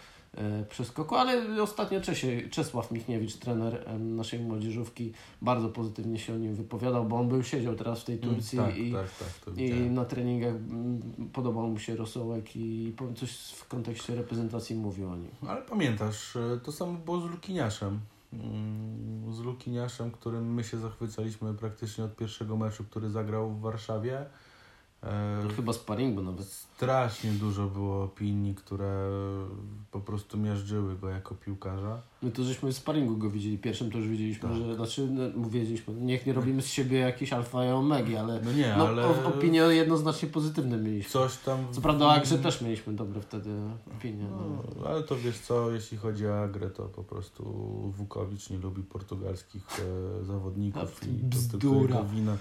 [0.68, 5.12] przeskoku, ale ostatnio Czesie, Czesław Michniewicz, trener naszej młodzieżówki,
[5.42, 8.76] bardzo pozytywnie się o nim wypowiadał, bo on był, siedział teraz w tej Turcji tak,
[8.78, 9.06] i, tak,
[9.44, 11.00] tak, i na treningach mm,
[11.32, 15.30] podobał mu się Rosołek i coś w kontekście reprezentacji mówił o nim.
[15.48, 18.00] Ale pamiętasz, e, to samo było z Lukiniaszem.
[18.32, 24.26] Mm, Z Lukiniaszem, którym my się zachwycaliśmy praktycznie od pierwszego meczu, który zagrał w Warszawie.
[25.48, 26.46] To chyba sparingu nawet.
[26.46, 29.10] Strasznie dużo było opinii, które
[29.90, 32.02] po prostu miażdżyły go jako piłkarza.
[32.22, 33.58] My to żeśmy w sparingu go widzieli.
[33.58, 34.58] Pierwszym to już wiedzieliśmy, Tak.
[34.58, 38.52] że znaczy no, wiedzieliśmy, niech nie robimy z siebie jakieś alfa i omegi, ale No
[38.52, 41.10] nie, no, ale jednoznacznie pozytywne mieliśmy.
[41.10, 41.58] coś tam...
[41.72, 43.50] Co prawda o Agrze też mieliśmy dobre wtedy
[43.98, 44.24] opinie.
[44.30, 44.62] No.
[44.80, 47.44] No, ale to wiesz co, jeśli chodzi o Agrę, to po prostu
[47.96, 49.66] Wukowicz nie lubi portugalskich
[50.20, 52.36] e, zawodników A, i to tylko wina.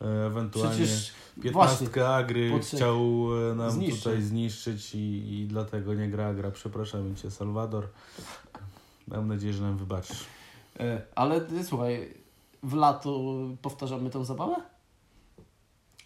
[0.00, 4.04] E, ewentualnie Przecież właśnie, piętnastkę Agry chciał e, nam zniszczyć.
[4.04, 6.50] tutaj zniszczyć i, i dlatego nie gra Agra.
[6.50, 7.88] Przepraszamy Cię, Salwador.
[9.08, 10.24] Mam nadzieję, że nam wybaczysz.
[10.80, 12.14] e, ale słuchaj,
[12.62, 13.20] w lato
[13.62, 14.54] powtarzamy tą zabawę?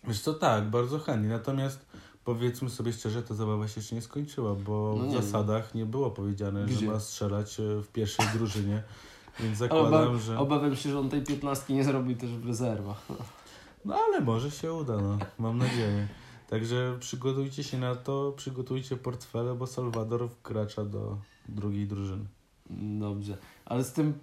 [0.05, 1.28] Wiesz co, tak, bardzo chętnie.
[1.28, 1.86] Natomiast
[2.24, 5.23] powiedzmy sobie szczerze, ta zabawa się jeszcze nie skończyła, bo No w nie wiem.
[5.23, 6.74] zasadach nie było powiedziane, Gdzie?
[6.77, 8.82] że ma strzelać w pierwszej drużynie.
[9.40, 10.39] Więc zakładam, Oba, że...
[10.39, 13.02] Obawiam się, że on tej piętnastki nie zrobi też w rezerwach.
[13.85, 15.19] No ale może się uda, no.
[15.39, 16.09] Mam nadzieję.
[16.49, 21.17] Także przygotujcie się na to, przygotujcie portfele, bo Salwador wkracza do
[21.49, 22.25] drugiej drużyny.
[23.01, 23.37] Dobrze.
[23.67, 24.15] Ale z tym,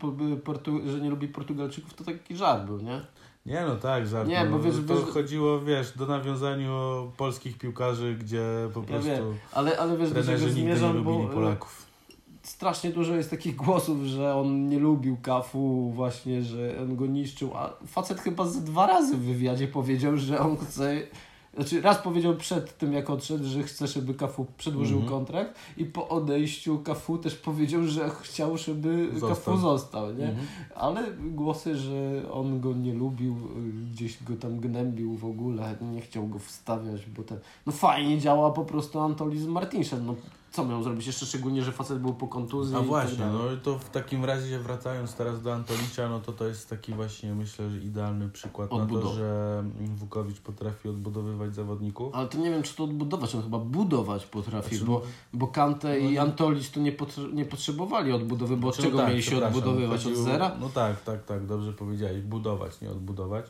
[0.44, 3.02] Portu, że nie lubi Portugalczyków, to taki żart był, nie?
[3.45, 4.30] Nie no tak, żart.
[4.30, 8.80] Nie, bo no, wiesz- to wiesz- chodziło, wiesz, do nawiązaniu o polskich piłkarzy, gdzie po
[8.80, 9.23] Ja prostu wiem,
[9.53, 11.85] Ale, ale wiesz, trenerzy nigdy nie lubili bo Polaków.
[12.56, 17.52] Strasznie dużo jest takich głosów, że on nie lubił kafu, właśnie, że on go niszczył,
[17.57, 21.02] a facet chyba z dwa razy w wywiadzie powiedział, że on chce.
[21.53, 25.14] Znaczy, raz powiedział przed tym, jak odszedł, że chce, żeby Kafu przedłużył Mhm.
[25.14, 29.30] kontrakt, i po odejściu Kafu też powiedział, że chciał, żeby Został.
[29.30, 30.30] Kafu został, nie?
[30.30, 30.48] Mhm.
[30.76, 33.36] Ale głosy, że on go nie lubił,
[33.91, 37.38] gdzieś go tam gnębił w ogóle, nie chciał go wstawiać, bo ten...
[37.65, 40.15] No fajnie działa po prostu Antoli z Martinszem, no
[40.56, 41.07] co miał zrobić?
[41.07, 43.34] Jeszcze szczególnie, że facet był po kontuzji A tak właśnie, dalej.
[43.45, 46.94] no i to w takim razie wracając teraz do Antolicza, no to to jest taki
[46.94, 49.64] właśnie myślę, że idealny przykład na to, że
[49.95, 52.15] Wukowicz potrafi odbudowywać zawodników.
[52.15, 55.02] Ale to nie wiem, czy to odbudować, on chyba budować potrafi, Znaczy, bo,
[55.34, 58.98] bo Kante no i Antolic to nie, potrze- nie potrzebowali odbudowy, bo od Znaczy, czego
[58.98, 59.99] no tak, mieli się odbudowywać?
[59.99, 60.52] Od chodziło- zera?
[60.61, 62.22] No tak, tak, tak, dobrze powiedziałeś.
[62.22, 63.45] Budować, nie odbudować.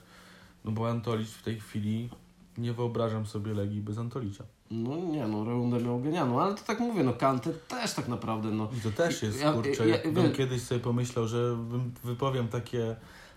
[0.65, 2.10] No bo Antolicz w tej chwili
[2.57, 4.44] nie wyobrażam sobie Legii bez Antolicza.
[4.71, 8.51] No nie no, rundę miał genialną, ale to tak mówię, no Kante też tak naprawdę,
[8.51, 11.57] no I to też jest, Ja- kurczę, ja- wie- kiedyś sobie pomyślał, że
[12.03, 12.95] wypowiem takie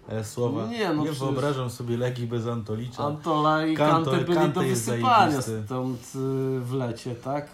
[0.08, 0.66] e, słowa.
[0.66, 3.04] Nie, no przecież- wyobrażam sobie Legii bez Antolicza.
[3.04, 7.52] Antola i Kanto- Kante byli Kante do wysypania stąd y, w lecie, tak?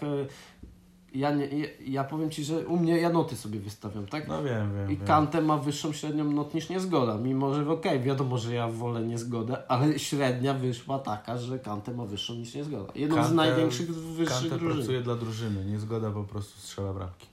[1.15, 1.47] Ja, nie,
[1.85, 4.27] ja, powiem Ci, że u mnie ja noty sobie wystawiam, tak?
[4.27, 4.91] No wiem, wiem.
[4.91, 5.07] I wiem.
[5.07, 9.67] Kante ma wyższą średnią not niż niezgoda, mimo że okej, wiadomo, że ja wolę niezgodę,
[9.71, 12.93] ale średnia wyszła taka, że Kante ma wyższą niż niezgoda.
[12.95, 14.77] Jedną z Kante- największych wyższych Kante drużyn.
[14.77, 17.27] pracuje dla drużyny, niezgoda po prostu strzela bramki.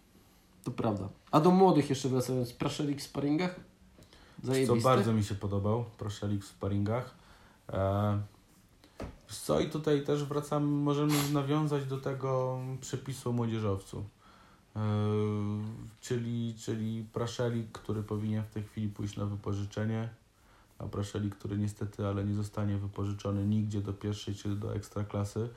[0.65, 1.09] To prawda.
[1.31, 3.61] A do młodych jeszcze wracając, Praszelik w sparingach?
[4.67, 7.15] Co bardzo mi się podobał, proszę Lik w sparingach.
[7.73, 8.19] E,
[9.29, 14.05] Co i tutaj też wracamy, możemy nawiązać do tego przepisu o młodzieżowcu.
[14.77, 14.83] Yy,
[16.01, 20.09] czyli, czyli Praszelik, który powinien w tej chwili pójść na wypożyczenie,
[20.79, 25.49] a Praszelik, który niestety, ale nie zostanie wypożyczony nigdzie do pierwszej czy do ekstraklasy,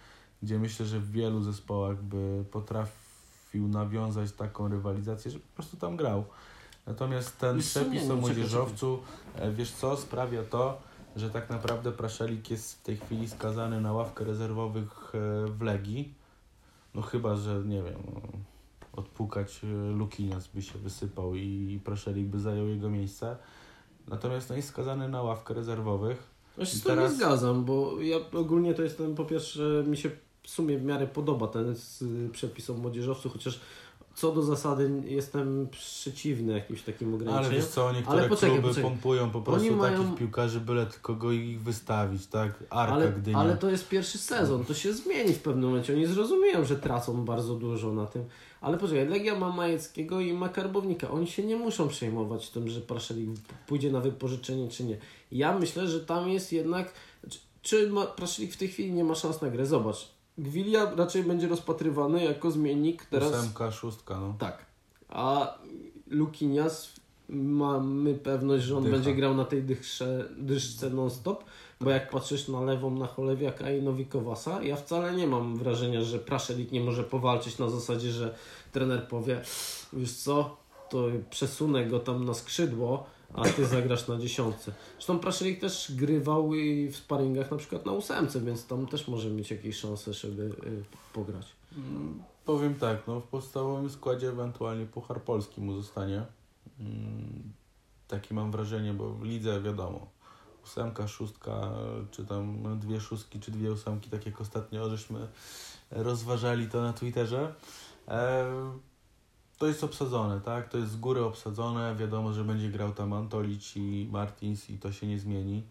[0.43, 5.97] gdzie myślę, że w wielu zespołach by potrafił nawiązać taką rywalizację, że po prostu tam
[5.97, 6.25] grał.
[6.87, 8.99] Natomiast ten przepis o młodzieżowcu,
[9.35, 10.81] e, wiesz co, sprawia to,
[11.15, 16.13] że tak naprawdę Praszelik jest w tej chwili skazany na ławkę rezerwowych e, w Legii.
[16.93, 18.01] No chyba, że nie wiem,
[18.93, 23.37] odpukać e, Lukinias by się wysypał i Praszelik by zajął jego miejsce.
[24.07, 26.35] Natomiast no, jest skazany na ławkę rezerwowych.
[26.57, 29.97] Ja się z tym teraz- nie zgadzam, bo ja ogólnie to jestem, po pierwsze, mi
[29.97, 30.11] się
[30.43, 33.59] w sumie w miarę podoba ten z, przepis o młodzieżowcu, chociaż
[34.15, 37.51] co do zasady jestem przeciwny jakimś takim Ale ograniczeniom.
[37.61, 38.91] wiesz co, niektóre Ale poczekaj, kluby poczekaj.
[38.91, 42.63] pompują po prostu Oni mają- takich piłkarzy, byle tylko go ich wystawić, tak?
[42.69, 43.37] Arka Ale, Gdynia.
[43.37, 45.93] ale to jest pierwszy sezon, to się zmieni w pewnym momencie.
[45.93, 48.25] Oni zrozumieją, że tracą bardzo dużo na tym.
[48.61, 51.11] Ale poczekaj, Legia ma Majeckiego i ma Karbownika.
[51.11, 53.29] Oni się nie muszą przejmować tym, że Praszelik
[53.67, 54.97] pójdzie na wypożyczenie czy nie.
[55.31, 56.93] Ja myślę, że tam jest jednak...
[57.29, 59.65] Czy, czy ma, Praszelik w tej chwili nie ma szans na grę?
[59.65, 60.14] Zobacz.
[60.37, 63.29] Gwilia raczej będzie rozpatrywany jako zmiennik teraz...
[63.29, 64.35] Ósemka, szóstka, no.
[64.39, 64.65] Tak.
[65.09, 65.57] A
[66.07, 66.93] Lukinias
[67.29, 68.95] mamy pewność, że on Dycha.
[68.95, 71.43] będzie grał na tej dychsze, dyszce non-stop,
[71.81, 76.19] bo jak patrzysz na lewą, na Cholewiaka i Nowikowasa, ja wcale nie mam wrażenia, że
[76.19, 78.35] Praszelik nie może powalczyć na zasadzie, że
[78.71, 79.41] trener powie,
[79.93, 80.57] wiesz co,
[80.89, 83.05] to przesunę go tam na skrzydło,
[83.35, 84.71] a ty zagrasz na dziesiątce.
[84.93, 89.29] Zresztą Praszelik też grywał i w sparingach na przykład na ósemce, więc tam też może
[89.29, 90.83] mieć jakieś szanse, żeby y,
[91.13, 91.47] pograć.
[91.77, 96.25] Mm, Powiem tak, no w podstawowym składzie ewentualnie Puchar Polski mu zostanie.
[96.79, 97.53] Mm,
[98.07, 100.07] Taki mam wrażenie, bo w lidze wiadomo.
[100.63, 101.71] Ósemka, szóstka,
[102.11, 105.27] czy tam dwie szóstki, czy dwie ósemki, tak jak ostatnio żeśmy
[105.91, 107.53] rozważali to na Twitterze.
[108.07, 108.45] E,
[109.57, 110.69] to jest obsadzone, tak?
[110.69, 111.95] To jest z góry obsadzone.
[111.95, 115.63] Wiadomo, że będzie grał tam Antolić i Martins i to się nie zmieni.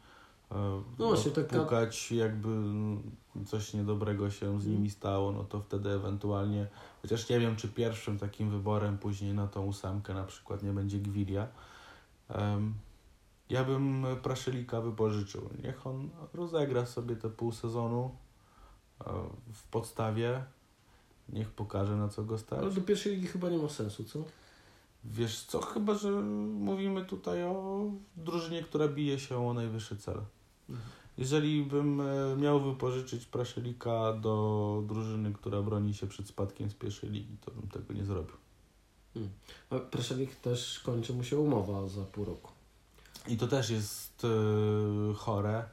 [0.53, 2.49] E, No właśnie, taka- Pukać jakby
[3.47, 6.67] coś niedobrego się z nimi stało, no to wtedy ewentualnie,
[7.03, 10.99] chociaż nie wiem, czy pierwszym takim wyborem później na tą ósemkę na przykład nie będzie
[10.99, 11.49] Gwilia.
[12.29, 12.75] Em,
[13.51, 15.49] ja bym Praszelika wypożyczył.
[15.65, 18.11] Niech on rozegra sobie te pół sezonu
[19.01, 19.05] e,
[19.53, 20.45] w podstawie.
[21.29, 22.59] Niech pokaże na co go stać.
[22.59, 24.25] Ale do pierwszej ligi chyba nie ma sensu, co?
[25.05, 27.85] Wiesz co, chyba że mówimy tutaj o
[28.17, 30.21] drużynie, która bije się o najwyższy cel.
[30.69, 30.89] Mhm.
[31.19, 37.11] Jeżeli bym e, miał wypożyczyć Praszelika do drużyny, która broni się przed spadkiem z pierwszej
[37.11, 38.37] ligi, to bym tego nie zrobił.
[39.71, 42.53] A Praszelik też kończy mu się umowa za pół roku.
[43.29, 45.65] I to też jest e, chore,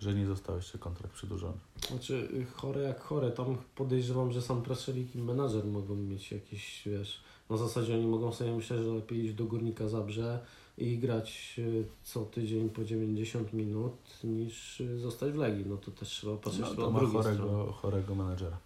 [0.00, 1.58] że nie został jeszcze kontrakt przedłużony.
[1.88, 6.82] Znaczy y, chore jak chore, tam podejrzewam, że sam Praszelik i menadżer mogą mieć jakieś,
[6.86, 7.20] wiesz,
[7.50, 10.38] na zasadzie oni mogą sobie myśleć, że lepiej iść do Górnika Zabrze
[10.78, 13.92] i grać y, co tydzień po 90 minut
[14.24, 15.64] niż y, zostać w Legii.
[15.66, 17.38] No to też trzeba patrzeć No, to ma drugiej strony.
[17.38, 18.58] chorego, chorego menadżera.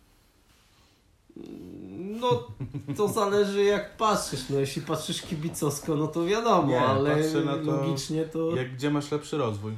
[2.20, 2.46] No,
[2.96, 4.48] to zależy jak patrzysz.
[4.50, 8.56] No, jeśli patrzysz kibicowsko, no to wiadomo, Nie, ale to, logicznie to...
[8.56, 9.72] Jak, gdzie masz lepszy rozwój?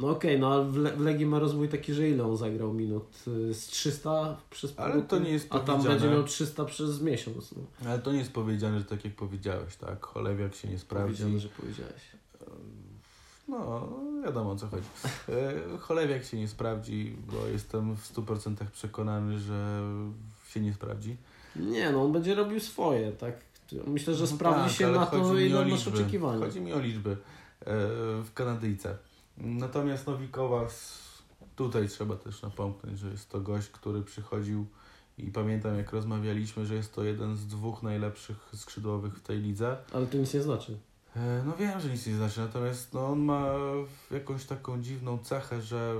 [0.00, 2.72] No okej, no ale w, Le- w Legii ma rozwój taki, że ile on zagrał
[2.72, 3.24] minut?
[3.50, 7.02] Y, Z 300 przez pół Ale to nie jest A tam będzie miał 300 przez
[7.02, 7.54] miesiąc.
[7.56, 7.88] No.
[7.90, 10.06] Ale to nie jest powiedziane, że tak jak powiedziałeś, tak?
[10.06, 11.16] Cholewiak się nie sprawdzi.
[11.16, 12.02] Powiedziane, że powiedziałeś.
[13.48, 13.88] No,
[14.24, 14.86] wiadomo o co chodzi.
[15.28, 19.82] E, Cholewiak się nie sprawdzi, bo jestem w 100% przekonany, że
[20.48, 21.16] się nie sprawdzi.
[21.56, 23.34] Nie, no on będzie robił swoje, tak?
[23.86, 26.38] Myślę, że No sprawdzi tak, się na to, ile masz oczekiwania.
[26.46, 27.16] Chodzi mi o liczby e,
[28.22, 28.96] w Kanadyjce.
[29.40, 30.98] Natomiast Nowikowas,
[31.56, 34.66] tutaj trzeba też napomknąć, że jest to gość, który przychodził
[35.18, 39.76] i pamiętam jak rozmawialiśmy, że jest to jeden z dwóch najlepszych skrzydłowych w tej lidze.
[39.92, 40.78] Ale to nic nie znaczy.
[41.16, 43.52] E, No wiem, że nic nie znaczy, natomiast no, on ma
[44.10, 45.94] jakąś taką dziwną cechę, że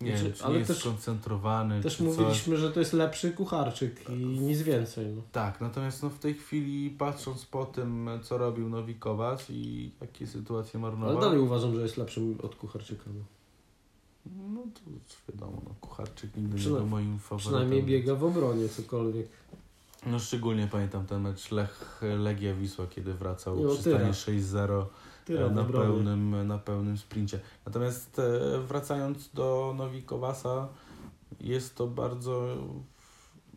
[0.00, 2.16] nie Znaczy, ale nie jest też- skoncentrowany, Też czy coś.
[2.16, 5.06] mówiliśmy, że to jest lepszy kucharczyk i nic więcej.
[5.06, 5.22] No.
[5.32, 10.80] Tak, natomiast no, w tej chwili patrząc po tym, co robił Nowikowas i jakie sytuacje
[10.80, 13.02] marnował, Ale dalej uważam, że jest lepszym od kucharczyka.
[13.06, 13.22] No.
[14.54, 14.80] no to
[15.32, 17.38] wiadomo, no, Kucharczyk nigdy nie był moim faworytem.
[17.38, 19.26] Przynajmniej biega w obronie cokolwiek.
[20.06, 24.12] No szczególnie pamiętam ten mecz Lech Legia Wisła, kiedy wracał No, przy stanie tyra.
[24.12, 24.86] 6-0
[25.54, 27.40] Na pełnym, na pełnym sprincie.
[27.66, 30.68] Natomiast e, wracając do Nowikowasa,
[31.40, 32.56] jest to bardzo,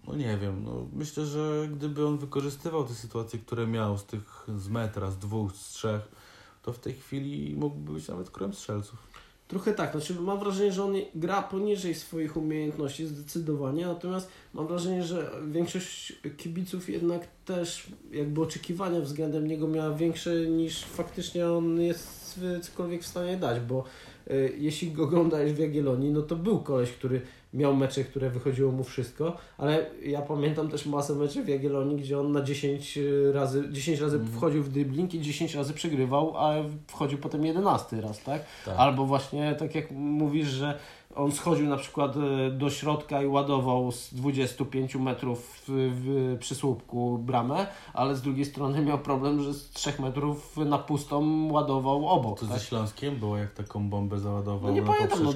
[0.07, 4.47] no nie wiem, no myślę, że gdyby on wykorzystywał te sytuacje, które miał z tych,
[4.57, 6.11] z metra, z dwóch, z trzech,
[6.61, 9.10] to w tej chwili mógłby być nawet królem strzelców.
[9.51, 15.03] Trochę tak, znaczy mam wrażenie, że on gra poniżej swoich umiejętności zdecydowanie, natomiast mam wrażenie,
[15.03, 22.39] że większość kibiców jednak też jakby oczekiwania względem niego miała większe niż faktycznie on jest
[22.61, 23.83] cokolwiek w stanie dać, bo
[24.27, 27.21] y, jeśli go oglądałeś w Jagiellonii, no to był koleś, który
[27.53, 32.19] miał mecze, które wychodziło mu wszystko, ale ja pamiętam też masę meczy w Jagiellonii, gdzie
[32.19, 32.99] on na 10
[33.33, 34.27] razy, 10 razy mm.
[34.27, 36.53] wchodził w dribbling i 10 razy przegrywał, a
[36.87, 38.41] wchodził potem 11 raz, tak?
[38.65, 38.75] tak?
[38.77, 40.79] Albo właśnie tak jak mówisz, że
[41.15, 46.55] on schodził na przykład e, do środka i ładował z 25 metrów w, w, przy
[46.55, 52.07] słupku bramę, ale z drugiej strony miał problem, że z 3 metrów na pustą ładował
[52.07, 52.39] obok.
[52.39, 52.59] To tak?
[52.59, 55.31] ze Śląskiem było, jak taką bombę załadował No nie pamiętam, no,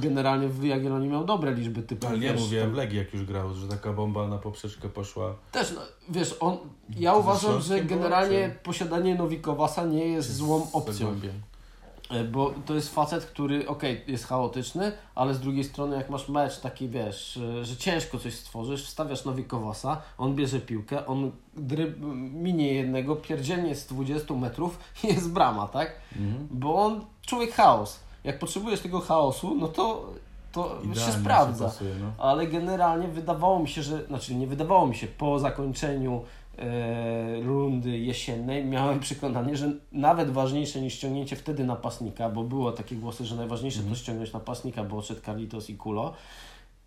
[0.00, 2.06] generalnie w Jagiellonii miał dobre liczby typu.
[2.06, 5.34] Ale nie mówię w Legii jak już grał, że taka bomba na poprzeczkę poszła.
[5.52, 6.56] Też, no, wiesz, on,
[6.98, 8.64] ja to uważam, że generalnie było, czy...
[8.64, 11.14] posiadanie Nowikowasa nie jest złą opcją.
[12.32, 16.28] Bo to jest facet, który okej, okay, jest chaotyczny, ale z drugiej strony jak masz
[16.28, 21.96] mecz taki, wiesz, e, że ciężko coś stworzysz, wstawiasz Nowikowasa, on bierze piłkę, on dryb,
[22.32, 25.92] minie jednego, pierdzielnie z 20 metrów i jest brama, tak?
[26.16, 26.48] Mhm.
[26.50, 28.00] Bo on, człowiek chaos.
[28.24, 30.12] Jak potrzebujesz tego chaosu, no to
[30.52, 31.64] to Idealnie się sprawdza.
[31.64, 32.24] Się pasuje, no.
[32.24, 36.39] Ale generalnie wydawało mi się, że, znaczy nie wydawało mi się, po zakończeniu E,
[37.42, 43.24] rundy jesiennej miałem przekonanie, że nawet ważniejsze niż ściągnięcie wtedy napastnika, bo było takie głosy,
[43.24, 43.86] że najważniejsze mm.
[43.86, 44.02] to mhm.
[44.02, 46.14] ściągnąć napastnika, bo odszedł Carlitos i Kulo.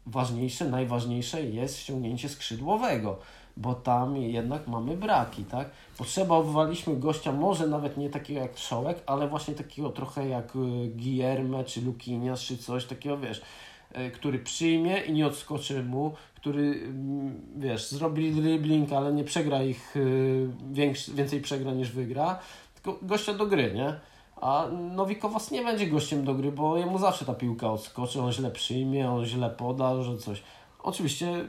[0.05, 3.19] Ważniejsze, najważniejsze jest ściągnięcie skrzydłowego,
[3.57, 5.69] bo tam jednak mamy braki, tak?
[5.97, 11.63] Potrzebowaliśmy gościa, może nawet nie takiego jak Szołek, ale właśnie takiego trochę jak e, Guillerme
[11.63, 13.41] czy Lukinias, czy coś takiego, wiesz,
[13.93, 16.13] e, który przyjmie i nie odskoczy mu,
[16.43, 20.49] który, mm, wiesz, zrobi dribbling, ale nie przegra ich, y,
[21.15, 22.39] więcej przegra niż wygra,
[22.73, 23.99] tylko gościa do gry, nie?
[24.41, 28.51] A Nowikowas nie będzie gościem do gry, bo jemu zawsze ta piłka odskoczy, on źle
[28.51, 30.43] przyjmie, on źle poda, że coś.
[30.79, 31.45] Oczywiście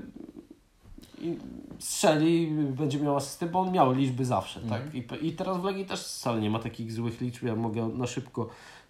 [1.78, 4.82] strzeli, będzie miał asystę, bo on miał liczby zawsze, tak?
[4.82, 5.22] Mhm.
[5.22, 8.06] I, I teraz w Legii też wcale nie ma takich złych liczb, ja mogę na
[8.06, 8.48] szybko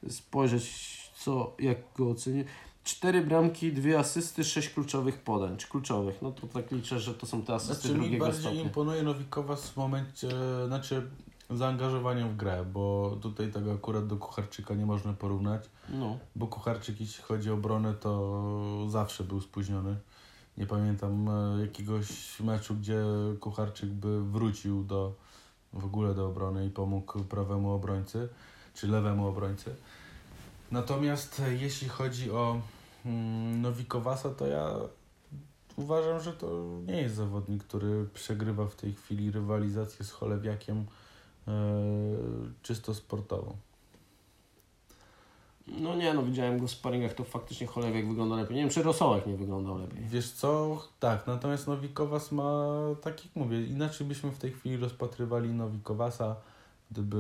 [0.08, 2.44] spojrzeć, co, jak go ocenię.
[2.84, 6.22] Cztery bramki, dwie asysty, sześć kluczowych podań, czy kluczowych.
[6.22, 8.62] No to tak liczę, że to są te asysty znaczy, drugiego mi bardziej stopnia.
[8.62, 10.28] imponuje Nowikowa w momencie,
[10.66, 11.10] znaczy
[11.50, 16.18] zaangażowaniem w grę, bo tutaj tego akurat do Kucharczyka nie można porównać, no.
[16.36, 19.96] bo Kucharczyk jeśli chodzi o obronę to zawsze był spóźniony.
[20.58, 23.02] Nie pamiętam e, jakiegoś meczu, gdzie
[23.40, 25.14] Kucharczyk by wrócił do
[25.72, 28.28] w ogóle do obrony i pomógł prawemu obrońcy,
[28.74, 29.74] czy lewemu obrońcy.
[30.70, 32.60] Natomiast e, jeśli chodzi o
[33.62, 34.70] Nowikowasa, to ja
[35.76, 40.86] uważam, że to nie jest zawodnik, który przegrywa w tej chwili rywalizację z Cholewiakiem
[41.48, 41.52] e,
[42.62, 43.56] czysto sportowo.
[45.66, 48.56] No nie, no widziałem go w sparingach, to faktycznie Cholewiak wygląda lepiej.
[48.56, 50.04] Nie wiem, czy Rosołek nie wyglądał lepiej.
[50.04, 55.48] Wiesz co, tak, natomiast Nowikowas ma, tak jak mówię, inaczej byśmy w tej chwili rozpatrywali
[55.48, 56.36] Nowikowasa,
[56.90, 57.18] gdyby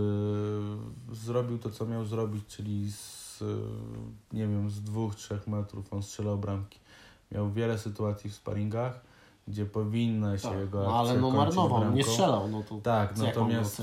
[1.12, 3.23] zrobił to, co miał zrobić, czyli z
[4.32, 6.78] nie wiem, z dwóch, trzech metrów on strzelał bramki.
[7.32, 9.00] Miał wiele sytuacji w sparingach,
[9.48, 11.96] gdzie powinna się tak, jego no, ale no marnował, bramką.
[11.96, 12.48] nie strzelał.
[12.48, 13.82] No to tak, natomiast...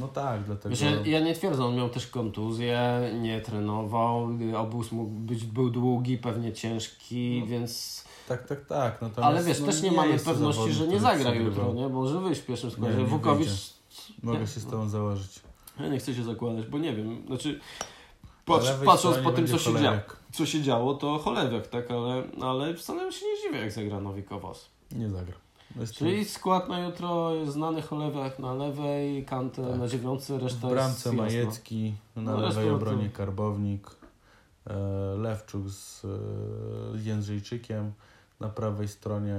[0.00, 0.68] No tak, dlatego...
[0.68, 5.70] Wiesz, ja, ja nie twierdzę, on miał też kontuzję, nie trenował, obóz mógł być, był
[5.70, 8.04] długi, pewnie ciężki, no, więc...
[8.28, 9.02] Tak, tak, tak.
[9.02, 11.88] Natomiast, ale wiesz, no, też nie, nie mamy pewności, że nie zagra jutro, nie?
[11.88, 13.04] Może wyjść w pierwszym składzie.
[13.04, 13.74] Wukowicz...
[14.22, 15.40] Mogę się z tobą założyć.
[15.80, 17.26] Ja nie chcę się zakładać, bo nie wiem.
[17.26, 17.60] Znaczy,
[18.44, 20.02] Patrz, patrząc po tym, co się, dzia
[20.32, 24.70] co się działo, to cholewiak, tak, ale, ale wcale się nie dziwię, jak zagra Nowikowas.
[24.92, 25.34] Nie zagra.
[25.94, 29.78] Czyli skład na jutro jest znany cholewiak na lewej, kantę tak.
[29.78, 33.16] na dziewiątce, reszta w bramce jest Majecki, na no, lewej obronie to...
[33.16, 33.90] Karbownik,
[34.66, 34.74] e,
[35.18, 36.08] Lewczuk z, e,
[36.98, 37.92] z Jędrzejczykiem,
[38.40, 39.36] na prawej stronie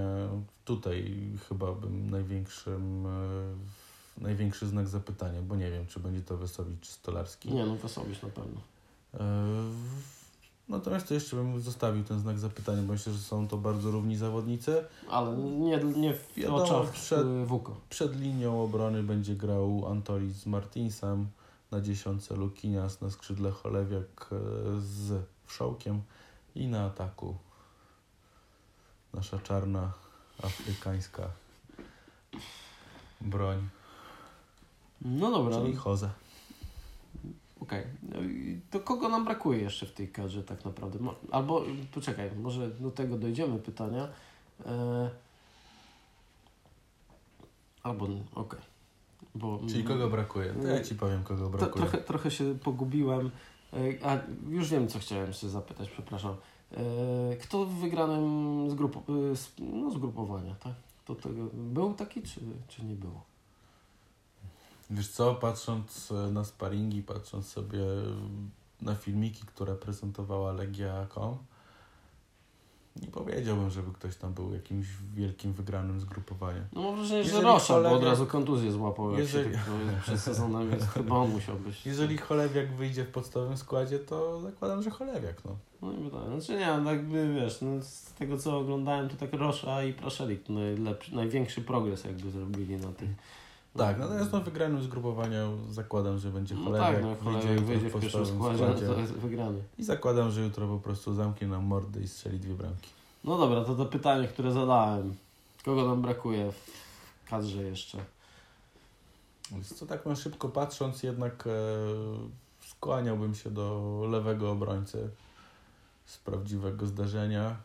[0.66, 6.80] tutaj chyba bym największym e, największy znak zapytania, bo nie wiem, czy będzie to Wesowicz
[6.80, 7.52] czy Stolarski.
[7.52, 8.62] Nie, no Wesowicz na pewno.
[10.70, 14.18] Natomiast to jeszcze bym zostawił ten znak zapytania, bo myślę, że są to bardzo równi
[14.18, 14.86] zawodnicy.
[15.10, 17.76] Ale nie, nie w Wiadomo, oczach przed, Wuko.
[17.90, 21.28] Przed linią obrony będzie grał Antoli z Martinsem,
[21.72, 24.36] na dziesiątce Lukinias, na skrzydle Cholewiak e,
[24.82, 26.02] z Wszołkiem
[26.56, 27.36] i na ataku
[29.14, 29.92] nasza czarna
[30.44, 31.30] afrykańska
[33.22, 33.70] broń.
[35.02, 35.58] No dobra.
[35.58, 36.10] Czyli Jose.
[37.62, 37.80] Okej.
[37.80, 37.92] Okay.
[38.04, 38.20] No
[38.72, 41.00] to kogo nam brakuje jeszcze w tej kadrze tak naprawdę?
[41.32, 41.64] Albo,
[41.94, 44.08] poczekaj, może do tego dojdziemy pytania.
[44.66, 45.10] E...
[47.84, 48.06] Albo,
[48.36, 48.60] okej.
[49.36, 49.70] Okay.
[49.70, 50.54] Czyli kogo brakuje?
[50.54, 51.72] To ja Ci powiem, kogo brakuje.
[51.72, 53.32] To, trochę, trochę się pogubiłem.
[53.74, 54.18] E, A
[54.50, 56.36] już wiem, co chciałem się zapytać, przepraszam.
[56.72, 60.74] E, Kto w wygranym zgrupo, e, z, no, zgrupowania, tak?
[61.06, 63.35] To tego, był taki, czy, czy nie było?
[64.90, 67.80] Wiesz co, patrząc e, na sparingi, patrząc sobie
[68.82, 71.38] na filmiki, które prezentowała Legia.com,
[73.02, 76.64] nie powiedziałbym, żeby ktoś tam był jakimś wielkim wygranym zgrupowaniem.
[76.74, 80.02] No mam wrażenie, że Rosza, bo kolega- od razu kontuzję złapał, jak Jeżeli- się tylko
[80.02, 81.86] przed sezonem, więc chyba on musiał być.
[81.86, 85.56] Jeżeli Cholewiak wyjdzie w podstawowym składzie, to zakładam, że Cholewiak, no.
[85.82, 89.34] No i wydaje, znaczy nie, no jakby wiesz, no z tego co oglądałem, to tak
[89.34, 93.10] Rosza i Praszelik najlepszy, największy progres jakby zrobili na tych.
[93.78, 97.90] Tak, natomiast no, w wygranym zgrupowaniu zakładam, że będzie No Cholewiak, tak, no jak wyjdzie,
[97.90, 99.64] w pierwszym składzie, no to jest wygrany.
[99.78, 102.90] I zakładam, że jutro po prostu zamknie nam mordy i strzeli dwie bramki.
[103.24, 105.16] No dobra, to to pytanie, które zadałem.
[105.66, 107.98] Kogo nam brakuje w kadrze jeszcze?
[109.52, 111.52] Więc co tak na szybko patrząc, jednak e,
[112.68, 115.10] skłaniałbym się do lewego obrońcy
[116.06, 117.56] z prawdziwego zdarzenia.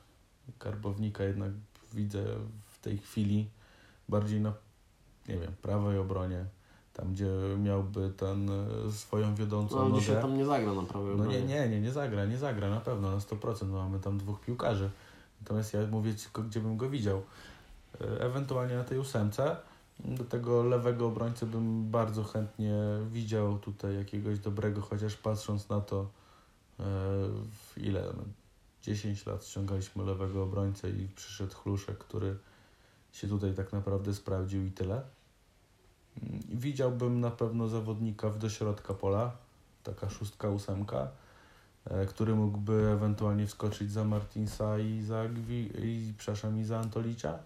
[0.58, 1.50] Karbownika jednak
[1.92, 2.24] widzę
[2.72, 3.48] w tej chwili
[4.08, 4.52] bardziej na,
[5.28, 6.44] nie wiem, prawej obronie,
[6.92, 7.26] tam gdzie
[7.58, 10.00] miałby ten e, swoją wiodącą No nogę.
[10.00, 11.42] dzisiaj tam nie zagra na prawej No obronie.
[11.42, 14.40] nie, nie, nie, nie zagra, nie zagra na pewno, na 100%, no mamy tam dwóch
[14.40, 14.90] piłkarzy.
[15.40, 17.22] Natomiast ja mówię tylko gdzie bym go widział.
[18.00, 19.56] E, Ewentualnie na tej ósemce.
[20.04, 22.74] Do tego lewego obrońcy bym bardzo chętnie
[23.10, 26.84] widział tutaj jakiegoś dobrego, chociaż patrząc na to, e,
[27.50, 28.22] w ile, no,
[28.82, 32.36] 10 lat ściągaliśmy lewego obrońcę i przyszedł Chluszek, który
[33.12, 35.02] się tutaj tak naprawdę sprawdził i tyle.
[36.48, 39.32] Widziałbym na pewno zawodnika w dośrodka pola,
[39.82, 41.08] taka szóstka, ósemka,
[41.84, 47.38] e, który mógłby ewentualnie wskoczyć za Martinsa i za Gwi, i, przepraszam, i za Antolicia.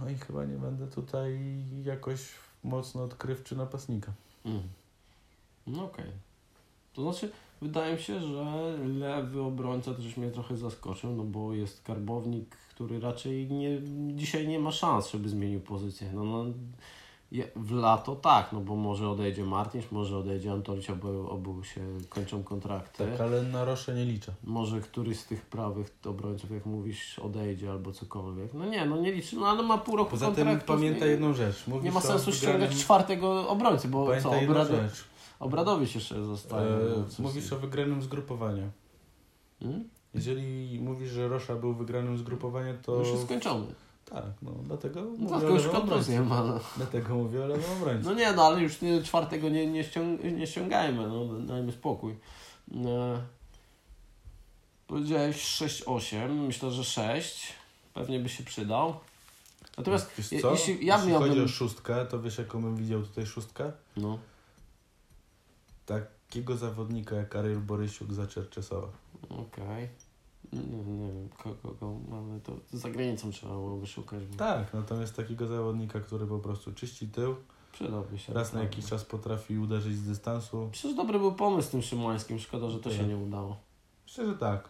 [0.00, 1.40] No i chyba nie będę tutaj
[1.84, 2.28] jakoś
[2.64, 4.12] mocno odkrywczy napastnika.
[4.44, 4.62] Mm.
[5.66, 6.12] No okej.
[6.94, 11.82] To znaczy, wydaje mi się, że lewy obrońca też mnie trochę zaskoczył, no bo jest
[11.82, 13.80] karbownik, który raczej nie,
[14.14, 16.10] dzisiaj nie ma szans, żeby zmienił pozycję.
[16.14, 16.44] No, no,
[17.56, 22.42] w lato tak, no bo może odejdzie Martins, może odejdzie Antolić, obu, obu się kończą
[22.42, 23.04] kontrakty.
[23.04, 24.32] Tak, ale na Roszę nie liczę.
[24.44, 28.54] Może któryś z tych prawych obrońców, jak mówisz, odejdzie albo cokolwiek.
[28.54, 30.72] No nie, no nie liczy, no ale ma pół roku Poza tym kontraktu.
[30.72, 31.66] pamiętaj nie, jedną rzecz.
[31.66, 34.76] Mówisz nie ma sensu ściągać czwartego obrońcy, bo co, Pamiętaj jedną Obrado...
[34.76, 35.04] rzecz.
[35.38, 36.66] Obradowicz jeszcze zostaje.
[36.68, 38.70] E, no, mówisz o wygranym zgrupowaniu.
[39.60, 39.88] Hmm?
[40.14, 42.96] Jeżeli mówisz, że Rosza był wygranym zgrupowaniem, to...
[42.98, 43.66] Już jest skończony.
[44.04, 46.20] Tak, no dlatego No mówię tak, o już obrońcy.
[46.20, 46.42] ma.
[46.44, 46.60] No.
[46.76, 48.04] Dlatego mówię o lewym obrońcy.
[48.08, 52.12] no nie, no ale już nie, czwartego nie, nie, ściąg nie ściągajmy, no dajmy spokój.
[52.74, 53.20] E,
[54.86, 57.52] powiedziałeś 6-8, myślę, że 6
[57.94, 58.94] pewnie by się przydał.
[59.78, 61.28] Natomiast Wiesz je- jeśli ja Jeśli miałbym...
[61.28, 63.72] chodzi o szóstkę, to wiesz jaką bym widział tutaj szóstkę?
[63.96, 64.18] No,
[65.86, 68.88] Takiego zawodnika jak Ariel Borysiuk za Czerczesowa.
[69.30, 69.88] okej.
[70.52, 70.60] Nie,
[70.92, 74.26] nie wiem kogo, kogo, ale to za granicą trzeba byłoby szukać.
[74.26, 77.34] Bo Tak, natomiast takiego zawodnika, który po prostu czyści tył,
[77.72, 78.32] Przydałby się.
[78.32, 78.76] raz na naprawdę.
[78.76, 80.68] jakiś czas potrafi uderzyć z dystansu.
[80.72, 83.08] Przecież dobry był pomysł z tym Szymańskim, szkoda, że to się Tak.
[83.08, 83.56] nie udało.
[84.06, 84.68] Myślę, że tak.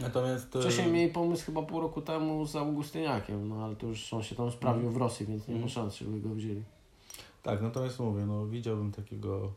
[0.00, 0.56] Natomiast...
[0.56, 4.22] e, Wcześniej mieli pomysł chyba pół roku temu z Augustyniakiem, no ale to już on
[4.22, 5.68] się tam sprawił w Rosji, więc nie ma Mm.
[5.68, 6.62] szans, żeby go wzięli.
[7.42, 9.52] Tak, natomiast mówię, no widziałbym takiego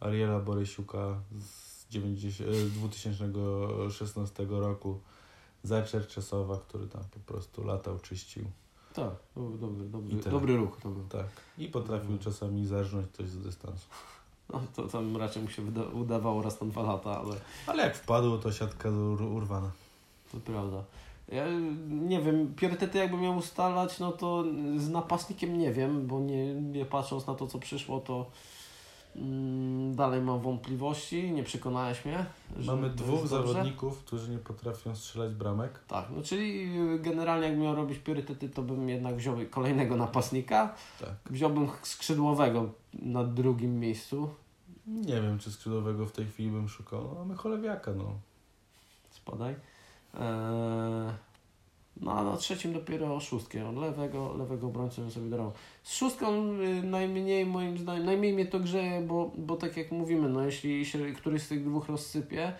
[0.00, 5.00] Ariela Borysiuka z 90, e, 2016 roku
[5.62, 8.44] za Czerczesowa, który tam po prostu latał, czyścił.
[8.94, 9.10] Tak,
[9.60, 11.04] dobry, dobry, dobry ruch to był.
[11.08, 11.26] Tak.
[11.58, 13.86] I potrafił czasami zarżnąć coś z dystansu.
[14.52, 15.62] No, to tam raczej mu się
[15.94, 17.36] udawało raz na dwa lata, ale
[17.66, 19.70] Ale jak wpadło, to siatka ur- urwana.
[20.32, 20.84] to prawda.
[21.28, 21.44] Ja
[21.88, 24.44] nie wiem, priorytety jakby miał ustalać, no to
[24.76, 28.30] z napastnikiem nie wiem, bo nie, nie patrząc na to, co przyszło, to
[29.92, 32.26] dalej mam wątpliwości, nie przekonałeś mnie.
[32.66, 35.80] Mamy dwóch zawodników, którzy nie potrafią strzelać bramek.
[35.88, 40.74] Tak, no czyli generalnie jak miał robić priorytety, to bym jednak wziął kolejnego napastnika.
[41.00, 41.14] Tak.
[41.30, 44.30] Wziąłbym skrzydłowego na drugim miejscu.
[44.86, 47.04] Nie wiem, czy skrzydłowego w tej chwili bym szukał.
[47.04, 48.04] No, mamy cholewiaka, no.
[49.10, 49.54] Spadaj.
[50.14, 50.20] Eee,
[52.00, 53.72] no a na trzecim dopiero szóstkę.
[53.72, 55.52] Lewego, lewego obrońcę sobie darował.
[55.82, 60.28] Z szóstką y, najmniej moim zdaniem, najmniej mnie to grzeje, bo, bo tak jak mówimy,
[60.28, 62.52] no jeśli się któryś z tych dwóch rozsypie,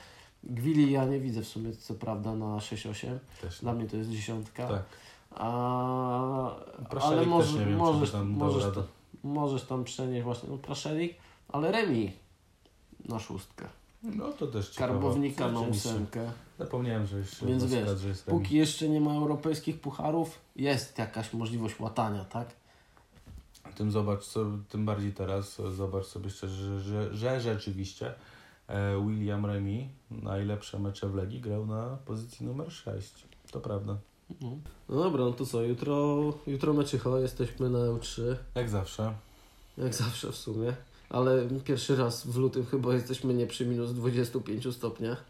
[0.45, 3.19] Gwili ja nie widzę w sumie co prawda na 6-8.
[3.41, 3.61] Też.
[3.61, 4.69] Dla mnie to jest dziesiątka.
[4.69, 4.83] Tak.
[5.31, 6.57] A,
[7.01, 8.85] ale może, nie wiem, możesz, tam możesz, to,
[9.23, 11.15] możesz tam przenieść właśnie no, Praszelik,
[11.49, 12.12] ale Remi
[13.09, 13.69] na szóstkę.
[14.03, 14.93] No to też ciekawe.
[14.93, 16.33] Karbownika na ósemkę.
[16.61, 18.39] Zapomniałem, że jeszcze Więc wiesz, kadrze jest Remi.
[18.41, 22.49] Póki jeszcze nie ma europejskich pucharów, jest jakaś możliwość łatania, tak?
[23.77, 28.15] Tym zobacz, co, tym bardziej teraz, zobacz sobie szczerze, że, że, że rzeczywiście
[28.69, 33.12] e, William Remy najlepsze mecze w Legii grał na pozycji numer 6.
[33.51, 33.97] To prawda.
[34.89, 38.23] No dobra, no to co, jutro, jutro meczycho, jesteśmy na EU3,
[38.55, 39.15] Jak zawsze.
[39.78, 40.73] jak zawsze w sumie,
[41.11, 45.24] ale pierwszy raz w lutym chyba jesteśmy nie przy minus 25 stopniach,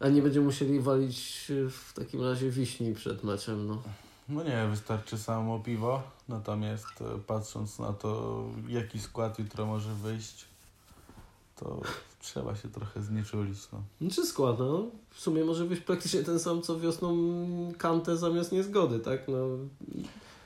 [0.00, 3.82] a nie będziemy musieli walić w takim razie wiśni przed meczem, no.
[4.28, 10.44] No nie, wystarczy samo piwo, natomiast e, patrząc na to, jaki skład jutro może wyjść,
[11.56, 11.80] to
[12.20, 13.58] trzeba się trochę znieczulić.
[13.72, 13.82] No.
[14.00, 14.86] No czy skład, no?
[15.10, 17.16] W sumie może być praktycznie ten sam, co wiosną
[17.78, 19.28] Kantę zamiast niezgody, tak?
[19.28, 19.36] No,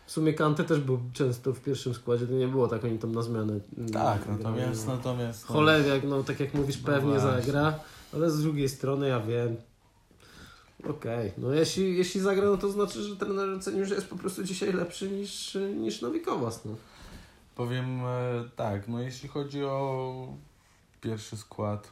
[0.07, 3.13] w sumie Kantę też był często w pierwszym składzie, to nie było tak, oni tam
[3.13, 3.61] na zmianę.
[3.93, 4.97] Tak, grali, natomiast, no.
[4.97, 7.43] natomiast no, Cholewiak, no tak jak mówisz, No pewnie właśnie.
[7.43, 7.79] zagra,
[8.15, 9.57] ale z drugiej strony ja wiem.
[10.91, 14.45] Okej, no jeśli, jeśli zagra, no to znaczy, że trener ocenił, że jest po prostu
[14.45, 16.77] dzisiaj lepszy niż, niż Nowikowas, no.
[17.55, 20.29] Powiem e, tak, no jeśli chodzi o
[21.01, 21.89] pierwszy skład,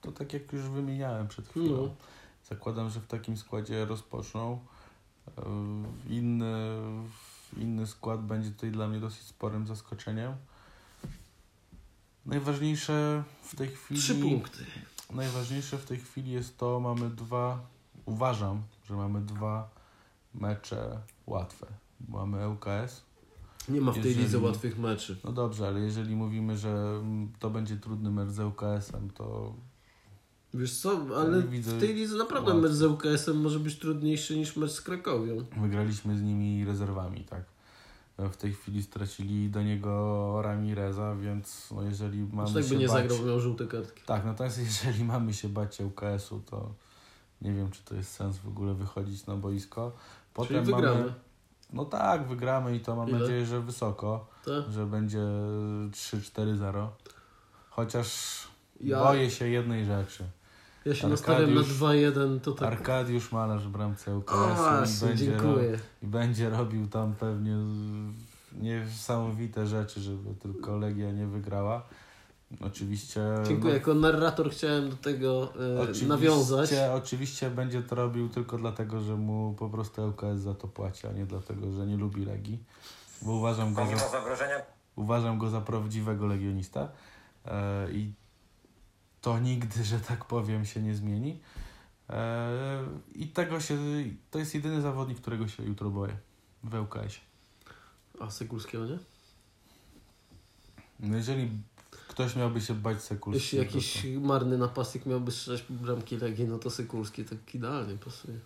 [0.00, 1.94] to tak jak już wymieniałem przed chwilą, No.
[2.50, 4.58] zakładam, że w takim składzie rozpoczną.
[5.38, 5.42] E,
[6.10, 6.54] Inny,
[7.56, 10.32] inny skład będzie tutaj dla mnie dosyć sporym zaskoczeniem.
[12.26, 14.00] Najważniejsze w tej chwili.
[14.00, 14.64] Trzy punkty.
[15.12, 17.66] Najważniejsze w tej chwili jest to, mamy dwa,
[18.06, 19.70] uważam, że mamy dwa
[20.34, 21.66] mecze łatwe.
[22.08, 23.02] Mamy ŁKS.
[23.68, 25.16] Nie ma w tej Jeżeli- lidze łatwych meczy.
[25.24, 27.02] No dobrze, ale jeżeli mówimy, że
[27.38, 29.54] to będzie trudny mecz z ŁKS-em, to
[30.54, 32.62] Wiesz co, ale w tej lidze naprawdę łatwo.
[32.68, 35.44] mecz z ŁKS-em może być trudniejszy niż mecz z Krakowią.
[35.60, 37.44] wygraliśmy z nimi rezerwami, tak.
[38.18, 42.88] W tej chwili stracili do niego Ramireza, więc no jeżeli mamy Znaczy, tak by nie
[42.88, 42.96] bać...
[42.96, 44.02] zagrał, bo miał żółte kartki.
[44.06, 46.74] Tak, natomiast jeżeli mamy się bać ŁKS-u, to
[47.42, 49.92] nie wiem, czy to jest sens w ogóle wychodzić na boisko.
[50.46, 51.00] Czyli wygramy.
[51.00, 51.14] Mamy...
[51.72, 53.18] No tak, wygramy i to mam Ile?
[53.18, 54.72] nadzieję, że wysoko, Tak?
[54.72, 55.18] że będzie
[55.90, 56.88] 3-4-0.
[57.70, 58.38] Chociaż
[58.80, 60.24] Ja- boję się jednej rzeczy.
[60.84, 62.72] Ja się nastawiam na 2-1, to tak...
[62.72, 65.78] Arkadiusz Malarz w bramce ŁKS-u i będzie, dziękuję.
[66.02, 67.56] i będzie robił tam pewnie
[68.52, 71.82] niesamowite rzeczy, żeby tylko Legia nie wygrała.
[72.60, 73.20] Oczywiście.
[73.46, 73.72] Dziękuję.
[73.72, 76.70] no, Jako narrator chciałem do tego e, Oczywiście, nawiązać.
[76.94, 81.12] Oczywiście będzie to robił tylko dlatego, że mu po prostu ŁKS za to płaci, a
[81.12, 82.58] nie dlatego, że nie lubi Legii.
[83.22, 84.22] Bo uważam go za,
[84.96, 86.88] uważam go za prawdziwego legionista
[87.46, 88.12] e, i
[89.24, 91.40] to nigdy, że tak powiem, się nie zmieni.
[92.10, 92.84] E,
[93.14, 93.78] I tego się,
[94.30, 96.16] to jest jedyny zawodnik, którego się jutro boję
[96.64, 97.14] w ŁKS.
[98.20, 98.98] A Sekulskiego, nie?
[101.00, 101.50] No jeżeli
[102.08, 106.58] ktoś miałby się bać Jeśli Sekulskiego, jakiś to, marny napastnik miałby strzelać bramki Legii, no
[106.58, 108.38] to Sekulski tak idealnie pasuje.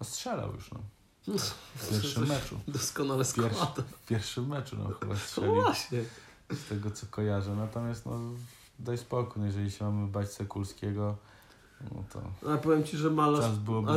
[0.00, 0.80] no strzelał już no,
[1.28, 1.34] No,
[1.74, 2.60] w pierwszym meczu.
[2.68, 3.82] Doskonale składa.
[4.02, 5.54] W pierwszym meczu no, chyba No strzelił.
[5.54, 6.04] właśnie.
[6.50, 7.56] z tego co kojarzę.
[7.56, 8.20] Natomiast no,
[8.78, 11.16] daj spokój, no, jeżeli się mamy bać Sekulskiego,
[11.94, 13.44] no to A powiem Ci, że Malarz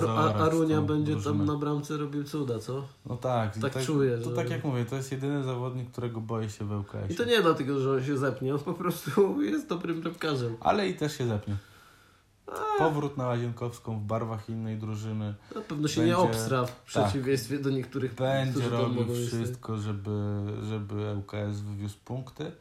[0.07, 1.37] Ar, Arunia będzie drużynę.
[1.37, 2.83] tam na bramce robił cuda, co?
[3.05, 6.21] No tak, i tak czuję, To że- tak jak mówię, to jest jedyny zawodnik, którego
[6.21, 7.11] boję się w ŁKS.
[7.11, 9.11] I to nie dlatego, że on się zepnie, on po prostu
[9.51, 10.57] jest dobrym bramkarzem.
[10.59, 11.55] Ale i też się zepnie.
[12.77, 15.33] Powrót na Łazienkowską w barwach innej drużyny.
[15.55, 21.13] Na pewno się Będzie- nie obstra w przeciwieństwie do niektórych, Będzie robił wszystko, żeby, żeby
[21.17, 22.51] ŁKS wywiózł punkty.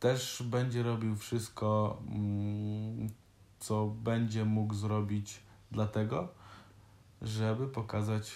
[0.00, 3.08] Też będzie robił wszystko, mm,
[3.58, 5.40] co będzie mógł zrobić
[5.70, 6.28] dlatego,
[7.22, 8.32] żeby pokazać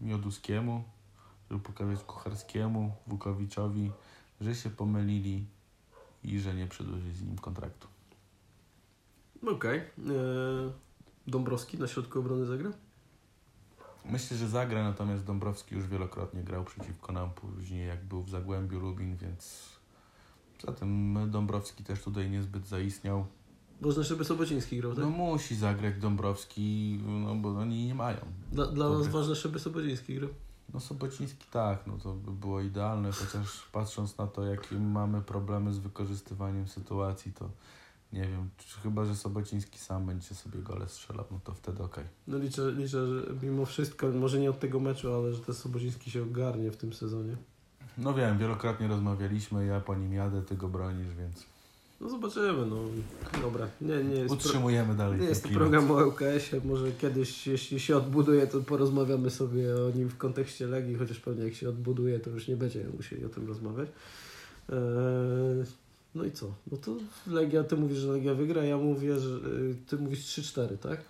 [0.00, 0.84] Mioduskiemu,
[1.50, 3.92] żeby pokazać Kucharskiemu, Wukowiczowi,
[4.40, 5.46] że się pomylili
[6.24, 7.88] i że nie przedłużyli z nim kontraktu.
[9.46, 9.78] Okej.
[9.78, 9.84] Eee,
[11.26, 12.70] Dąbrowski na środku obrony zagra?
[14.04, 18.80] Myślę, że zagra, natomiast Dąbrowski już wielokrotnie grał przeciwko nam później, jak był w Zagłębiu
[18.80, 19.73] Lubin, więc
[20.66, 23.26] zatem Dąbrowski też tutaj niezbyt zaistniał.
[23.80, 25.04] Można, żeby Sobociński grał, tak?
[25.04, 28.18] No musi zagrać Dąbrowski, no bo oni nie mają.
[28.52, 30.30] Dla, dla nas ważne, żeby Sobociński grał.
[30.74, 35.72] No Sobociński tak, no to by było idealne, chociaż patrząc na to, jakie mamy problemy
[35.72, 37.50] z wykorzystywaniem sytuacji, to
[38.12, 42.04] nie wiem, czy chyba, że Sobociński sam będzie sobie gole strzelał, no to wtedy okej.
[42.26, 46.10] No liczę, liczę, że mimo wszystko, może nie od tego meczu, ale że ten Sobociński
[46.10, 47.36] się ogarnie w tym sezonie.
[47.98, 51.44] No wiem, wielokrotnie rozmawialiśmy, ja po nim jadę, ty go bronisz, więc
[52.00, 52.76] No zobaczymy, no.
[53.42, 54.26] Dobra, nie, nie jest...
[54.26, 58.60] pro- utrzymujemy dalej Nie jest to program o ŁKS-ie, może kiedyś, jeśli się odbuduje, to
[58.60, 62.56] porozmawiamy sobie o nim w kontekście Legii, chociaż pewnie jak się odbuduje, to już nie
[62.56, 63.88] będziemy musieli o tym rozmawiać.
[64.68, 64.76] Eee,
[66.14, 66.46] no i co?
[66.72, 66.96] No to
[67.26, 71.00] Legia, ty mówisz, że Legia wygra, ja mówię, że y, ty mówisz 3-4, tak?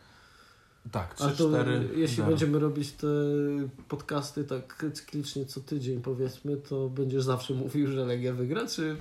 [0.90, 1.97] Tak, Ale to 3-4.
[1.97, 2.28] jeśli zero.
[2.28, 3.06] będziemy robić te
[3.89, 8.97] podcasty tak cyklicznie co tydzień powiedzmy, to będziesz zawsze mówił, że Legia wygra, czy...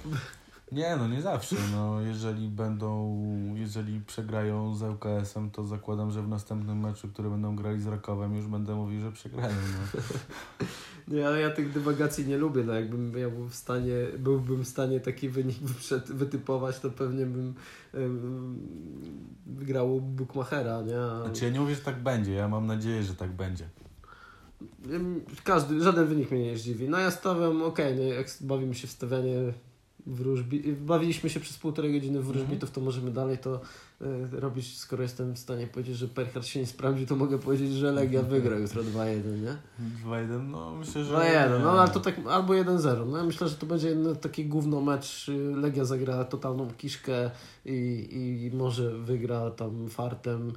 [0.73, 1.55] Nie, no nie zawsze.
[1.71, 3.23] No, jeżeli będą,
[3.55, 8.35] jeżeli przegrają z ŁKS-em, to zakładam, że w następnym meczu, który będą grali z Rakowem,
[8.35, 9.55] już będę mówił, że przegrają.
[9.55, 10.01] No.
[11.07, 14.67] Nie, ale ja tych dywagacji nie lubię, no jakbym ja był w stanie, byłbym w
[14.67, 15.57] stanie taki wynik
[16.21, 17.53] wytypować, to pewnie bym
[19.85, 21.23] u Bukmachera, nie?
[21.23, 23.69] Znaczy ja nie mówię, że tak będzie, ja mam nadzieję, że tak będzie.
[25.43, 26.89] Każdy, żaden wynik mnie nie zdziwi.
[26.89, 29.53] No ja stawiam, okej, no jak bawimy się w stawianie
[30.05, 33.61] wróżbi, bawiliśmy się przez półtorej godziny w wróżbitów, to możemy dalej to
[34.01, 37.71] y, robić, skoro jestem w stanie powiedzieć, że Perchard się nie sprawdzi, to mogę powiedzieć,
[37.71, 39.57] że Legia wygra jutro 2-1, nie?
[40.05, 41.15] 2-1, no myślę, że...
[41.15, 41.63] 2-1, nie.
[41.63, 43.07] no ale to tak, albo 1-0.
[43.07, 45.29] No ja myślę, że to będzie taki gówno mecz.
[45.29, 47.31] y, Legia zagra totalną kiszkę
[47.65, 50.53] i, i może wygra tam fartem.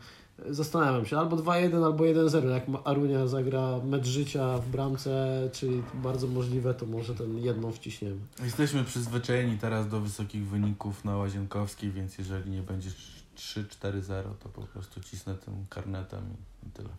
[0.51, 2.49] Zastanawiam się, albo 2-1, albo 1-0.
[2.49, 8.17] Jak Arunia zagra mecz życia w bramce, czyli bardzo możliwe, to może ten jedną wciśniemy.
[8.45, 12.91] Jesteśmy przyzwyczajeni teraz do wysokich wyników na Łazienkowskiej, więc jeżeli nie będzie
[13.37, 16.25] 3-4-0, to po prostu cisnę tym karnetem
[16.67, 16.89] i- tyle.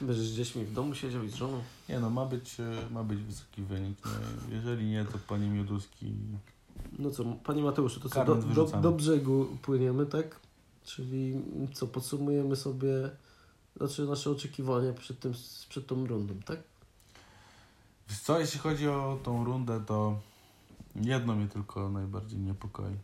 [0.00, 1.62] Będziesz z dziećmi w domu siedział i z żoną?
[1.88, 3.98] Nie no, ma być, e, ma być wysoki wynik.
[4.04, 4.10] No,
[4.56, 6.12] jeżeli nie, to panie Mioduski
[6.98, 10.40] No co, Panie Mateuszu, to co, do, do, do brzegu płyniemy, tak?
[10.84, 11.42] Czyli
[11.72, 13.10] co, podsumujemy sobie
[13.76, 15.32] znaczy nasze oczekiwania przed, tym,
[15.68, 16.58] przed tą rundą, tak?
[18.08, 20.20] Wiesz co, jeśli chodzi o tą rundę, to
[20.94, 22.96] jedno mnie tylko najbardziej niepokoi.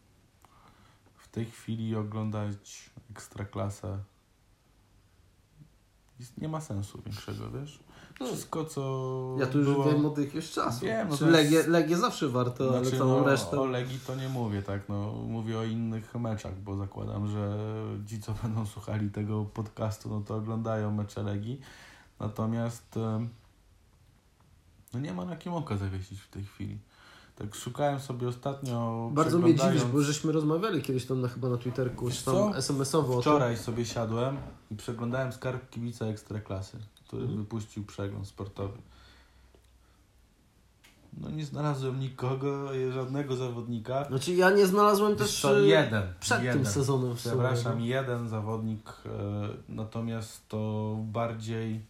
[1.17, 3.99] W tej chwili oglądać Ekstraklasę
[6.39, 7.79] nie ma sensu większego, wiesz?
[8.25, 9.85] Wszystko, co Ja tu już było...
[9.85, 10.87] wiem od jakiegoś czasu.
[10.87, 13.61] Wiem, no Czy jest- Legię, Legię zawsze warto, ale Znaczy, całą no, resztę...
[13.61, 17.59] O Legii to nie mówię, tak, no mówię o innych meczach, bo zakładam, że
[18.07, 21.61] ci, co będą słuchali tego podcastu, no to oglądają mecze Legii.
[22.21, 22.99] Natomiast
[24.95, 26.79] no nie ma na kim oka zawiesić w tej chwili.
[27.37, 29.11] Tak szukałem sobie ostatnio.
[29.13, 32.57] Bardzo mnie dziwisz, bo żeśmy rozmawiali kiedyś tam na, chyba na Twitterku, czy tam co?
[32.57, 33.23] SMS-owo o tym.
[33.23, 34.37] Wczoraj sobie siadłem
[34.71, 36.79] i przeglądałem skarb kibica Ekstraklasy,
[37.09, 37.41] który Mhm.
[37.43, 38.79] wypuścił przegląd sportowy.
[41.21, 44.05] No nie znalazłem nikogo, żadnego zawodnika.
[44.05, 46.03] Znaczy ja nie znalazłem też co, y, jeden.
[46.21, 46.63] przed jeden.
[46.63, 47.35] tym sezonem w sumie.
[47.35, 47.85] Przepraszam, no.
[47.85, 49.09] jeden zawodnik, e,
[49.69, 51.81] natomiast to bardziej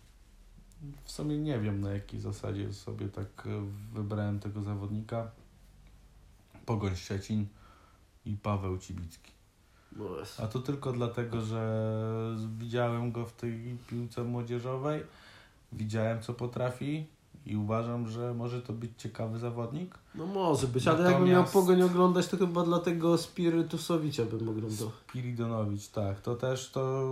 [1.04, 5.30] w sumie nie wiem na jakiej zasadzie sobie tak e, wybrałem tego zawodnika.
[6.66, 7.46] Pogoń Szczecin
[8.24, 9.32] i Paweł Cibicki.
[9.96, 10.04] No.
[10.38, 11.90] A to tylko dlatego, że
[12.58, 15.02] widziałem go w tej piłce młodzieżowej,
[15.72, 17.06] widziałem co potrafi
[17.46, 19.98] i uważam, że może to być ciekawy zawodnik.
[20.14, 24.90] No może być, ale jakbym miał pogoń oglądać, to chyba dla tego Spirytusowicza bym oglądał.
[25.08, 26.20] Spiridonowicz, tak.
[26.20, 27.04] To też, to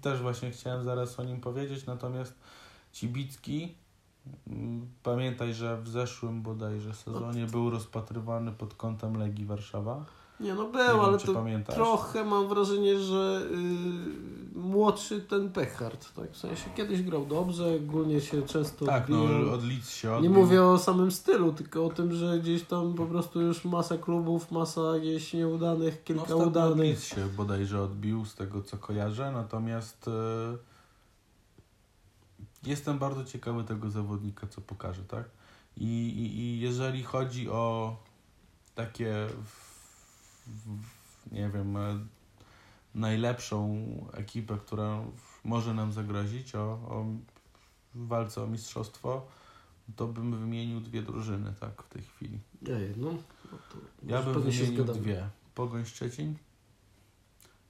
[0.00, 2.34] też właśnie chciałem zaraz o nim powiedzieć, natomiast
[2.92, 3.74] Cibicki,
[4.46, 10.04] mm, pamiętaj, że w zeszłym bodajże sezonie był rozpatrywany pod kątem Legii Warszawa.
[10.40, 11.74] Nie no Nie był, ale to pamiętasz.
[11.74, 13.42] trochę mam wrażenie, że
[14.54, 16.30] y, młodszy ten Pechard, tak?
[16.32, 19.54] W sensie kiedyś grał dobrze, ogólnie się często Tak, no odbijał.
[19.54, 20.30] od Leeds się Nie odbił.
[20.32, 24.50] mówię o samym stylu, tylko o tym, że gdzieś tam po prostu już masa klubów,
[24.52, 26.78] masa gdzieś nieudanych, no, kilka od udanych.
[26.78, 30.10] Leeds się bodajże odbił, z tego co kojarzę, natomiast e,
[32.66, 35.24] jestem bardzo ciekawy tego zawodnika, co pokaże, tak?
[35.76, 37.96] I, i, i jeżeli chodzi o
[38.74, 39.67] takie, w,
[41.32, 41.98] nie wiem, e,
[42.94, 45.04] najlepszą ekipę, która
[45.44, 47.06] może nam zagrozić o, o
[47.94, 49.26] walce o mistrzostwo,
[49.96, 52.38] to bym wymienił dwie drużyny, tak, w tej chwili.
[52.62, 53.12] Ja jedną.
[53.52, 55.28] No to Ja bym wymienił dwie.
[55.54, 56.34] Pogoń Szczecin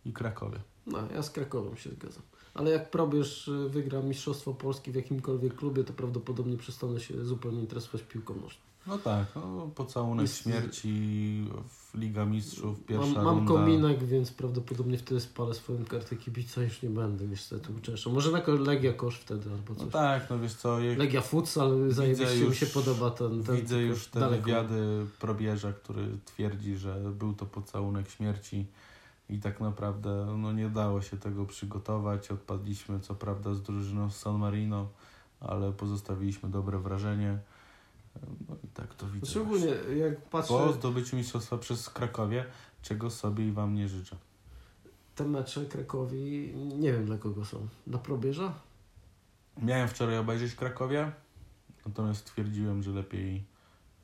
[0.04, 0.58] i Krakowie.
[0.86, 2.22] No, ja z Krakowem się zgadzam.
[2.54, 7.60] Ale jak probierz y, wygra Mistrzostwo Polski w jakimkolwiek klubie, to prawdopodobnie przestanę się zupełnie
[7.60, 8.60] interesować piłką nożną.
[8.88, 13.52] No tak, no, pocałunek Jest- śmierci w Liga Mistrzów, pierwsza Mam, mam runda.
[13.52, 18.12] kominek, więc prawdopodobnie wtedy spalę swoją kartę kibica już nie będę niestety uczęszczał.
[18.12, 19.92] Może na Legia Kosz wtedy albo No coś.
[19.92, 23.82] tak, no wiesz co, jak Legia Futsal, zajebiście mi już- się podoba ten, ten widzę
[23.82, 24.44] już te daleko.
[24.44, 28.66] wywiady probierza, który twierdzi, że był to pocałunek śmierci
[29.30, 32.30] i tak naprawdę no, nie dało się tego przygotować.
[32.30, 34.88] Odpadliśmy co prawda z drużyną z San Marino,
[35.40, 37.38] ale pozostawiliśmy dobre wrażenie.
[38.48, 39.26] No i tak to widzę.
[39.26, 39.66] Znaczy ogólnie,
[39.96, 42.44] jak patrzę Po zdobyciu mistrzostwa przez Krakowie,
[42.82, 44.16] czego sobie i wam nie życzę.
[45.14, 47.68] te mecze Krakowi, nie wiem dla kogo są.
[47.86, 48.54] Dla probierza?
[49.62, 51.12] Miałem wczoraj obejrzeć Krakowie,
[51.86, 53.44] natomiast stwierdziłem, że lepiej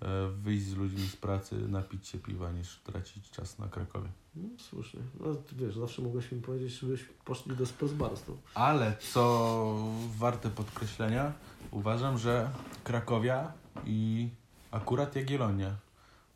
[0.03, 4.09] e, wyjść z ludźmi z pracy, napić się piwa, niż tracić czas na Krakowie.
[4.37, 5.01] No, słusznie.
[5.21, 8.39] No, wiesz, zawsze mogłeś mi powiedzieć, żebyśmy poszli do Spelsbarstu.
[8.55, 9.75] Ale co
[10.19, 11.33] warte podkreślenia,
[11.71, 12.51] uważam, że
[12.85, 13.53] Krakowia
[13.87, 14.29] i
[14.71, 15.77] akurat Jagiellonia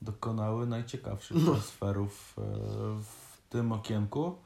[0.02, 1.50] dokonały najciekawszych No.
[1.50, 2.42] transferów e,
[3.02, 4.36] w tym okienku.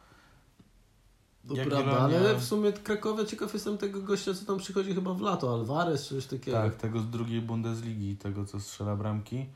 [1.49, 5.15] To Jagiellonia- prawda, ale w sumie Krakowia ciekaw jestem tego gościa, co tam przychodzi chyba
[5.15, 6.57] w lato, Alvarez czy coś takiego.
[6.57, 9.47] Tak, tego z drugiej Bundesligi, tego co strzela bramki.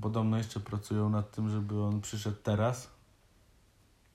[0.00, 2.88] Podobno jeszcze pracują nad tym, żeby on przyszedł teraz.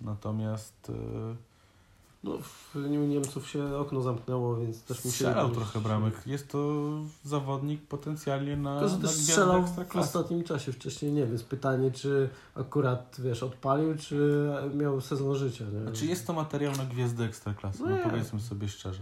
[0.02, 1.36] Natomiast e,
[2.24, 2.38] No,
[2.74, 5.12] w Niemców się okno zamknęło, więc też musieli...
[5.12, 6.14] strzelał trochę bramek.
[6.26, 6.90] Jest to
[7.24, 11.92] zawodnik potencjalnie na, Tylko, że na też strzelał w ostatnim czasie, wcześniej nie, więc pytanie,
[11.92, 15.82] czy akurat, wiesz, odpalił, czy miał sezon życia, nie?
[15.82, 18.04] Znaczy jest to materiał na gwiazdę Ekstraklasy, no Nie.
[18.04, 19.02] powiedzmy sobie szczerze.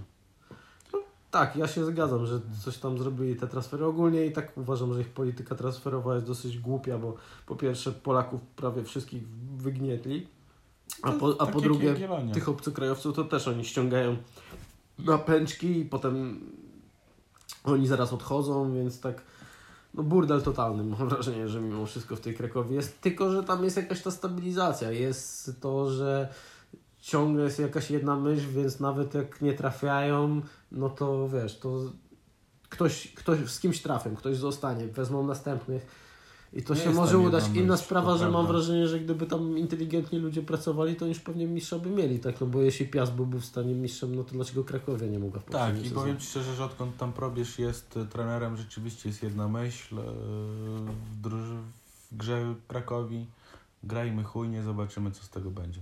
[1.32, 3.86] Tak, ja się zgadzam, że coś tam zrobili te transfery.
[3.86, 7.16] Ogólnie i tak uważam, że ich polityka transferowa jest dosyć głupia, bo
[7.46, 9.24] po pierwsze Polaków prawie wszystkich
[9.58, 10.28] wygnietli,
[11.02, 12.34] a po, a po drugie Jagiellonia.
[12.34, 14.18] tych obcokrajowców to też oni ściągają
[15.00, 16.40] na pęczki i potem
[17.64, 19.22] oni zaraz odchodzą, więc tak
[19.94, 20.84] no burdel totalny.
[20.84, 24.12] Mam wrażenie, że mimo wszystko w tej Krakowie jest, tylko że tam jest jakaś ta
[24.12, 26.30] stabilizacja, jest to, że
[27.00, 30.42] ciągle jest jakaś jedna myśl, więc nawet jak nie trafiają,
[30.72, 31.80] no to wiesz, to
[32.70, 36.09] ktoś, ktoś z kimś trafią, ktoś zostanie, wezmą następnych
[36.54, 37.44] i to Nie się może udać.
[37.54, 41.48] Inna sprawa, to że mam wrażenie, że gdyby tam inteligentni ludzie pracowali, to już pewnie
[41.48, 42.42] mistrza by mieli, tak?
[42.42, 45.46] No bo jeśli Piast byłby w stanie mistrzem, no to dlaczego Krakowia nie mogła w
[45.46, 49.48] Tak, i powiem Ci szczerze, że odkąd tam probierz jest e, trenerem, rzeczywiście jest jedna
[49.48, 50.02] myśl e,
[51.12, 51.62] w, druży-
[52.12, 53.26] w grze Krakowi.
[53.84, 55.80] Grajmy chujnie, zobaczymy co z tego będzie.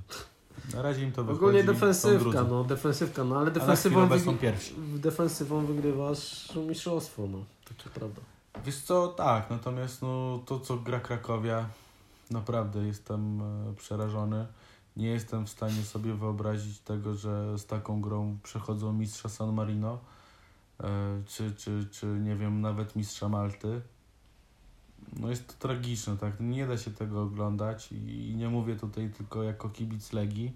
[0.73, 1.37] Na razie im to wychodzi.
[1.39, 4.09] Ogólnie defensywka, no defensywka, no ale defensywą,
[4.41, 4.75] pierwsi.
[4.95, 7.43] defensywą wygrywasz mistrzostwo, no.
[7.69, 8.21] Takie prawda.
[8.65, 11.69] Wiesz co, tak, natomiast no, to co gra Krakowia,
[12.31, 14.47] naprawdę jestem e, przerażony.
[14.97, 19.99] Nie jestem w stanie sobie wyobrazić tego, że z taką grą przechodzą mistrza San Marino,
[20.79, 20.87] e,
[21.25, 23.81] czy, czy, czy nie wiem, nawet mistrza Malty.
[25.19, 26.39] No jest to tragiczne, tak?
[26.39, 30.53] Nie da się tego oglądać i, nie mówię tutaj tylko jako kibic Legii,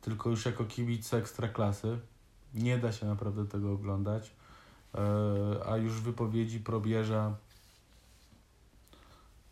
[0.00, 1.98] tylko już jako kibic Ekstraklasy.
[2.54, 4.30] Nie da się naprawdę tego oglądać.
[4.94, 7.34] E, a już wypowiedzi probierza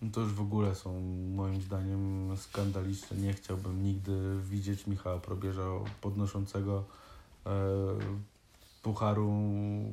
[0.02, 1.00] no to już w ogóle są
[1.34, 3.16] moim zdaniem skandaliczne.
[3.16, 5.62] Nie chciałbym nigdy widzieć Michała Probierza
[6.00, 6.84] podnoszącego
[7.46, 7.50] e,
[8.82, 9.32] pucharu,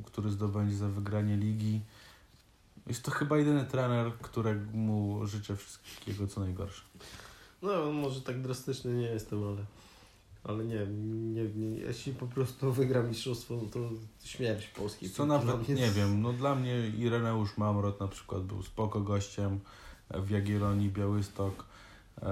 [0.04, 1.80] który zdobędzie za wygranie ligi.
[2.86, 6.82] Jest to chyba jedyny trener, któremu życzę wszystkiego co najgorsze.
[7.62, 9.64] No może tak drastycznie nie jestem, ale
[10.48, 10.86] ale nie,
[11.32, 13.78] nie, nie jeśli po prostu wygra mistrzostwo, no to
[14.24, 15.10] śmierć polskiej.
[15.10, 19.00] Co nawet, mnie nie jest- wiem, no dla mnie Ireneusz Mamrot na przykład był spoko
[19.00, 19.60] gościem
[20.10, 21.64] w Jagiellonii, Białystok.
[22.22, 22.28] E,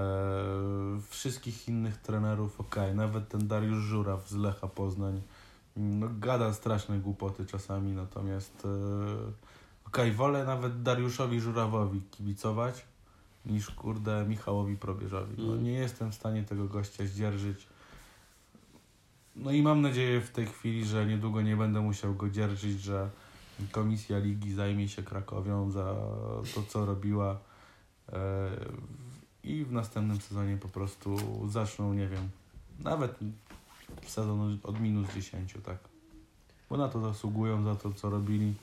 [1.09, 5.21] wszystkich innych trenerów ok, nawet ten Dariusz Żuraw z Lecha Poznań.
[5.77, 12.85] No, gada straszne głupoty czasami, natomiast e, okej, wolę nawet Dariuszowi Żurawowi kibicować
[13.45, 15.35] niż kurde Michałowi Probierzowi.
[15.37, 15.63] No, Mm.
[15.63, 17.67] nie jestem w stanie tego gościa zdzierżyć.
[19.35, 23.09] No i mam nadzieję w tej chwili, że niedługo nie będę musiał go dzierżyć, że
[23.71, 25.95] komisja ligi zajmie się Krakowią za
[26.55, 27.37] to, co robiła
[28.13, 28.49] e,
[29.43, 31.17] i w następnym sezonie po prostu
[31.49, 32.29] zaczną, nie wiem,
[32.79, 33.19] nawet
[34.05, 35.77] sezon od minus 10, tak.
[36.69, 38.53] Bo na to zasługują, za to, co robili.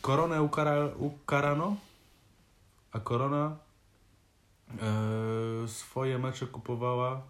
[0.00, 1.76] Koronę ukara, ukarano,
[2.92, 3.56] a Korona
[4.82, 7.22] e, swoje mecze kupowała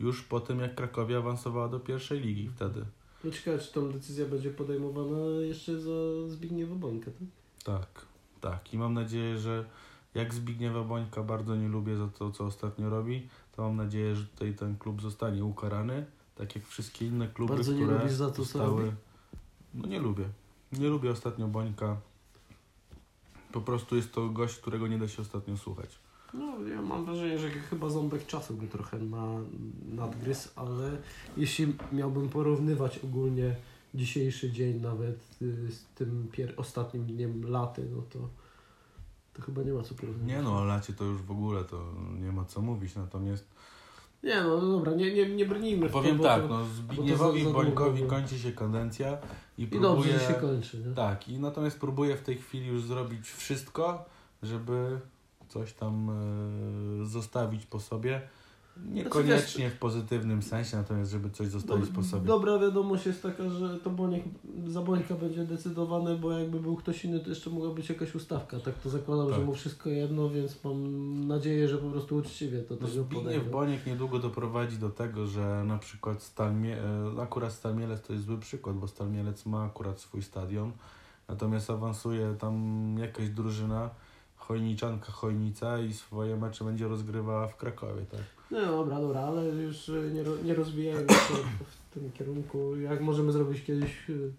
[0.00, 2.84] już po tym, jak Krakowia awansowała do pierwszej ligi wtedy.
[3.24, 5.90] No ciekawe, czy tą decyzja będzie podejmowana jeszcze za
[6.28, 7.28] Zbigniewa Bońka, tak?
[7.64, 8.06] Tak,
[8.40, 8.74] tak.
[8.74, 9.64] I mam nadzieję, że
[10.14, 14.24] jak Zbigniewa Bońka bardzo nie lubię za to, co ostatnio robi, to mam nadzieję, że
[14.26, 18.26] tutaj ten klub zostanie ukarany, tak jak wszystkie inne kluby, Bardzo nie które lubisz za
[18.26, 18.84] to, co zostały...
[18.84, 18.96] robi?
[19.74, 20.28] No nie lubię.
[20.72, 21.96] Nie lubię ostatnio Bońka.
[23.52, 25.98] Po prostu jest to gość, którego nie da się ostatnio słuchać.
[26.34, 29.26] No, ja mam wrażenie, że chyba ząbek czasu go trochę na,
[29.94, 30.90] nadgryzł, ale
[31.36, 33.56] jeśli miałbym porównywać ogólnie
[33.94, 38.18] dzisiejszy dzień nawet y, z tym pier- ostatnim dniem laty, no to,
[39.34, 40.28] to chyba nie ma co porównywać.
[40.36, 43.46] Nie no, o lacie to już w ogóle to nie ma co mówić, natomiast
[44.22, 46.64] Nie no, no dobra, nie, nie, nie brnijmy w to, powiem bo tak, to, no
[46.64, 49.18] Zbigniewowi Bońkowi kończy się kadencja
[49.58, 50.12] i I próbuje...
[50.12, 50.94] dobrze, się kończy, nie?
[50.94, 54.04] Tak, i natomiast próbuję w tej chwili już zrobić wszystko,
[54.42, 55.00] żeby
[55.48, 56.10] coś tam
[57.02, 58.20] e, zostawić po sobie.
[58.84, 62.26] Niekoniecznie w pozytywnym sensie, natomiast żeby coś zostawić po sobie.
[62.26, 64.24] Dobra wiadomość jest taka, że to Boniek,
[64.66, 68.60] za Bońka będzie decydowane, bo jakby był ktoś inny, to jeszcze mogła być jakaś ustawka.
[68.60, 69.36] Tak to zakładam, Tak.
[69.38, 73.40] że mu wszystko jedno, więc mam nadzieję, że po prostu uczciwie to No tego podejdzie.
[73.50, 76.76] Boniek niedługo doprowadzi do tego, że na przykład Stal Mie-
[77.18, 80.72] e, akurat Stal Mielec to jest zły przykład, bo Stal Mielec ma akurat swój stadion,
[81.28, 83.90] natomiast awansuje tam jakaś drużyna,
[84.48, 88.20] Chojniczanka Chojnica i swoje mecze będzie rozgrywała w Krakowie, tak?
[88.50, 91.34] No dobra, dobra, ale już y, nie, nie rozwijajmy się
[91.66, 92.76] w tym kierunku.
[92.76, 94.32] Jak możemy zrobić kiedyś y,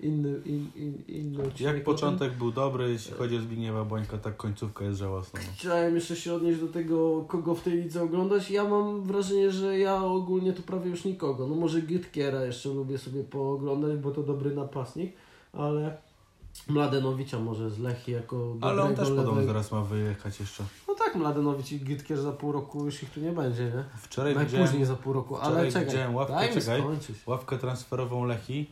[0.00, 1.84] inny, in, in, inny odcinek Jak o tym?
[1.84, 5.40] początek był dobry, jeśli chodzi o Zbigniewa Bońka, tak końcówka jest żałosna.
[5.42, 5.48] no.
[5.54, 8.50] Chciałem jeszcze się odnieść do tego, kogo w tej lidze oglądać.
[8.50, 11.46] Ja mam wrażenie, że ja ogólnie tu prawie już nikogo.
[11.48, 15.12] No może Gytkiera jeszcze lubię sobie pooglądać, bo to dobry napastnik,
[15.52, 15.96] ale
[16.66, 20.64] Mladenowicza może z Lechii jako Ale on też podobno zaraz ma wyjechać jeszcze.
[20.88, 23.84] No tak, Mladenowicz i Gytkier za pół roku już ich tu nie będzie, nie?
[23.96, 26.82] Wczoraj Najpóźniej widziałem za pół roku, ale wczoraj czekaj, widziałem ławkę, czekaj.
[27.26, 28.70] ławkę transferową Lechi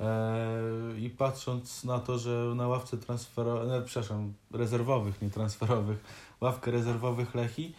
[0.00, 5.98] e, i patrząc na to, że na ławce transferowej, no, przepraszam, rezerwowych, nie transferowych,
[6.40, 7.74] ławkę rezerwowych Lechi,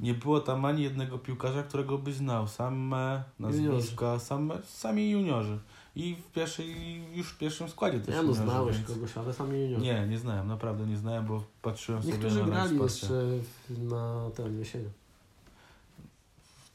[0.00, 2.48] nie było tam ani jednego piłkarza, którego byś znał.
[2.48, 5.58] Same nazwiska, same, sami juniorzy.
[5.96, 9.58] I w pierwszej, już w pierwszym składzie też Ja no znałeś więc- kogoś, ale sami
[9.58, 13.24] nie Nie, nie znałem, naprawdę nie znałem, bo patrzyłem sobie Niektórzy na grali jeszcze
[13.68, 14.90] na ten jesienią.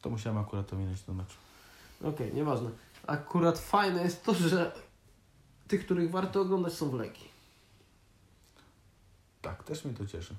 [0.02, 1.38] To musiałem akurat to minąć ten mecz.
[2.04, 2.70] Okej, nieważne.
[3.08, 4.72] Akurat fajne jest to, że
[5.68, 7.28] tych, których warto oglądać są w Legii.
[9.42, 10.36] Tak, też mnie to cieszy.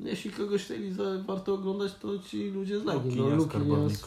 [0.00, 3.16] Jeśli kogoś lidze warto oglądać, to ci ludzie z Legii.
[3.16, 3.98] No, Lukinias, Karbownik.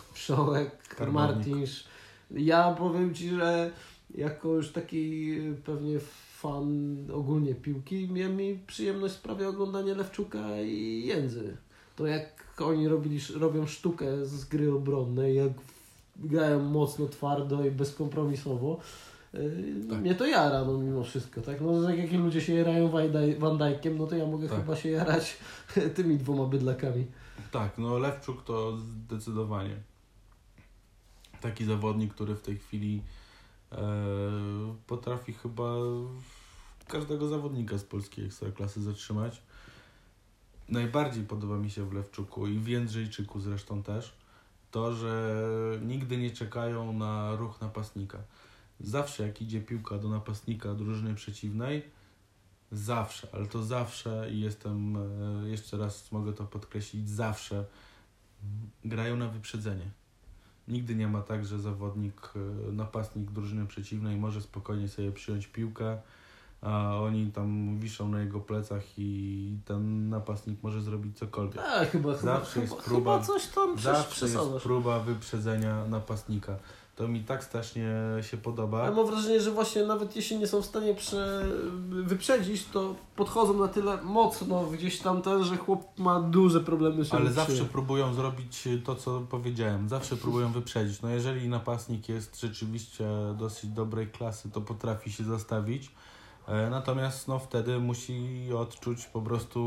[1.11, 1.83] Martinsz.
[2.31, 3.71] Ja powiem Ci, że
[4.15, 5.99] jako już taki y, pewnie
[6.39, 11.57] fan ogólnie piłki, miałem mi przyjemność sprawia oglądanie Lewczuka i Jędzy.
[11.95, 15.51] To jak oni robili, robią sztukę z gry obronnej, jak
[16.15, 18.79] grają mocno, twardo i bezkompromisowo,
[19.33, 19.99] y, Tak.
[20.01, 21.61] mnie to jara, no mimo wszystko, tak?
[21.61, 24.59] No tak jak ludzie się jarają Van Dij- Van Dijkiem, no to ja mogę Tak.
[24.59, 25.37] chyba się jarać
[25.95, 27.05] tymi dwoma bydlakami.
[27.51, 29.75] Tak, no Lewczuk to zdecydowanie
[31.41, 33.18] taki zawodnik, który w tej chwili e,
[34.87, 35.75] potrafi chyba
[36.87, 39.41] każdego zawodnika z polskiej ekstraklasy zatrzymać.
[40.69, 44.19] Najbardziej podoba mi się w Lewczuku i w Jędrzejczyku zresztą też
[44.71, 45.43] to, że
[45.81, 48.17] nigdy nie czekają na ruch napastnika.
[48.79, 51.83] Zawsze jak idzie piłka do napastnika drużyny przeciwnej,
[52.71, 57.65] zawsze, ale to zawsze i jestem, e, jeszcze raz mogę to podkreślić, zawsze
[58.85, 59.91] grają na wyprzedzenie.
[60.69, 65.97] Nigdy nie ma tak, że zawodnik, e, napastnik drużyny przeciwnej może spokojnie sobie przyjąć piłkę,
[66.61, 71.57] a oni tam wiszą na jego plecach i ten napastnik może zrobić cokolwiek.
[71.61, 76.55] A, chyba, chyba, Zawsze jest chyba, próba- chyba coś tam Zawsze jest próba wyprzedzenia napastnika.
[76.99, 78.85] To mi tak strasznie się podoba.
[78.85, 81.45] Ja mam wrażenie, że właśnie nawet jeśli nie są w stanie prze...
[81.89, 87.13] wyprzedzić, to podchodzą na tyle mocno gdzieś tam ten, że chłop ma duże problemy z
[87.13, 89.89] Ale zawsze próbują zrobić to, co powiedziałem.
[89.89, 91.01] Zawsze próbują wyprzedzić.
[91.01, 93.05] No jeżeli napastnik jest rzeczywiście
[93.37, 95.91] dosyć dobrej klasy, to potrafi się zastawić.
[96.47, 99.59] E, Natomiast no, wtedy musi odczuć po prostu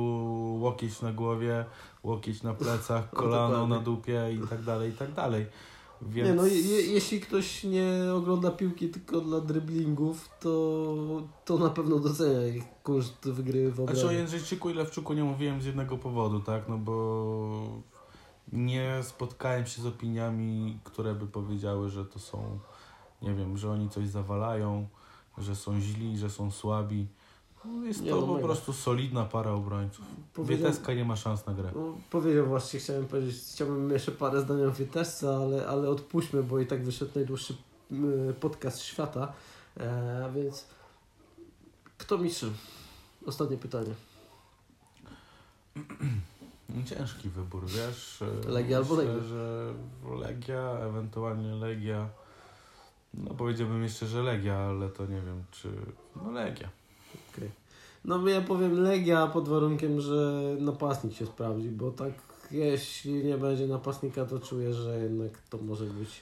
[0.60, 1.64] łokieć na głowie,
[2.02, 3.76] łokieć na plecach, No, kolano dokładnie.
[3.76, 5.46] na dupie i tak dalej, i tak dalej.
[6.06, 6.28] Więc...
[6.28, 11.70] Nie no, je, je- jeśli ktoś nie ogląda piłki tylko dla driblingów, to, to na
[11.70, 14.18] pewno docenia ich koszt wygry w Znaczy o obronie.
[14.18, 16.68] Jędrzejczyku i Lewczuku nie mówiłem z jednego powodu, tak?
[16.68, 17.82] No bo
[18.52, 22.58] nie spotkałem się z opiniami, które by powiedziały, że to są,
[23.22, 24.86] nie wiem, że oni coś zawalają,
[25.38, 27.06] że są źli, że są słabi.
[27.64, 28.44] No jest Nie, to no po mega.
[28.46, 30.04] prostu solidna para obrońców.
[30.34, 31.70] Powiedział- Wieteska nie ma szans na grę.
[31.74, 36.58] No, powiedział właśnie, chciałem powiedzieć, chciałbym jeszcze parę zdań o Wietesce, ale, ale odpuśćmy, bo
[36.58, 37.54] i tak wyszedł najdłuższy
[38.30, 39.32] y, podcast świata,
[39.80, 40.66] e, więc
[41.98, 42.46] kto mistrz?
[43.26, 43.94] Ostatnie pytanie.
[46.86, 48.22] Ciężki wybór, wiesz?
[48.46, 49.28] e, Legia albo Myślę, Legia?
[49.28, 49.74] że
[50.20, 52.08] Legia, ewentualnie Legia.
[53.14, 55.68] No powiedziałbym jeszcze, że Legia, ale to nie wiem, czy...
[56.16, 56.68] No Legia.
[58.04, 62.12] No ja powiem Legia pod warunkiem, że napastnik się sprawdzi, bo tak
[62.50, 66.20] jeśli nie będzie napastnika, to czuję, że jednak to może być...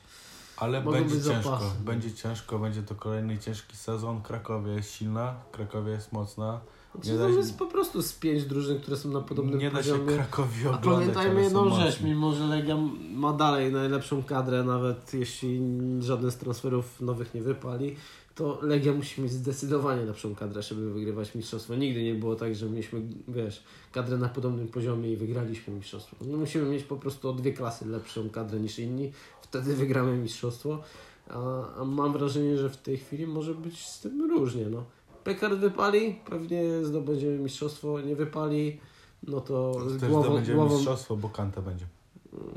[0.56, 1.50] Ale będzie być ciężko.
[1.50, 1.66] zapasy.
[1.84, 4.22] Będzie ciężko, będzie to kolejny ciężki sezon.
[4.22, 6.60] Krakowie jest silna, Krakowie jest mocna.
[6.94, 9.90] Znaczy, tam jest po prostu z pięć drużyn, które są na podobnym Nie da się
[9.90, 10.16] poziomie.
[10.16, 12.76] Krakowi A oglądać, pamiętajmy ale jedną rzecz, mimo że Legia
[13.14, 15.60] ma dalej najlepszą kadrę, nawet jeśli
[16.00, 17.96] żaden z transferów nowych nie wypali,
[18.35, 21.74] to Legia musi mieć zdecydowanie lepszą kadrę, żeby wygrywać mistrzostwo.
[21.74, 23.62] Nigdy nie było tak, że mieliśmy, wiesz,
[23.93, 26.16] kadrę na podobnym poziomie i wygraliśmy mistrzostwo.
[26.20, 29.12] No, musimy mieć po prostu o dwie klasy lepszą kadrę niż inni,
[29.43, 30.82] wtedy wygramy mistrzostwo.
[31.28, 34.66] A, a mam wrażenie, że w tej chwili może być z tym różnie.
[34.66, 34.85] No.
[35.24, 38.81] Pekar wypali, pewnie zdobędziemy mistrzostwo, nie wypali,
[39.23, 40.40] no to z Też głową,
[40.70, 41.86] mistrzostwo, bo Kanta będzie.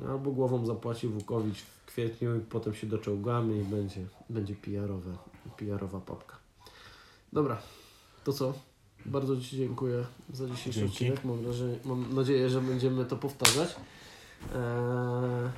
[0.09, 5.17] albo głową zapłaci Wukowicz w kwietniu i potem się doczołgamy i będzie, będzie PR-owe,
[5.57, 6.37] PR-owa papka.
[7.33, 7.57] Dobra,
[8.23, 8.53] to co?
[9.05, 10.93] Bardzo Ci dziękuję za dzisiejszy Dzięki.
[10.93, 11.25] odcinek.
[11.25, 13.69] Mam, wrażenie, mam nadzieję, że będziemy to powtarzać.
[14.55, 15.49] Eee...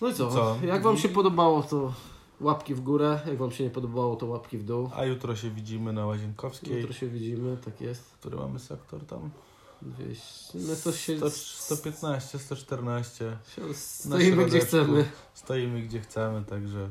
[0.00, 0.30] No i co?
[0.30, 0.56] Co?
[0.66, 1.92] Jak Wam się podobało, to
[2.40, 3.20] łapki w górę.
[3.26, 4.90] Jak Wam się nie podobało, to łapki w dół.
[4.94, 6.76] A jutro się widzimy na Łazienkowskiej.
[6.76, 8.10] Jutro się widzimy, tak jest.
[8.20, 9.30] Który mamy sektor tam?
[9.82, 10.58] 200.
[10.58, 13.36] My to się 100, 115, 114.
[13.56, 15.04] się stoimy gdzie chcemy.
[15.34, 16.90] Stoimy gdzie chcemy, także...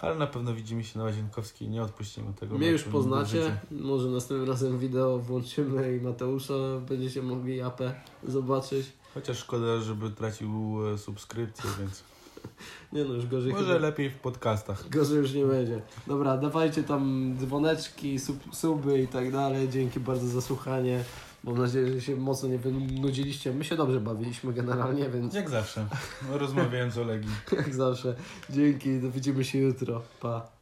[0.00, 1.68] Ale na pewno widzimy się na Łazienkowskiej.
[1.68, 3.60] Nie odpuścimy tego Mnie już poznacie.
[3.70, 6.54] Może następnym razem wideo włączymy i Mateusza
[6.88, 7.94] będziecie mogli japę
[8.28, 8.86] zobaczyć.
[9.14, 12.02] Chociaż szkoda, żeby tracił e, subskrypcję, więc
[12.92, 14.88] Nie no, już gorzej może chyba- lepiej w podcastach.
[14.88, 15.82] Gorzej już nie będzie.
[16.06, 19.68] Dobra, dawajcie tam dzwoneczki, sub, suby i tak dalej.
[19.68, 21.04] Dzięki bardzo za słuchanie.
[21.46, 23.52] Mam nadzieję, że się mocno nie wynudziliście.
[23.52, 25.86] My się dobrze bawiliśmy generalnie, więc Jak zawsze.
[26.30, 27.30] Rozmawiając o Legii.
[27.56, 28.14] jak zawsze.
[28.50, 30.02] Dzięki, widzimy się jutro.
[30.20, 30.55] Pa.